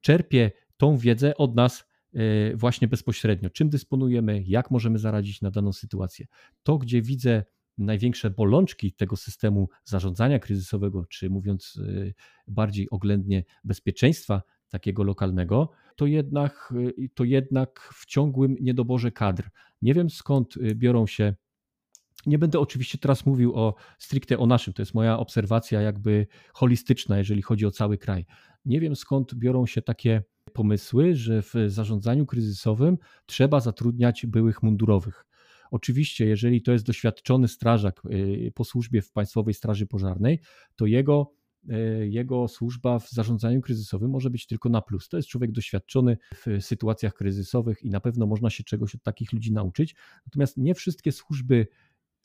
czerpie 0.00 0.50
tą 0.76 0.96
wiedzę 0.96 1.36
od 1.36 1.56
nas 1.56 1.80
e, 1.80 1.84
właśnie 2.54 2.88
bezpośrednio. 2.88 3.50
Czym 3.50 3.68
dysponujemy, 3.68 4.42
jak 4.46 4.70
możemy 4.70 4.98
zaradzić 4.98 5.40
na 5.42 5.50
daną 5.50 5.72
sytuację. 5.72 6.26
To, 6.62 6.78
gdzie 6.78 7.02
widzę 7.02 7.44
największe 7.78 8.30
bolączki 8.30 8.92
tego 8.92 9.16
systemu 9.16 9.68
zarządzania 9.84 10.38
kryzysowego, 10.38 11.04
czy 11.06 11.30
mówiąc 11.30 11.80
e, 11.88 12.12
bardziej 12.48 12.90
oględnie 12.90 13.44
bezpieczeństwa 13.64 14.42
takiego 14.68 15.02
lokalnego, 15.02 15.70
to 15.96 16.06
jednak, 16.06 16.74
e, 17.00 17.08
to 17.14 17.24
jednak 17.24 17.90
w 17.94 18.06
ciągłym 18.06 18.56
niedoborze 18.60 19.12
kadr. 19.12 19.48
Nie 19.82 19.94
wiem 19.94 20.10
skąd 20.10 20.54
biorą 20.74 21.06
się. 21.06 21.34
Nie 22.26 22.38
będę 22.38 22.60
oczywiście 22.60 22.98
teraz 22.98 23.26
mówił 23.26 23.54
o 23.54 23.74
stricte 23.98 24.38
o 24.38 24.46
naszym, 24.46 24.72
to 24.72 24.82
jest 24.82 24.94
moja 24.94 25.18
obserwacja 25.18 25.80
jakby 25.80 26.26
holistyczna, 26.52 27.18
jeżeli 27.18 27.42
chodzi 27.42 27.66
o 27.66 27.70
cały 27.70 27.98
kraj. 27.98 28.26
Nie 28.64 28.80
wiem 28.80 28.96
skąd 28.96 29.34
biorą 29.34 29.66
się 29.66 29.82
takie 29.82 30.22
pomysły, 30.52 31.16
że 31.16 31.42
w 31.42 31.54
zarządzaniu 31.66 32.26
kryzysowym 32.26 32.98
trzeba 33.26 33.60
zatrudniać 33.60 34.26
byłych 34.26 34.62
mundurowych. 34.62 35.24
Oczywiście, 35.70 36.26
jeżeli 36.26 36.62
to 36.62 36.72
jest 36.72 36.86
doświadczony 36.86 37.48
strażak 37.48 38.02
y, 38.10 38.52
po 38.54 38.64
służbie 38.64 39.02
w 39.02 39.12
Państwowej 39.12 39.54
Straży 39.54 39.86
Pożarnej, 39.86 40.40
to 40.76 40.86
jego, 40.86 41.32
y, 41.70 42.08
jego 42.08 42.48
służba 42.48 42.98
w 42.98 43.10
zarządzaniu 43.10 43.60
kryzysowym 43.60 44.10
może 44.10 44.30
być 44.30 44.46
tylko 44.46 44.68
na 44.68 44.82
plus. 44.82 45.08
To 45.08 45.16
jest 45.16 45.28
człowiek 45.28 45.52
doświadczony 45.52 46.16
w 46.34 46.64
sytuacjach 46.64 47.14
kryzysowych 47.14 47.82
i 47.82 47.90
na 47.90 48.00
pewno 48.00 48.26
można 48.26 48.50
się 48.50 48.64
czegoś 48.64 48.94
od 48.94 49.02
takich 49.02 49.32
ludzi 49.32 49.52
nauczyć. 49.52 49.94
Natomiast 50.26 50.56
nie 50.56 50.74
wszystkie 50.74 51.12
służby 51.12 51.66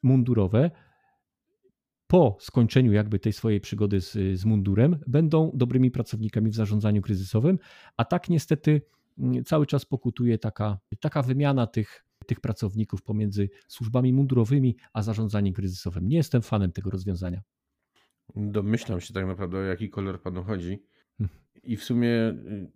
mundurowe 0.03 0.71
po 2.07 2.37
skończeniu 2.39 2.91
jakby 2.91 3.19
tej 3.19 3.33
swojej 3.33 3.61
przygody 3.61 4.01
z, 4.01 4.11
z 4.39 4.45
mundurem 4.45 4.99
będą 5.07 5.51
dobrymi 5.53 5.91
pracownikami 5.91 6.49
w 6.49 6.55
zarządzaniu 6.55 7.01
kryzysowym, 7.01 7.59
a 7.97 8.05
tak 8.05 8.29
niestety 8.29 8.81
mm, 9.19 9.43
cały 9.43 9.65
czas 9.65 9.85
pokutuje 9.85 10.37
taka, 10.37 10.79
taka 10.99 11.21
wymiana 11.21 11.67
tych, 11.67 12.05
tych 12.25 12.41
pracowników 12.41 13.01
pomiędzy 13.01 13.49
służbami 13.67 14.13
mundurowymi 14.13 14.77
a 14.93 15.01
zarządzaniem 15.01 15.53
kryzysowym. 15.53 16.07
Nie 16.07 16.17
jestem 16.17 16.41
fanem 16.41 16.71
tego 16.71 16.89
rozwiązania. 16.89 17.41
Domyślam 18.35 19.01
się 19.01 19.13
tak 19.13 19.27
naprawdę, 19.27 19.57
o 19.57 19.61
jaki 19.61 19.89
kolor 19.89 20.21
panu 20.21 20.43
chodzi. 20.43 20.83
Hmm. 21.17 21.37
I 21.63 21.77
w 21.77 21.83
sumie 21.83 22.09
y, 22.09 22.71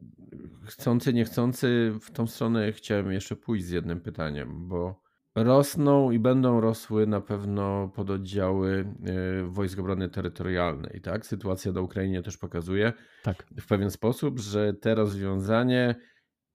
chcący, 0.65 1.13
niechcący 1.13 1.93
w 2.01 2.11
tą 2.11 2.27
stronę 2.27 2.71
chciałem 2.71 3.11
jeszcze 3.11 3.35
pójść 3.35 3.65
z 3.65 3.69
jednym 3.69 4.01
pytaniem, 4.01 4.67
bo 4.67 5.00
Rosną 5.35 6.11
i 6.11 6.19
będą 6.19 6.61
rosły 6.61 7.07
na 7.07 7.21
pewno 7.21 7.91
pododdziały 7.95 8.93
y, 9.39 9.43
Wojsk 9.47 9.79
Obrony 9.79 10.09
Terytorialnej. 10.09 11.01
Tak? 11.01 11.25
Sytuacja 11.25 11.71
na 11.71 11.81
Ukrainie 11.81 12.21
też 12.21 12.37
pokazuje 12.37 12.93
tak. 13.23 13.47
w 13.59 13.67
pewien 13.67 13.91
sposób, 13.91 14.39
że 14.39 14.73
te 14.73 14.95
rozwiązanie, 14.95 15.95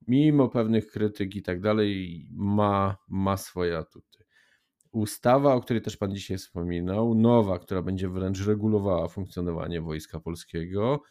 mimo 0.09 0.49
pewnych 0.49 0.87
krytyk 0.87 1.37
i 1.37 1.43
tak 1.43 1.61
dalej, 1.61 2.27
ma, 2.33 2.97
ma 3.09 3.37
swoje 3.37 3.79
atuty. 3.79 4.25
Ustawa, 4.93 5.55
o 5.55 5.61
której 5.61 5.83
też 5.83 5.97
Pan 5.97 6.15
dzisiaj 6.15 6.39
wspominał, 6.39 7.15
nowa, 7.15 7.59
która 7.59 7.83
będzie 7.83 8.09
wręcz 8.09 8.47
regulowała 8.47 9.09
funkcjonowanie 9.09 9.81
Wojska 9.81 10.21
Polskiego, 10.21 11.03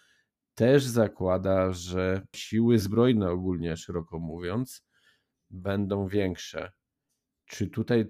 też 0.55 0.85
zakłada, 0.85 1.71
że 1.71 2.21
siły 2.35 2.79
zbrojne, 2.79 3.29
ogólnie 3.29 3.77
szeroko 3.77 4.19
mówiąc, 4.19 4.87
będą 5.49 6.07
większe 6.07 6.71
czy 7.45 7.67
tutaj 7.67 8.05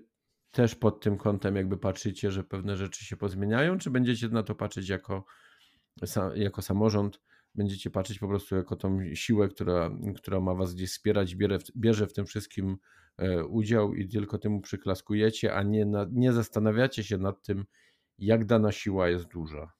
też 0.52 0.76
pod 0.76 1.02
tym 1.02 1.18
kątem 1.18 1.56
jakby 1.56 1.78
patrzycie, 1.78 2.32
że 2.32 2.44
pewne 2.44 2.78
rzeczy 2.78 3.06
się 3.06 3.18
pozmieniają, 3.18 3.78
czy 3.78 3.90
będziecie 3.90 4.30
na 4.30 4.44
to 4.44 4.56
patrzeć 4.56 4.90
jako, 4.90 5.26
jako 6.36 6.62
samorząd, 6.62 7.22
będziecie 7.56 7.90
patrzeć 7.90 8.20
po 8.20 8.28
prostu 8.28 8.56
jako 8.56 8.76
tą 8.76 9.00
siłę, 9.14 9.48
która, 9.48 9.92
która 10.16 10.40
ma 10.40 10.54
was 10.54 10.74
gdzieś 10.74 10.92
wspierać, 10.92 11.36
bierze, 11.36 11.58
bierze 11.78 12.08
w 12.08 12.14
tym 12.14 12.26
wszystkim 12.26 12.78
e, 13.18 13.46
udział 13.46 13.94
i 13.94 14.08
tylko 14.08 14.38
temu 14.38 14.62
przyklaskujecie, 14.62 15.56
a 15.56 15.64
nie, 15.64 15.86
na, 15.86 16.08
nie 16.12 16.34
zastanawiacie 16.34 17.04
się 17.04 17.18
nad 17.18 17.42
tym, 17.44 17.66
jak 18.18 18.46
dana 18.46 18.72
siła 18.72 19.10
jest 19.10 19.28
duża. 19.28 19.74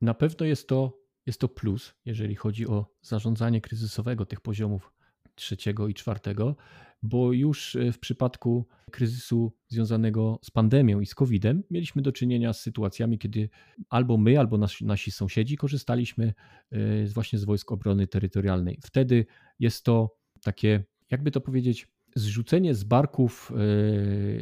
Na 0.00 0.14
pewno 0.14 0.46
jest 0.46 0.68
to, 0.68 0.98
jest 1.26 1.40
to 1.40 1.48
plus, 1.48 1.94
jeżeli 2.04 2.34
chodzi 2.34 2.66
o 2.66 2.86
zarządzanie 3.02 3.60
kryzysowego 3.60 4.26
tych 4.26 4.40
poziomów 4.40 4.92
trzeciego 5.34 5.88
i 5.88 5.94
czwartego, 5.94 6.56
bo 7.02 7.32
już 7.32 7.76
e, 7.76 7.92
w 7.92 7.98
przypadku 7.98 8.66
kryzysu 8.90 9.52
związanego 9.68 10.38
z 10.42 10.50
pandemią 10.50 11.00
i 11.00 11.06
z 11.06 11.14
COVID-em 11.14 11.62
mieliśmy 11.70 12.02
do 12.02 12.12
czynienia 12.12 12.52
z 12.52 12.60
sytuacjami, 12.60 13.18
kiedy 13.18 13.48
albo 13.88 14.18
my, 14.18 14.38
albo 14.38 14.58
nasi, 14.58 14.84
nasi 14.84 15.10
sąsiedzi 15.10 15.56
korzystaliśmy 15.56 16.34
e, 16.70 17.06
właśnie 17.06 17.38
z 17.38 17.44
wojsk 17.44 17.72
obrony 17.72 18.06
terytorialnej. 18.06 18.78
Wtedy 18.84 19.26
jest 19.58 19.84
to 19.84 20.16
takie, 20.42 20.84
jakby 21.10 21.30
to 21.30 21.40
powiedzieć, 21.40 21.88
zrzucenie 22.16 22.74
z 22.74 22.84
barków 22.84 23.52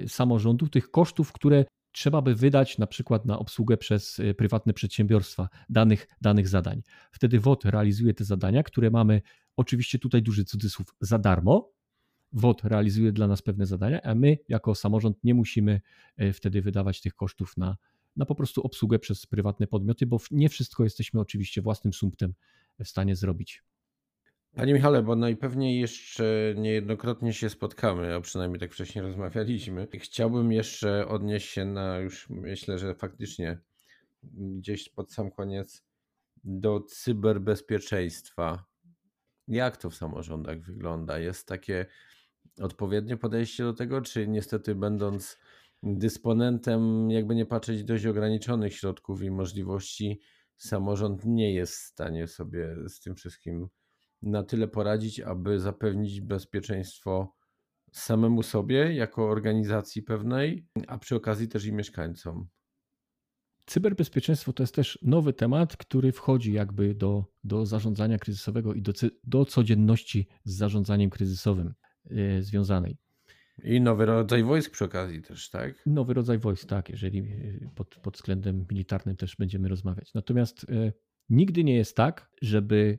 e, 0.05 0.09
samorządów 0.09 0.71
tych 0.71 0.91
kosztów, 0.91 1.33
które 1.33 1.65
trzeba 1.93 2.23
by 2.23 2.35
wydać 2.35 2.79
na 2.79 2.87
przykład 2.87 3.27
na 3.27 3.39
obsługę 3.39 3.77
przez 3.77 4.21
prywatne 4.37 4.73
przedsiębiorstwa 4.73 5.49
danych, 5.69 6.09
danych 6.21 6.49
zadań. 6.49 6.83
Wtedy 7.13 7.41
WOT 7.41 7.65
realizuje 7.65 8.15
te 8.15 8.25
zadania, 8.25 8.63
które 8.63 8.91
mamy 8.91 9.23
oczywiście 9.57 9.99
tutaj 9.99 10.23
duży 10.23 10.45
cudzysłów 10.45 10.95
za 11.01 11.19
darmo, 11.19 11.73
WOD 12.33 12.65
realizuje 12.65 13.13
dla 13.13 13.27
nas 13.27 13.43
pewne 13.43 13.67
zadania, 13.67 14.03
a 14.03 14.15
my 14.15 14.39
jako 14.49 14.75
samorząd 14.75 15.25
nie 15.25 15.35
musimy 15.35 15.81
e, 16.17 16.33
wtedy 16.33 16.63
wydawać 16.63 17.01
tych 17.01 17.15
kosztów 17.15 17.57
na, 17.57 17.77
na 18.17 18.27
po 18.27 18.35
prostu 18.35 18.63
obsługę 18.63 18.99
przez 18.99 19.27
prywatne 19.27 19.67
podmioty, 19.67 20.07
bo 20.07 20.19
nie 20.31 20.49
wszystko 20.49 20.85
jesteśmy 20.85 21.21
oczywiście 21.21 21.63
własnym 21.63 21.93
sumptem 21.93 22.35
w 22.85 22.89
stanie 22.89 23.17
zrobić. 23.17 23.63
Panie 24.55 24.75
Michale, 24.75 25.03
bo 25.03 25.17
najpewniej 25.17 25.81
jeszcze 25.81 26.55
niejednokrotnie 26.57 27.33
się 27.33 27.51
spotkamy, 27.51 28.15
a 28.15 28.21
przynajmniej 28.21 28.61
tak 28.61 28.73
wcześniej 28.73 29.03
rozmawialiśmy. 29.03 29.89
Chciałbym 29.99 30.53
jeszcze 30.53 31.09
odnieść 31.09 31.49
się 31.51 31.65
na 31.65 31.99
już 31.99 32.31
myślę, 32.31 32.79
że 32.79 32.95
faktycznie 32.95 33.59
gdzieś 34.23 34.89
pod 34.89 35.13
sam 35.13 35.31
koniec 35.31 35.85
do 36.45 36.81
cyberbezpieczeństwa. 36.81 38.65
Jak 39.49 39.77
to 39.77 39.91
w 39.91 39.95
samorządach 39.95 40.61
wygląda? 40.61 41.19
Jest 41.19 41.49
takie 41.49 41.87
odpowiednie 42.61 43.17
podejście 43.17 43.65
do 43.65 43.73
tego, 43.73 44.01
czy 44.01 44.29
niestety 44.29 44.75
będąc 44.75 45.39
dysponentem, 45.83 47.11
jakby 47.11 47.35
nie 47.35 47.47
patrzeć, 47.47 47.85
dość 47.85 48.07
ograniczonych 48.07 48.75
środków 48.75 49.23
i 49.23 49.31
możliwości, 49.31 50.21
samorząd 50.57 51.25
nie 51.25 51.55
jest 51.55 51.75
w 51.75 51.87
stanie 51.87 52.27
sobie 52.27 52.77
z 52.89 53.01
tym 53.01 53.15
wszystkim 53.15 53.69
na 54.23 54.43
tyle 54.43 54.69
poradzić, 54.69 55.21
aby 55.21 55.61
zapewnić 55.61 56.21
bezpieczeństwo 56.21 57.35
samemu 57.93 58.43
sobie, 58.43 58.95
jako 58.95 59.29
organizacji 59.29 60.03
pewnej, 60.03 60.67
a 60.87 60.99
przy 60.99 61.17
okazji 61.17 61.49
też 61.49 61.65
i 61.65 61.73
mieszkańcom. 61.73 62.49
Cyberbezpieczeństwo 63.67 64.53
to 64.53 64.63
jest 64.63 64.75
też 64.75 64.99
nowy 65.03 65.33
temat, 65.33 65.77
który 65.77 66.13
wchodzi 66.13 66.53
jakby 66.53 66.95
do, 66.95 67.25
do 67.45 67.67
zarządzania 67.67 68.19
kryzysowego 68.19 68.75
i 68.75 68.83
do, 68.83 68.93
do 69.25 69.45
codzienności 69.45 70.29
z 70.45 70.57
zarządzaniem 70.57 71.11
kryzysowym. 71.11 71.75
Y, 72.13 72.43
związanej. 72.43 72.97
I 73.65 73.81
nowy 73.81 74.07
rodzaj 74.07 74.43
wojsk 74.43 74.71
przy 74.71 74.85
okazji 74.85 75.23
też, 75.23 75.51
tak? 75.51 75.87
Nowy 75.87 76.15
rodzaj 76.15 76.39
wojsk, 76.39 76.69
tak, 76.69 76.89
jeżeli 76.89 77.19
y, 77.19 77.71
pod, 77.75 77.95
pod 77.95 78.17
względem 78.17 78.67
militarnym 78.71 79.17
też 79.17 79.37
będziemy 79.37 79.69
rozmawiać. 79.69 80.15
Natomiast 80.15 80.65
y, 80.65 80.93
nigdy 81.31 81.65
nie 81.65 81.75
jest 81.75 81.97
tak, 81.97 82.31
żeby 82.43 82.99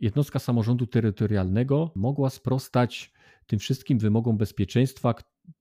jednostka 0.00 0.38
samorządu 0.38 0.86
terytorialnego 0.86 1.92
mogła 1.94 2.30
sprostać 2.30 3.12
tym 3.46 3.58
wszystkim 3.58 3.98
wymogom 3.98 4.36
bezpieczeństwa, 4.36 5.14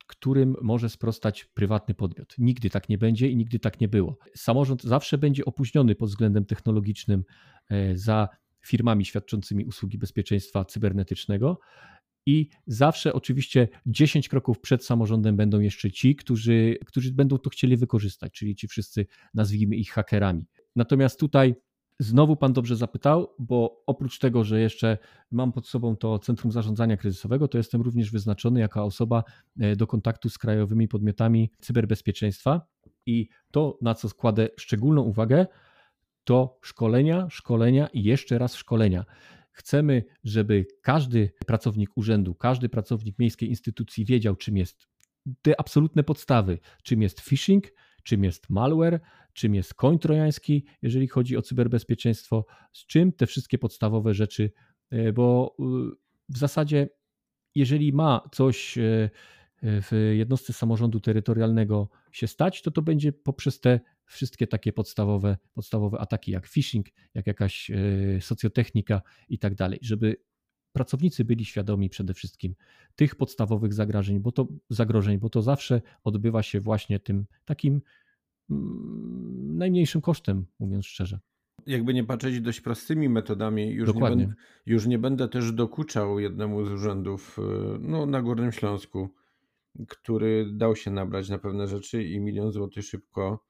którym 0.07 0.55
może 0.61 0.89
sprostać 0.89 1.45
prywatny 1.45 1.93
podmiot. 1.93 2.35
Nigdy 2.37 2.69
tak 2.69 2.89
nie 2.89 2.97
będzie 2.97 3.29
i 3.29 3.35
nigdy 3.37 3.59
tak 3.59 3.81
nie 3.81 3.87
było. 3.87 4.17
Samorząd 4.35 4.83
zawsze 4.83 5.17
będzie 5.17 5.45
opóźniony 5.45 5.95
pod 5.95 6.09
względem 6.09 6.45
technologicznym 6.45 7.23
za 7.93 8.29
firmami 8.65 9.05
świadczącymi 9.05 9.65
usługi 9.65 9.97
bezpieczeństwa 9.97 10.65
cybernetycznego. 10.65 11.59
I 12.25 12.49
zawsze 12.67 13.13
oczywiście 13.13 13.67
10 13.85 14.29
kroków 14.29 14.59
przed 14.59 14.85
samorządem 14.85 15.35
będą 15.35 15.59
jeszcze 15.59 15.91
ci, 15.91 16.15
którzy, 16.15 16.77
którzy 16.85 17.13
będą 17.13 17.37
to 17.37 17.49
chcieli 17.49 17.77
wykorzystać, 17.77 18.33
czyli 18.33 18.55
ci 18.55 18.67
wszyscy, 18.67 19.05
nazwijmy 19.33 19.75
ich 19.75 19.91
hakerami. 19.91 20.47
Natomiast 20.75 21.19
tutaj 21.19 21.55
Znowu 21.99 22.35
Pan 22.35 22.53
dobrze 22.53 22.75
zapytał, 22.75 23.35
bo 23.39 23.83
oprócz 23.87 24.19
tego, 24.19 24.43
że 24.43 24.59
jeszcze 24.59 24.97
mam 25.31 25.51
pod 25.51 25.67
sobą 25.67 25.95
to 25.95 26.19
Centrum 26.19 26.51
Zarządzania 26.51 26.97
Kryzysowego, 26.97 27.47
to 27.47 27.57
jestem 27.57 27.81
również 27.81 28.11
wyznaczony 28.11 28.59
jako 28.59 28.83
osoba 28.83 29.23
e, 29.59 29.75
do 29.75 29.87
kontaktu 29.87 30.29
z 30.29 30.37
krajowymi 30.37 30.87
podmiotami 30.87 31.51
cyberbezpieczeństwa 31.59 32.61
i 33.05 33.29
to, 33.51 33.77
na 33.81 33.95
co 33.95 34.09
składę 34.09 34.49
szczególną 34.57 35.01
uwagę, 35.01 35.45
to 36.23 36.59
szkolenia, 36.61 37.27
szkolenia 37.29 37.87
i 37.87 38.03
jeszcze 38.03 38.37
raz 38.37 38.55
szkolenia. 38.55 39.05
Chcemy, 39.55 40.03
żeby 40.23 40.67
każdy 40.81 41.31
pracownik 41.45 41.97
urzędu, 41.97 42.35
każdy 42.35 42.69
pracownik 42.69 43.19
miejskiej 43.19 43.49
instytucji 43.49 44.05
wiedział, 44.05 44.35
czym 44.35 44.57
jest 44.57 44.87
te 45.41 45.59
absolutne 45.59 46.03
podstawy, 46.03 46.59
czym 46.83 47.01
jest 47.01 47.21
phishing, 47.21 47.63
czym 48.03 48.23
jest 48.23 48.49
malware, 48.49 48.99
czym 49.33 49.55
jest 49.55 49.73
koń 49.73 49.99
trojański, 49.99 50.65
jeżeli 50.81 51.07
chodzi 51.07 51.37
o 51.37 51.41
cyberbezpieczeństwo, 51.41 52.45
z 52.73 52.85
czym 52.85 53.11
te 53.11 53.27
wszystkie 53.27 53.57
podstawowe 53.57 54.13
rzeczy, 54.13 54.51
e, 54.89 55.13
bo 55.13 55.55
y, 55.59 55.63
w 56.29 56.37
zasadzie, 56.37 56.89
jeżeli 57.55 57.93
ma 57.93 58.29
coś 58.31 58.77
e, 58.77 59.09
w 59.63 60.11
jednostce 60.17 60.53
samorządu 60.53 60.99
terytorialnego 60.99 61.89
się 62.11 62.27
stać, 62.27 62.61
to 62.61 62.71
to 62.71 62.81
będzie 62.81 63.13
poprzez 63.13 63.59
te 63.59 63.79
wszystkie 64.05 64.47
takie 64.47 64.73
podstawowe, 64.73 65.37
podstawowe 65.53 65.99
ataki, 65.99 66.31
jak 66.31 66.47
phishing, 66.47 66.85
jak 67.13 67.27
jakaś 67.27 67.71
e, 67.71 67.75
socjotechnika 68.21 69.01
i 69.29 69.39
tak 69.39 69.55
dalej, 69.55 69.79
żeby 69.81 70.15
pracownicy 70.75 71.25
byli 71.25 71.45
świadomi 71.45 71.89
przede 71.89 72.13
wszystkim 72.13 72.55
tych 72.95 73.15
podstawowych 73.15 73.73
zagrożeń, 73.73 74.19
bo 74.19 74.31
to 74.31 74.47
zagrożeń, 74.69 75.17
bo 75.17 75.29
to 75.29 75.41
zawsze 75.41 75.81
odbywa 76.03 76.43
się 76.43 76.59
właśnie 76.59 76.99
tym 76.99 77.25
takim 77.45 77.81
mm, 78.49 79.57
najmniejszym 79.57 80.01
kosztem, 80.01 80.45
mówiąc 80.59 80.85
szczerze. 80.85 81.19
Jakby 81.67 81.93
nie 81.93 82.03
patrzeć 82.03 82.41
dość 82.41 82.61
prostymi 82.61 83.09
metodami, 83.09 83.71
już 83.71 83.93
nie, 83.93 84.01
będę, 84.01 84.33
już 84.65 84.85
nie 84.85 84.99
będę 84.99 85.27
też 85.27 85.51
dokuczał 85.51 86.19
jednemu 86.19 86.65
z 86.65 86.71
urzędów 86.71 87.39
y, 87.39 87.41
no, 87.79 88.05
na 88.05 88.21
Górnym 88.21 88.51
Śląsku, 88.51 89.09
który 89.87 90.51
dał 90.53 90.75
się 90.75 90.91
nabrać 90.91 91.29
na 91.29 91.37
pewne 91.37 91.67
rzeczy 91.67 92.03
i 92.03 92.19
milion 92.19 92.51
złotych 92.51 92.85
szybko 92.85 93.45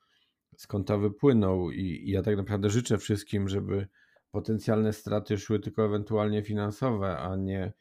z 0.55 0.67
konta 0.67 0.97
wypłynął. 0.97 1.71
I, 1.71 1.81
I 1.81 2.09
ja 2.11 2.21
tak 2.21 2.37
naprawdę 2.37 2.69
życzę 2.69 2.97
wszystkim, 2.97 3.49
żeby 3.49 3.87
potencjalne 4.31 4.93
straty 4.93 5.37
szły 5.37 5.59
tylko 5.59 5.85
ewentualnie 5.85 6.43
finansowe, 6.43 7.17
a 7.17 7.35
nie, 7.35 7.73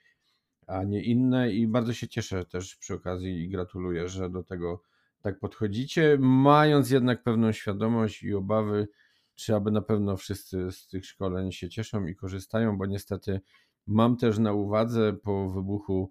a 0.66 0.84
nie 0.84 1.02
inne. 1.02 1.52
I 1.52 1.66
bardzo 1.66 1.92
się 1.92 2.08
cieszę 2.08 2.44
też 2.44 2.76
przy 2.76 2.94
okazji 2.94 3.44
i 3.44 3.48
gratuluję, 3.48 4.08
że 4.08 4.30
do 4.30 4.42
tego 4.42 4.82
tak 5.20 5.38
podchodzicie, 5.38 6.16
mając 6.20 6.90
jednak 6.90 7.22
pewną 7.22 7.52
świadomość 7.52 8.22
i 8.22 8.34
obawy, 8.34 8.88
czy 9.34 9.54
aby 9.54 9.70
na 9.70 9.82
pewno 9.82 10.16
wszyscy 10.16 10.72
z 10.72 10.88
tych 10.88 11.06
szkoleń 11.06 11.52
się 11.52 11.68
cieszą 11.68 12.06
i 12.06 12.14
korzystają, 12.14 12.78
bo 12.78 12.86
niestety 12.86 13.40
mam 13.86 14.16
też 14.16 14.38
na 14.38 14.52
uwadze 14.52 15.12
po 15.12 15.50
wybuchu 15.50 16.10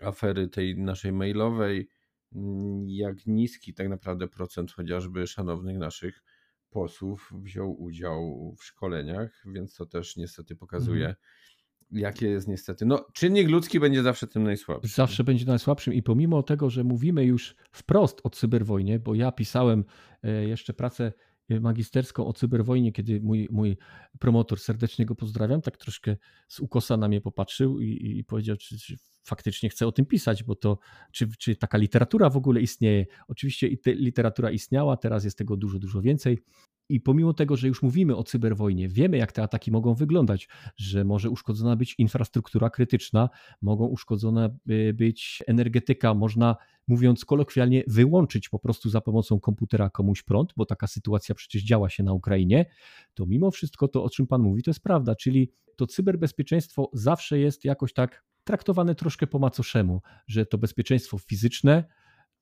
afery 0.00 0.48
tej 0.48 0.78
naszej 0.78 1.12
mailowej, 1.12 1.88
jak 2.86 3.26
niski 3.26 3.74
tak 3.74 3.88
naprawdę 3.88 4.28
procent 4.28 4.72
chociażby 4.72 5.26
szanownych 5.26 5.78
naszych 5.78 6.22
posłów 6.70 7.32
wziął 7.42 7.82
udział 7.82 8.54
w 8.58 8.64
szkoleniach, 8.64 9.42
więc 9.46 9.74
to 9.74 9.86
też 9.86 10.16
niestety 10.16 10.56
pokazuje, 10.56 11.06
mhm. 11.06 11.16
jakie 11.90 12.28
jest 12.28 12.48
niestety. 12.48 12.86
No, 12.86 13.06
czynnik 13.14 13.48
ludzki 13.48 13.80
będzie 13.80 14.02
zawsze 14.02 14.26
tym 14.26 14.42
najsłabszym. 14.42 14.90
Zawsze 14.90 15.24
będzie 15.24 15.46
najsłabszym 15.46 15.94
i 15.94 16.02
pomimo 16.02 16.42
tego, 16.42 16.70
że 16.70 16.84
mówimy 16.84 17.24
już 17.24 17.54
wprost 17.72 18.20
o 18.24 18.30
cyberwojnie, 18.30 18.98
bo 18.98 19.14
ja 19.14 19.32
pisałem 19.32 19.84
e, 20.22 20.44
jeszcze 20.44 20.72
pracę 20.74 21.12
e, 21.48 21.60
magisterską 21.60 22.26
o 22.26 22.32
cyberwojnie, 22.32 22.92
kiedy 22.92 23.20
mój, 23.20 23.48
mój 23.50 23.76
promotor, 24.18 24.60
serdecznie 24.60 25.06
go 25.06 25.14
pozdrawiam, 25.14 25.62
tak 25.62 25.76
troszkę 25.76 26.16
z 26.48 26.60
ukosa 26.60 26.96
na 26.96 27.08
mnie 27.08 27.20
popatrzył 27.20 27.80
i, 27.80 28.18
i 28.18 28.24
powiedział, 28.24 28.56
czy, 28.56 28.78
czy 28.78 28.96
faktycznie 29.28 29.68
chcę 29.68 29.86
o 29.86 29.92
tym 29.92 30.06
pisać, 30.06 30.44
bo 30.44 30.54
to, 30.54 30.78
czy, 31.12 31.28
czy 31.38 31.56
taka 31.56 31.78
literatura 31.78 32.30
w 32.30 32.36
ogóle 32.36 32.60
istnieje. 32.60 33.06
Oczywiście 33.28 33.68
literatura 33.86 34.50
istniała, 34.50 34.96
teraz 34.96 35.24
jest 35.24 35.38
tego 35.38 35.56
dużo, 35.56 35.78
dużo 35.78 36.00
więcej. 36.02 36.38
I 36.90 37.00
pomimo 37.00 37.34
tego, 37.34 37.56
że 37.56 37.68
już 37.68 37.82
mówimy 37.82 38.16
o 38.16 38.24
cyberwojnie, 38.24 38.88
wiemy, 38.88 39.16
jak 39.16 39.32
te 39.32 39.42
ataki 39.42 39.70
mogą 39.70 39.94
wyglądać, 39.94 40.48
że 40.76 41.04
może 41.04 41.30
uszkodzona 41.30 41.76
być 41.76 41.94
infrastruktura 41.98 42.70
krytyczna, 42.70 43.28
mogą 43.62 43.86
uszkodzona 43.86 44.50
y, 44.70 44.94
być 44.94 45.42
energetyka, 45.46 46.14
można, 46.14 46.56
mówiąc 46.86 47.24
kolokwialnie, 47.24 47.84
wyłączyć 47.86 48.48
po 48.48 48.58
prostu 48.58 48.90
za 48.90 49.00
pomocą 49.00 49.40
komputera 49.40 49.90
komuś 49.90 50.22
prąd, 50.22 50.52
bo 50.56 50.66
taka 50.66 50.86
sytuacja 50.86 51.34
przecież 51.34 51.62
działa 51.62 51.90
się 51.90 52.02
na 52.02 52.12
Ukrainie, 52.12 52.66
to 53.14 53.26
mimo 53.26 53.50
wszystko 53.50 53.88
to, 53.88 54.04
o 54.04 54.10
czym 54.10 54.26
Pan 54.26 54.42
mówi, 54.42 54.62
to 54.62 54.70
jest 54.70 54.82
prawda, 54.82 55.14
czyli 55.14 55.52
to 55.76 55.86
cyberbezpieczeństwo 55.86 56.90
zawsze 56.92 57.38
jest 57.38 57.64
jakoś 57.64 57.92
tak 57.92 58.24
traktowane 58.48 58.94
troszkę 58.94 59.26
po 59.26 59.38
macoszemu, 59.38 60.02
że 60.26 60.46
to 60.46 60.58
bezpieczeństwo 60.58 61.18
fizyczne, 61.18 61.84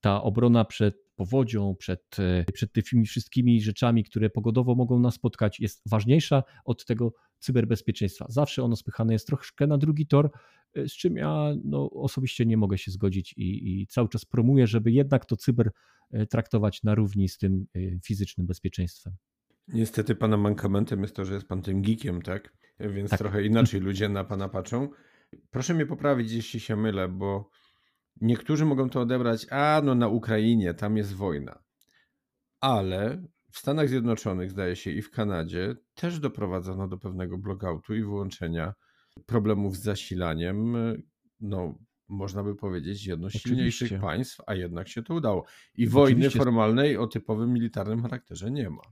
ta 0.01 0.23
obrona 0.23 0.65
przed 0.65 0.95
powodzią, 1.17 1.75
przed, 1.79 2.17
e, 2.19 2.53
przed 2.53 2.73
tymi 2.73 3.07
wszystkimi 3.07 3.61
rzeczami, 3.61 4.05
które 4.05 4.31
pogodowo 4.31 4.75
mogą 4.75 5.01
nas 5.01 5.15
spotkać, 5.15 5.61
jest 5.61 5.83
ważniejsza 5.91 6.43
od 6.65 6.85
tego 6.85 7.13
cyberbezpieczeństwa. 7.39 8.27
Zawsze 8.29 8.63
ono 8.63 8.77
spychane 8.77 9.13
jest 9.13 9.27
troszkę 9.27 9.67
na 9.67 9.79
drugi 9.79 10.07
tor, 10.07 10.31
e, 10.75 10.89
z 10.89 10.93
czym 10.93 11.17
ja 11.17 11.55
no, 11.65 11.91
osobiście 11.91 12.47
nie 12.47 12.57
mogę 12.57 12.79
się 12.79 12.91
zgodzić 12.91 13.35
i, 13.37 13.81
i 13.81 13.87
cały 13.87 14.09
czas 14.09 14.25
promuję, 14.25 14.67
żeby 14.67 14.93
jednak 14.93 15.25
to 15.25 15.37
cyber 15.37 15.71
e, 16.11 16.27
traktować 16.27 16.83
na 16.83 16.95
równi 16.95 17.29
z 17.29 17.39
tym 17.39 17.67
fizycznym 18.05 18.47
bezpieczeństwem. 18.47 19.13
Niestety 19.69 20.15
pana 20.15 20.37
mankamentem 20.37 21.03
jest 21.03 21.17
to, 21.17 21.25
że 21.25 21.35
jest 21.35 21.49
pan 21.49 21.63
tym 21.63 21.83
geekiem, 21.83 22.23
tak? 22.23 22.53
Więc 22.81 23.11
tak. 23.11 23.19
trochę 23.19 23.43
inaczej 23.45 23.81
ludzie 23.81 24.09
na 24.09 24.25
pana 24.25 24.49
patrzą. 24.49 24.89
Proszę 25.51 25.75
mnie 25.75 25.87
poprawić, 25.87 26.33
jeśli 26.33 26.61
się 26.61 26.77
mylę, 26.77 27.09
bo 27.09 27.51
niektórzy 28.21 28.65
mogą 28.65 28.91
to 28.91 29.01
odebrać, 29.01 29.47
a 29.51 29.81
no 29.85 29.95
na 29.95 30.09
Ukrainie, 30.09 30.75
tam 30.75 30.97
jest 30.97 31.15
wojna. 31.15 31.63
Ale 32.61 33.23
w 33.51 33.59
Stanach 33.59 33.89
Zjednoczonych, 33.89 34.51
zdaje 34.51 34.77
się, 34.77 34.91
i 34.91 35.03
w 35.03 35.11
Kanadzie 35.11 35.75
też 35.95 36.21
doprowadzono 36.21 36.89
do 36.89 36.99
pewnego 36.99 37.39
blogoutu 37.39 37.95
i 37.95 38.03
wyłączenia 38.03 38.75
problemów 39.27 39.77
z 39.77 39.83
zasilaniem. 39.83 40.77
No, 41.41 41.79
można 42.09 42.43
by 42.43 42.55
powiedzieć, 42.55 43.07
jedno 43.07 43.31
z 43.31 43.33
silniejszych 43.33 44.01
państw, 44.01 44.41
a 44.47 44.55
jednak 44.55 44.89
się 44.89 45.03
to 45.03 45.15
udało. 45.15 45.45
I 45.75 45.89
wojny 45.89 46.31
formalnej 46.31 46.97
o 46.97 47.07
typowym 47.07 47.53
militarnym 47.53 48.03
charakterze 48.03 48.51
nie 48.51 48.71
ma. 48.71 48.83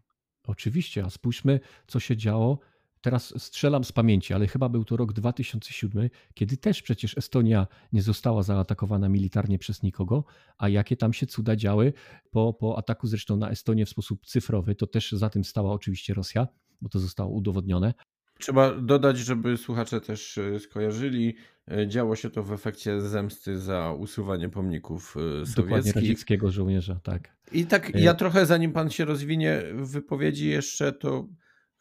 Oczywiście, 0.47 1.05
a 1.05 1.11
spójrzmy, 1.11 1.61
co 1.87 2.01
się 2.01 2.17
działo 2.17 2.59
teraz 3.05 3.43
strzelam 3.43 3.85
z 3.85 3.93
pamięci, 3.93 4.35
ale 4.35 4.47
chyba 4.47 4.69
był 4.69 4.85
to 4.85 4.97
rok 4.97 5.13
2007, 5.13 6.11
kiedy 6.35 6.57
też 6.57 6.83
przecież 6.83 7.19
Estonia 7.19 7.67
nie 7.93 8.03
została 8.03 8.43
zaatakowana 8.43 9.09
militarnie 9.09 9.59
przez 9.59 9.83
nikogo, 9.83 10.25
a 10.59 10.69
jakie 10.69 10.97
tam 10.97 11.13
się 11.13 11.27
cuda 11.27 11.57
działy 11.57 11.93
po, 12.31 12.53
po 12.53 12.79
ataku 12.79 13.07
zresztą 13.07 13.37
na 13.37 13.51
Estonię 13.51 13.87
w 13.87 13.89
sposób 13.89 14.27
cyfrowy, 14.27 14.75
to 14.75 14.87
też 14.87 15.13
za 15.13 15.31
tym 15.31 15.45
stała 15.45 15.73
oczywiście 15.73 16.15
Rosja, 16.15 16.49
bo 16.81 16.89
to 16.89 16.99
zostało 16.99 17.31
udowodnione. 17.31 17.95
Trzeba 18.39 18.75
dodać, 18.75 19.19
żeby 19.19 19.57
słuchacze 19.57 20.01
też 20.01 20.39
e, 20.39 20.61
skojarzyli, 20.61 21.37
e, 21.71 21.89
działo 21.89 22.17
się 22.17 22.31
to 22.31 22.43
w 22.43 22.53
efekcie 22.53 23.01
zemsty 23.01 23.59
za 23.59 23.93
usuwanie 23.93 24.49
pomników 24.49 25.15
sowieckich. 25.15 25.57
Dokładnie 25.57 25.93
radzieckiego 25.93 26.51
żołnierza, 26.51 27.01
tak. 27.03 27.37
I 27.53 27.67
tak 27.67 27.95
ja 27.95 28.13
e, 28.13 28.15
trochę 28.15 28.47
zanim 28.47 28.73
pan 28.73 28.91
się 28.91 29.05
rozwinie 29.05 29.63
w 29.75 29.91
wypowiedzi 29.91 30.49
jeszcze, 30.49 30.93
to 30.93 31.29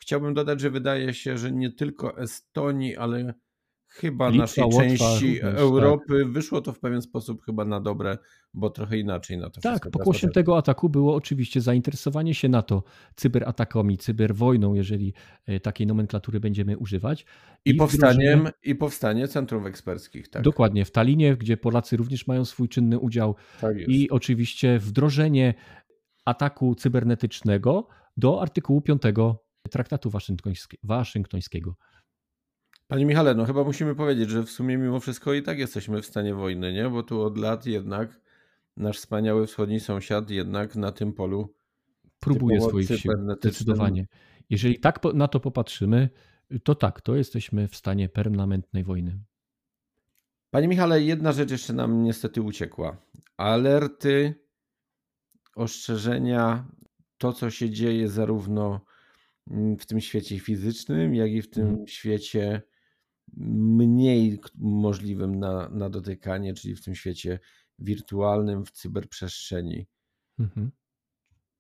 Chciałbym 0.04 0.34
dodać, 0.34 0.62
że 0.62 0.70
wydaje 0.70 1.14
się, 1.14 1.38
że 1.38 1.51
nie 1.51 1.72
tylko 1.72 2.18
Estonii, 2.18 2.97
ale 2.97 3.34
chyba 3.88 4.30
Litwa, 4.30 4.43
naszej 4.43 4.64
Łotwa, 4.64 4.82
części 4.82 5.26
również, 5.26 5.41
tak. 5.41 5.58
Europy 5.58 6.20
tak. 6.24 6.32
wyszło 6.32 6.62
to 6.62 6.74
w 6.74 6.80
pewien 6.80 7.01
sposób 7.01 7.43
chyba 7.45 7.66
na 7.66 7.80
dobre, 7.80 8.18
bo 8.54 8.70
trochę 8.70 8.97
inaczej 8.97 9.38
na 9.38 9.49
to 9.49 9.62
Tak, 9.62 9.89
pokłosiem 9.91 10.32
tego 10.32 10.58
ataku 10.58 10.89
było 10.89 11.16
oczywiście 11.16 11.62
zainteresowanie 11.62 12.34
się 12.34 12.49
NATO 12.49 12.84
cyberatakami, 13.16 13.97
cyberwojną, 13.97 14.74
jeżeli 14.74 15.14
e, 15.45 15.60
takiej 15.60 15.88
nomenklatury 15.88 16.39
będziemy 16.39 16.78
używać. 16.78 17.26
I, 17.66 17.70
I 17.70 17.76
powstaniem, 17.76 18.39
wdrożenie... 18.39 18.51
i 18.64 18.76
powstanie 18.76 19.28
centrów 19.28 19.66
eksperckich. 19.66 20.30
Tak. 20.30 20.43
Dokładnie, 20.43 20.86
w 20.86 20.91
Talinie, 20.91 21.38
gdzie 21.38 21.58
Polacy 21.58 21.97
również 21.97 22.28
mają 22.28 22.45
swój 22.45 22.70
czynny 22.70 22.99
udział. 22.99 23.36
Tak 23.62 23.78
I 23.88 24.10
oczywiście 24.10 24.80
wdrożenie 24.80 25.54
ataku 26.26 26.76
cybernetycznego 26.76 27.88
do 28.18 28.41
artykułu 28.41 28.82
5 28.82 29.01
traktatu 29.70 30.11
waszyngtońskiego. 30.84 31.76
Panie 32.88 33.05
Michale, 33.05 33.36
no 33.36 33.45
chyba 33.45 33.64
musimy 33.64 33.95
powiedzieć, 33.95 34.30
że 34.30 34.43
w 34.43 34.49
sumie 34.49 34.78
mimo 34.78 34.99
wszystko 34.99 35.34
i 35.34 35.43
tak 35.43 35.59
jesteśmy 35.59 36.01
w 36.01 36.05
stanie 36.05 36.36
wojny, 36.36 36.74
nie? 36.74 36.89
Bo 36.89 37.03
tu 37.03 37.22
od 37.22 37.38
lat 37.38 37.66
jednak 37.66 38.22
nasz 38.78 38.97
wspaniały 38.97 39.47
wschodni 39.47 39.80
sąsiad 39.80 40.30
jednak 40.30 40.76
na 40.76 40.91
tym 40.91 41.14
polu 41.14 41.55
próbuje 42.20 42.61
swoich 42.61 42.88
sił. 42.88 43.11
Zdecydowanie. 43.39 44.07
Jeżeli 44.49 44.80
tak 44.80 44.99
na 45.14 45.28
to 45.28 45.39
popatrzymy, 45.39 46.09
to 46.64 46.76
tak, 46.76 47.01
to 47.01 47.16
jesteśmy 47.16 47.68
w 47.68 47.76
stanie 47.76 48.09
permanentnej 48.09 48.84
wojny. 48.84 49.20
Panie 50.49 50.68
Michale, 50.68 51.01
jedna 51.01 51.32
rzecz 51.32 51.51
jeszcze 51.51 51.74
nam 51.74 52.03
niestety 52.03 52.41
uciekła. 52.41 52.97
Alerty, 53.38 54.36
ostrzeżenia, 55.55 56.68
to 57.18 57.34
co 57.34 57.49
się 57.49 57.70
dzieje 57.70 58.09
zarówno 58.09 58.86
w 59.80 59.86
tym 59.86 60.02
świecie 60.02 60.39
fizycznym, 60.39 61.16
jak 61.16 61.32
i 61.32 61.41
w 61.41 61.50
tym 61.50 61.68
hmm. 61.68 61.88
świecie 61.88 62.62
mniej 63.38 64.39
możliwym 64.56 65.39
na, 65.39 65.70
na 65.70 65.89
dotykanie, 65.89 66.54
czyli 66.54 66.76
w 66.76 66.84
tym 66.84 66.96
świecie 66.96 67.39
wirtualnym, 67.80 68.66
w 68.66 68.72
cyberprzestrzeni. 68.72 69.88
Mhm. 70.39 70.72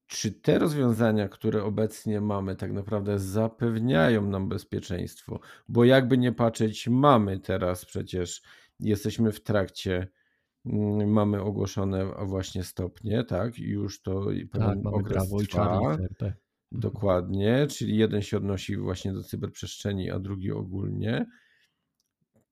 Czy 0.07 0.31
te 0.31 0.59
rozwiązania, 0.59 1.29
które 1.29 1.63
obecnie 1.63 2.21
mamy, 2.21 2.55
tak 2.55 2.71
naprawdę 2.71 3.19
zapewniają 3.19 4.29
nam 4.29 4.49
bezpieczeństwo? 4.49 5.39
Bo 5.67 5.85
jakby 5.85 6.17
nie 6.17 6.31
patrzeć, 6.31 6.87
mamy 6.87 7.39
teraz 7.39 7.85
przecież, 7.85 8.41
jesteśmy 8.79 9.31
w 9.31 9.43
trakcie, 9.43 10.07
mm, 10.65 11.09
mamy 11.09 11.41
ogłoszone 11.41 12.05
właśnie 12.25 12.63
stopnie, 12.63 13.23
tak? 13.23 13.59
I 13.59 13.63
już 13.63 14.01
to 14.01 14.25
tak, 14.51 14.81
mamy 14.83 15.03
prawo 15.03 15.41
i 15.41 15.47
trwa. 15.47 15.97
Dokładnie, 16.73 17.67
czyli 17.67 17.97
jeden 17.97 18.21
się 18.21 18.37
odnosi 18.37 18.77
właśnie 18.77 19.13
do 19.13 19.23
cyberprzestrzeni, 19.23 20.11
a 20.11 20.19
drugi 20.19 20.51
ogólnie. 20.51 21.25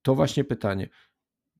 To 0.01 0.15
właśnie 0.15 0.43
pytanie, 0.43 0.89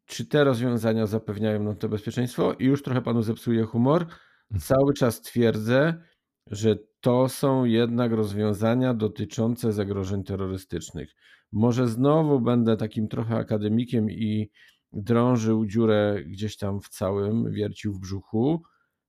czy 0.05 0.26
te 0.26 0.43
rozwiązania 0.43 1.07
zapewniają 1.07 1.64
nam 1.64 1.76
to 1.76 1.89
bezpieczeństwo? 1.89 2.53
I 2.53 2.66
już 2.66 2.84
trochę 2.84 3.01
panu 3.01 3.22
zepsuje 3.22 3.64
humor. 3.64 4.01
Mhm. 4.01 4.62
Cały 4.62 4.93
czas 4.93 5.22
twierdzę, 5.22 6.03
że 6.47 6.76
to 7.01 7.30
są 7.30 7.66
jednak 7.66 8.12
rozwiązania 8.12 8.93
dotyczące 8.93 9.74
zagrożeń 9.74 10.24
terrorystycznych. 10.24 11.16
Może 11.51 11.88
znowu 11.88 12.41
będę 12.41 12.78
takim 12.78 13.07
trochę 13.07 13.36
akademikiem 13.36 14.12
i 14.12 14.51
drążył 14.93 15.66
dziurę 15.66 16.24
gdzieś 16.26 16.57
tam 16.57 16.82
w 16.82 16.89
całym, 16.89 17.51
wiercił 17.51 17.93
w 17.93 17.99
brzuchu, 17.99 18.64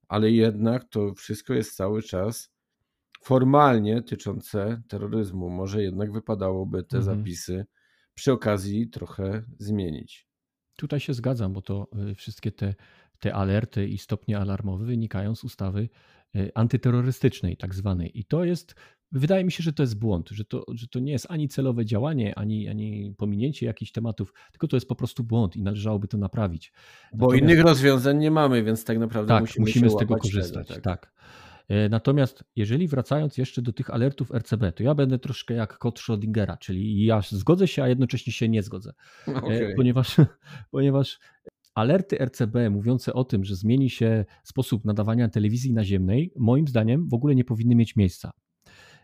ale 0.09 0.31
jednak 0.31 0.85
to 0.89 1.15
wszystko 1.15 1.55
jest 1.55 1.77
cały 1.77 2.03
czas 2.03 2.52
formalnie 3.23 4.03
tyczące 4.03 4.83
terroryzmu. 4.89 5.51
Może 5.51 5.83
jednak 5.83 6.12
wypadałoby 6.12 6.85
te 6.85 6.97
mhm. 6.97 7.18
zapisy 7.18 7.66
przy 8.14 8.33
okazji 8.33 8.89
trochę 8.89 9.43
zmienić. 9.59 10.27
Tutaj 10.77 11.01
się 11.01 11.14
zgadzam, 11.14 11.53
bo 11.53 11.62
to 11.62 11.89
y, 12.11 12.14
wszystkie 12.14 12.53
te, 12.53 12.75
te 13.20 13.35
alerty 13.35 13.89
i 13.89 13.99
stopnie 13.99 14.39
alarmowe 14.39 14.85
wynikają 14.85 15.35
z 15.35 15.45
ustawy 15.45 15.89
y, 16.37 16.51
antyterrorystycznej, 16.55 17.57
tak 17.57 17.75
zwanej. 17.75 18.18
I 18.18 18.25
to 18.25 18.45
jest, 18.45 18.75
wydaje 19.12 19.45
mi 19.45 19.53
się, 19.53 19.62
że 19.62 19.73
to 19.73 19.83
jest 19.83 19.99
błąd, 19.99 20.29
że 20.29 20.45
to, 20.45 20.64
że 20.75 20.89
to 20.89 20.99
nie 20.99 21.12
jest 21.12 21.27
ani 21.29 21.49
celowe 21.49 21.85
działanie, 21.85 22.39
ani, 22.39 22.68
ani 22.68 23.14
pominięcie 23.18 23.66
jakichś 23.66 23.93
tematów, 23.93 24.33
tylko 24.53 24.68
to 24.68 24.77
jest 24.77 24.89
po 24.89 24.95
prostu 24.95 25.25
błąd 25.25 25.57
i 25.57 25.62
należałoby 25.62 26.09
to 26.09 26.18
naprawić. 26.18 26.73
Bo 27.12 27.27
Natomiast... 27.27 27.43
innych 27.43 27.64
rozwiązań 27.64 28.18
nie 28.18 28.31
mamy, 28.31 28.62
więc 28.62 28.85
tak 28.85 28.99
naprawdę 28.99 29.29
tak, 29.29 29.41
musimy, 29.41 29.66
musimy 29.66 29.91
z 29.91 29.97
tego 29.97 30.16
korzystać. 30.16 30.68
Tego, 30.68 30.81
tak. 30.81 31.01
tak. 31.01 31.12
E, 31.69 31.89
natomiast 31.89 32.45
jeżeli 32.57 32.89
wracając 32.89 33.39
jeszcze 33.39 33.63
do 33.63 33.73
tych 33.73 33.91
alertów 33.91 34.31
RCB, 34.31 34.73
to 34.73 34.83
ja 34.83 34.95
będę 34.95 35.19
troszkę 35.19 35.55
jak 35.55 35.79
kot 35.79 36.01
Schrödingera, 36.01 36.59
czyli 36.59 37.05
ja 37.05 37.21
zgodzę 37.31 37.69
się, 37.69 37.83
a 37.83 37.89
jednocześnie 37.89 38.33
się 38.33 38.49
nie 38.49 38.63
zgodzę. 38.63 38.93
Okay. 39.27 39.75
Ponieważ, 39.77 40.17
ponieważ 40.71 41.19
alerty 41.75 42.19
RCB 42.19 42.71
mówiące 42.71 43.13
o 43.13 43.25
tym, 43.25 43.45
że 43.45 43.57
zmieni 43.57 43.91
się 43.91 44.25
sposób 44.45 44.85
nadawania 44.85 45.29
telewizji 45.29 45.73
naziemnej, 45.73 46.33
moim 46.37 46.69
zdaniem 46.69 47.09
w 47.09 47.15
ogóle 47.15 47.35
nie 47.35 47.45
powinny 47.45 47.75
mieć 47.75 47.97
miejsca. 47.97 48.33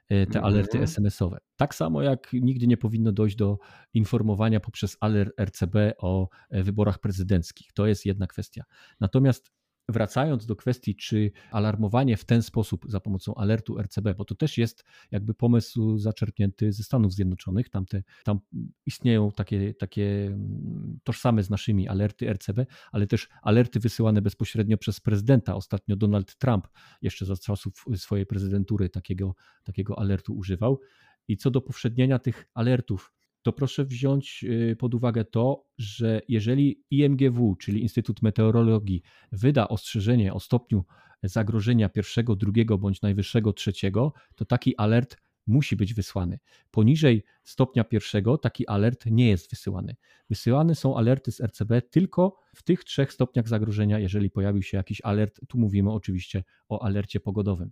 E, 0.08 0.26
te 0.26 0.42
alerty 0.42 0.78
mhm. 0.78 0.84
SMS-owe. 0.84 1.38
Tak 1.56 1.74
samo 1.74 2.02
jak 2.02 2.32
nigdy 2.32 2.66
nie 2.66 2.76
powinno 2.76 3.12
dojść 3.12 3.36
do 3.36 3.58
informowania 3.94 4.60
poprzez 4.60 4.96
alert 5.00 5.40
RCB 5.40 5.76
o 5.98 6.28
e, 6.50 6.62
wyborach 6.62 6.98
prezydenckich. 6.98 7.72
To 7.72 7.86
jest 7.86 8.06
jedna 8.06 8.26
kwestia. 8.26 8.64
Natomiast 9.00 9.52
wracając 9.88 10.46
do 10.46 10.56
kwestii, 10.56 10.96
czy 10.96 11.30
alarmowanie 11.50 12.16
w 12.16 12.24
ten 12.24 12.42
sposób 12.42 12.84
za 12.88 13.00
pomocą 13.00 13.34
alertu 13.34 13.78
RCB, 13.78 14.14
bo 14.14 14.24
to 14.24 14.34
też 14.34 14.58
jest 14.58 14.84
jakby 15.10 15.34
pomysł 15.34 15.98
zaczerpnięty 15.98 16.72
ze 16.72 16.82
Stanów 16.82 17.12
Zjednoczonych, 17.12 17.68
tam, 17.68 17.86
te, 17.86 18.02
tam 18.24 18.40
istnieją 18.86 19.30
takie, 19.30 19.74
takie 19.74 20.26
mm, 20.26 20.98
tożsame 21.04 21.42
z 21.42 21.50
naszymi 21.50 21.88
alerty 21.88 22.32
RCB, 22.32 22.66
ale 22.92 23.06
też 23.06 23.28
alerty 23.42 23.80
wysyłane 23.80 24.22
bezpośrednio 24.22 24.78
przez 24.78 25.00
prezydenta. 25.00 25.54
Ostatnio 25.54 25.96
Donald 25.96 26.36
Trump 26.36 26.68
jeszcze 27.02 27.26
za 27.26 27.36
czasów 27.36 27.84
swojej 27.96 28.26
prezydentury 28.26 28.88
takiego, 28.88 29.34
takiego 29.64 29.98
alertu 29.98 30.34
używał. 30.34 30.80
I 31.28 31.36
co 31.36 31.50
do 31.50 31.60
powszednienia 31.60 32.18
tych 32.18 32.48
alertów, 32.54 33.12
to 33.48 33.52
proszę 33.52 33.84
wziąć 33.84 34.44
y, 34.44 34.76
pod 34.76 34.94
uwagę 34.94 35.24
to, 35.24 35.64
że 35.78 36.20
jeżeli 36.28 36.84
IMGW, 36.90 37.56
czyli 37.56 37.82
Instytut 37.82 38.22
Meteorologii, 38.22 39.02
wyda 39.32 39.68
ostrzeżenie 39.68 40.34
o 40.34 40.40
stopniu 40.40 40.84
zagrożenia 41.22 41.88
pierwszego, 41.88 42.36
drugiego 42.36 42.78
bądź 42.78 43.02
najwyższego 43.02 43.52
trzeciego, 43.52 44.12
to 44.34 44.44
taki 44.44 44.76
alert 44.76 45.16
musi 45.48 45.76
być 45.76 45.94
wysłany. 45.94 46.38
Poniżej 46.70 47.24
stopnia 47.44 47.84
pierwszego 47.84 48.38
taki 48.38 48.68
alert 48.68 49.06
nie 49.06 49.28
jest 49.28 49.50
wysyłany. 49.50 49.96
Wysyłane 50.28 50.74
są 50.74 50.96
alerty 50.96 51.32
z 51.32 51.40
RCB 51.40 51.82
tylko 51.82 52.36
w 52.54 52.62
tych 52.62 52.84
trzech 52.84 53.12
stopniach 53.12 53.48
zagrożenia, 53.48 53.98
jeżeli 53.98 54.30
pojawił 54.30 54.62
się 54.62 54.76
jakiś 54.76 55.00
alert. 55.04 55.40
Tu 55.48 55.58
mówimy 55.58 55.92
oczywiście 55.92 56.44
o 56.68 56.82
alercie 56.82 57.20
pogodowym. 57.20 57.70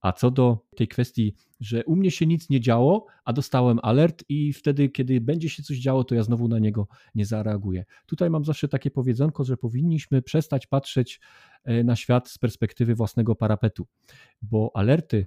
A 0.00 0.12
co 0.12 0.30
do 0.30 0.66
tej 0.76 0.88
kwestii, 0.88 1.34
że 1.60 1.84
u 1.84 1.96
mnie 1.96 2.10
się 2.10 2.26
nic 2.26 2.50
nie 2.50 2.60
działo, 2.60 3.06
a 3.24 3.32
dostałem 3.32 3.78
alert 3.82 4.24
i 4.28 4.52
wtedy, 4.52 4.88
kiedy 4.88 5.20
będzie 5.20 5.48
się 5.48 5.62
coś 5.62 5.78
działo, 5.78 6.04
to 6.04 6.14
ja 6.14 6.22
znowu 6.22 6.48
na 6.48 6.58
niego 6.58 6.88
nie 7.14 7.26
zareaguję. 7.26 7.84
Tutaj 8.06 8.30
mam 8.30 8.44
zawsze 8.44 8.68
takie 8.68 8.90
powiedzonko, 8.90 9.44
że 9.44 9.56
powinniśmy 9.56 10.22
przestać 10.22 10.66
patrzeć 10.66 11.20
e, 11.64 11.84
na 11.84 11.96
świat 11.96 12.28
z 12.28 12.38
perspektywy 12.38 12.94
własnego 12.94 13.34
parapetu, 13.34 13.86
bo 14.42 14.70
alerty, 14.74 15.26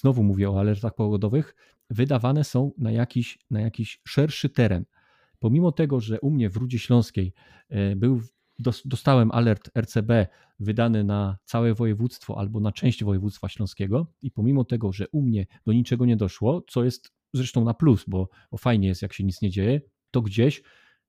znowu 0.00 0.22
mówię 0.22 0.50
o 0.50 0.60
alertach 0.60 0.94
pogodowych, 0.94 1.54
wydawane 1.90 2.44
są 2.44 2.72
na 2.78 2.90
jakiś, 2.90 3.38
na 3.50 3.60
jakiś 3.60 4.00
szerszy 4.04 4.48
teren. 4.48 4.84
Pomimo 5.38 5.72
tego, 5.72 6.00
że 6.00 6.20
u 6.20 6.30
mnie 6.30 6.50
w 6.50 6.56
Rudzie 6.56 6.78
Śląskiej 6.78 7.32
e, 7.68 7.96
był 7.96 8.20
dostałem 8.84 9.30
alert 9.30 9.70
RCB 9.78 10.26
wydany 10.60 11.04
na 11.04 11.38
całe 11.44 11.74
województwo 11.74 12.38
albo 12.38 12.60
na 12.60 12.72
część 12.72 13.04
województwa 13.04 13.48
śląskiego 13.48 14.06
i 14.22 14.30
pomimo 14.30 14.64
tego, 14.64 14.92
że 14.92 15.08
u 15.08 15.22
mnie 15.22 15.46
do 15.66 15.72
niczego 15.72 16.06
nie 16.06 16.16
doszło, 16.16 16.64
co 16.68 16.84
jest 16.84 17.12
zresztą 17.34 17.64
na 17.64 17.74
plus, 17.74 18.04
bo, 18.08 18.28
bo 18.50 18.58
fajnie 18.58 18.88
jest 18.88 19.02
jak 19.02 19.12
się 19.12 19.24
nic 19.24 19.42
nie 19.42 19.50
dzieje, 19.50 19.80
to 20.10 20.22
gdzieś 20.22 20.62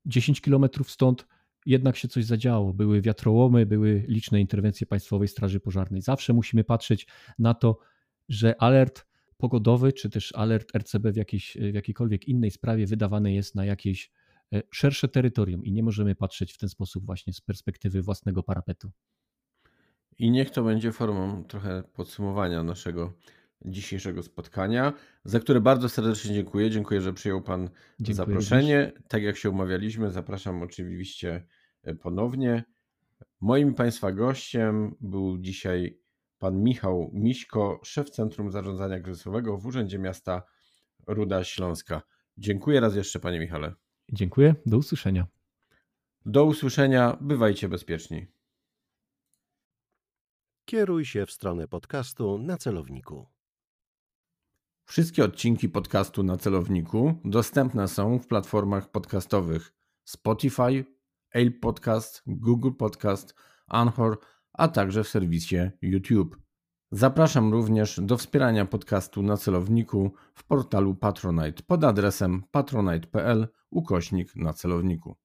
10 0.06 0.42
kilometrów 0.42 0.92
stąd 0.92 1.28
jednak 1.66 1.96
się 1.96 2.08
coś 2.08 2.26
zadziało. 2.26 2.74
Były 2.74 3.02
wiatrołomy, 3.02 3.66
były 3.66 4.06
liczne 4.08 4.42
interwencje 4.42 4.88
Państwowej 4.88 5.28
Straży 5.28 5.60
Pożarnej. 5.60 6.02
Zawsze 6.02 6.34
musimy 6.34 6.64
patrzeć 6.64 7.08
na 7.40 7.54
to, 7.54 7.80
że 8.30 8.62
alert 8.62 9.06
pogodowy, 9.38 9.94
czy 9.94 10.10
też 10.10 10.34
alert 10.36 10.76
RCB 10.76 11.12
w, 11.12 11.16
jakiejś, 11.16 11.58
w 11.72 11.74
jakiejkolwiek 11.74 12.28
innej 12.28 12.52
sprawie 12.52 12.86
wydawany 12.86 13.34
jest 13.34 13.56
na 13.56 13.66
jakiejś 13.66 14.12
E, 14.54 14.62
szersze 14.72 15.08
terytorium 15.08 15.66
i 15.66 15.72
nie 15.72 15.84
możemy 15.84 16.16
patrzeć 16.16 16.54
w 16.54 16.58
ten 16.58 16.70
sposób 16.70 17.06
właśnie 17.06 17.34
z 17.34 17.42
perspektywy 17.42 18.02
własnego 18.02 18.44
parapetu. 18.44 18.92
I 20.18 20.32
niech 20.32 20.50
to 20.50 20.64
będzie 20.64 20.92
formą 20.92 21.44
trochę 21.44 21.84
podsumowania 21.94 22.64
naszego 22.64 23.14
dzisiejszego 23.66 24.24
spotkania, 24.24 24.94
za 25.26 25.40
które 25.40 25.62
bardzo 25.62 25.90
serdecznie 25.90 26.34
dziękuję. 26.34 26.72
Dziękuję, 26.72 27.02
że 27.02 27.14
przyjął 27.14 27.42
Pan 27.42 27.70
dziękuję 28.00 28.16
zaproszenie. 28.16 28.92
Tak 29.08 29.24
jak 29.24 29.38
się 29.38 29.50
umawialiśmy, 29.50 30.12
zapraszam 30.12 30.62
oczywiście 30.62 31.48
e, 31.84 31.96
ponownie. 31.96 32.64
Moim 33.42 33.74
Państwa 33.74 34.12
gościem 34.12 34.96
był 35.02 35.38
dzisiaj 35.38 36.00
Pan 36.40 36.64
Michał 36.64 37.10
Miśko, 37.14 37.80
szef 37.84 38.10
Centrum 38.10 38.52
Zarządzania 38.52 39.00
Kryzysowego 39.00 39.58
w 39.58 39.66
Urzędzie 39.66 40.00
Miasta 40.00 40.42
Ruda 41.08 41.44
Śląska. 41.44 42.02
Dziękuję 42.38 42.80
raz 42.80 42.96
jeszcze, 42.96 43.20
Panie 43.20 43.40
Michale. 43.40 43.74
Dziękuję, 44.12 44.56
do 44.66 44.78
usłyszenia. 44.78 45.28
Do 46.26 46.46
usłyszenia, 46.46 47.18
bywajcie 47.22 47.70
bezpieczni. 47.70 48.28
Kieruj 50.66 51.06
się 51.06 51.26
w 51.26 51.32
stronę 51.32 51.68
podcastu 51.68 52.38
na 52.38 52.58
celowniku. 52.58 53.28
Wszystkie 54.86 55.24
odcinki 55.24 55.70
podcastu 55.70 56.24
na 56.24 56.38
celowniku 56.38 57.22
dostępne 57.26 57.88
są 57.88 58.20
w 58.20 58.28
platformach 58.28 58.92
podcastowych 58.92 59.74
Spotify, 60.04 60.86
Apple 61.32 61.60
Podcast, 61.60 62.24
Google 62.28 62.72
Podcast, 62.72 63.36
Anchor, 63.68 64.20
a 64.58 64.68
także 64.68 65.04
w 65.04 65.08
serwisie 65.08 65.58
YouTube. 65.82 66.38
Zapraszam 66.92 67.52
również 67.52 68.00
do 68.04 68.18
wspierania 68.18 68.66
podcastu 68.66 69.24
na 69.24 69.38
celowniku 69.38 70.12
w 70.34 70.44
portalu 70.44 70.96
Patronite 70.96 71.64
pod 71.64 71.84
adresem 71.84 72.44
patronite.pl 72.52 73.48
ukośnik 73.72 74.36
na 74.36 74.54
celowniku. 74.54 75.16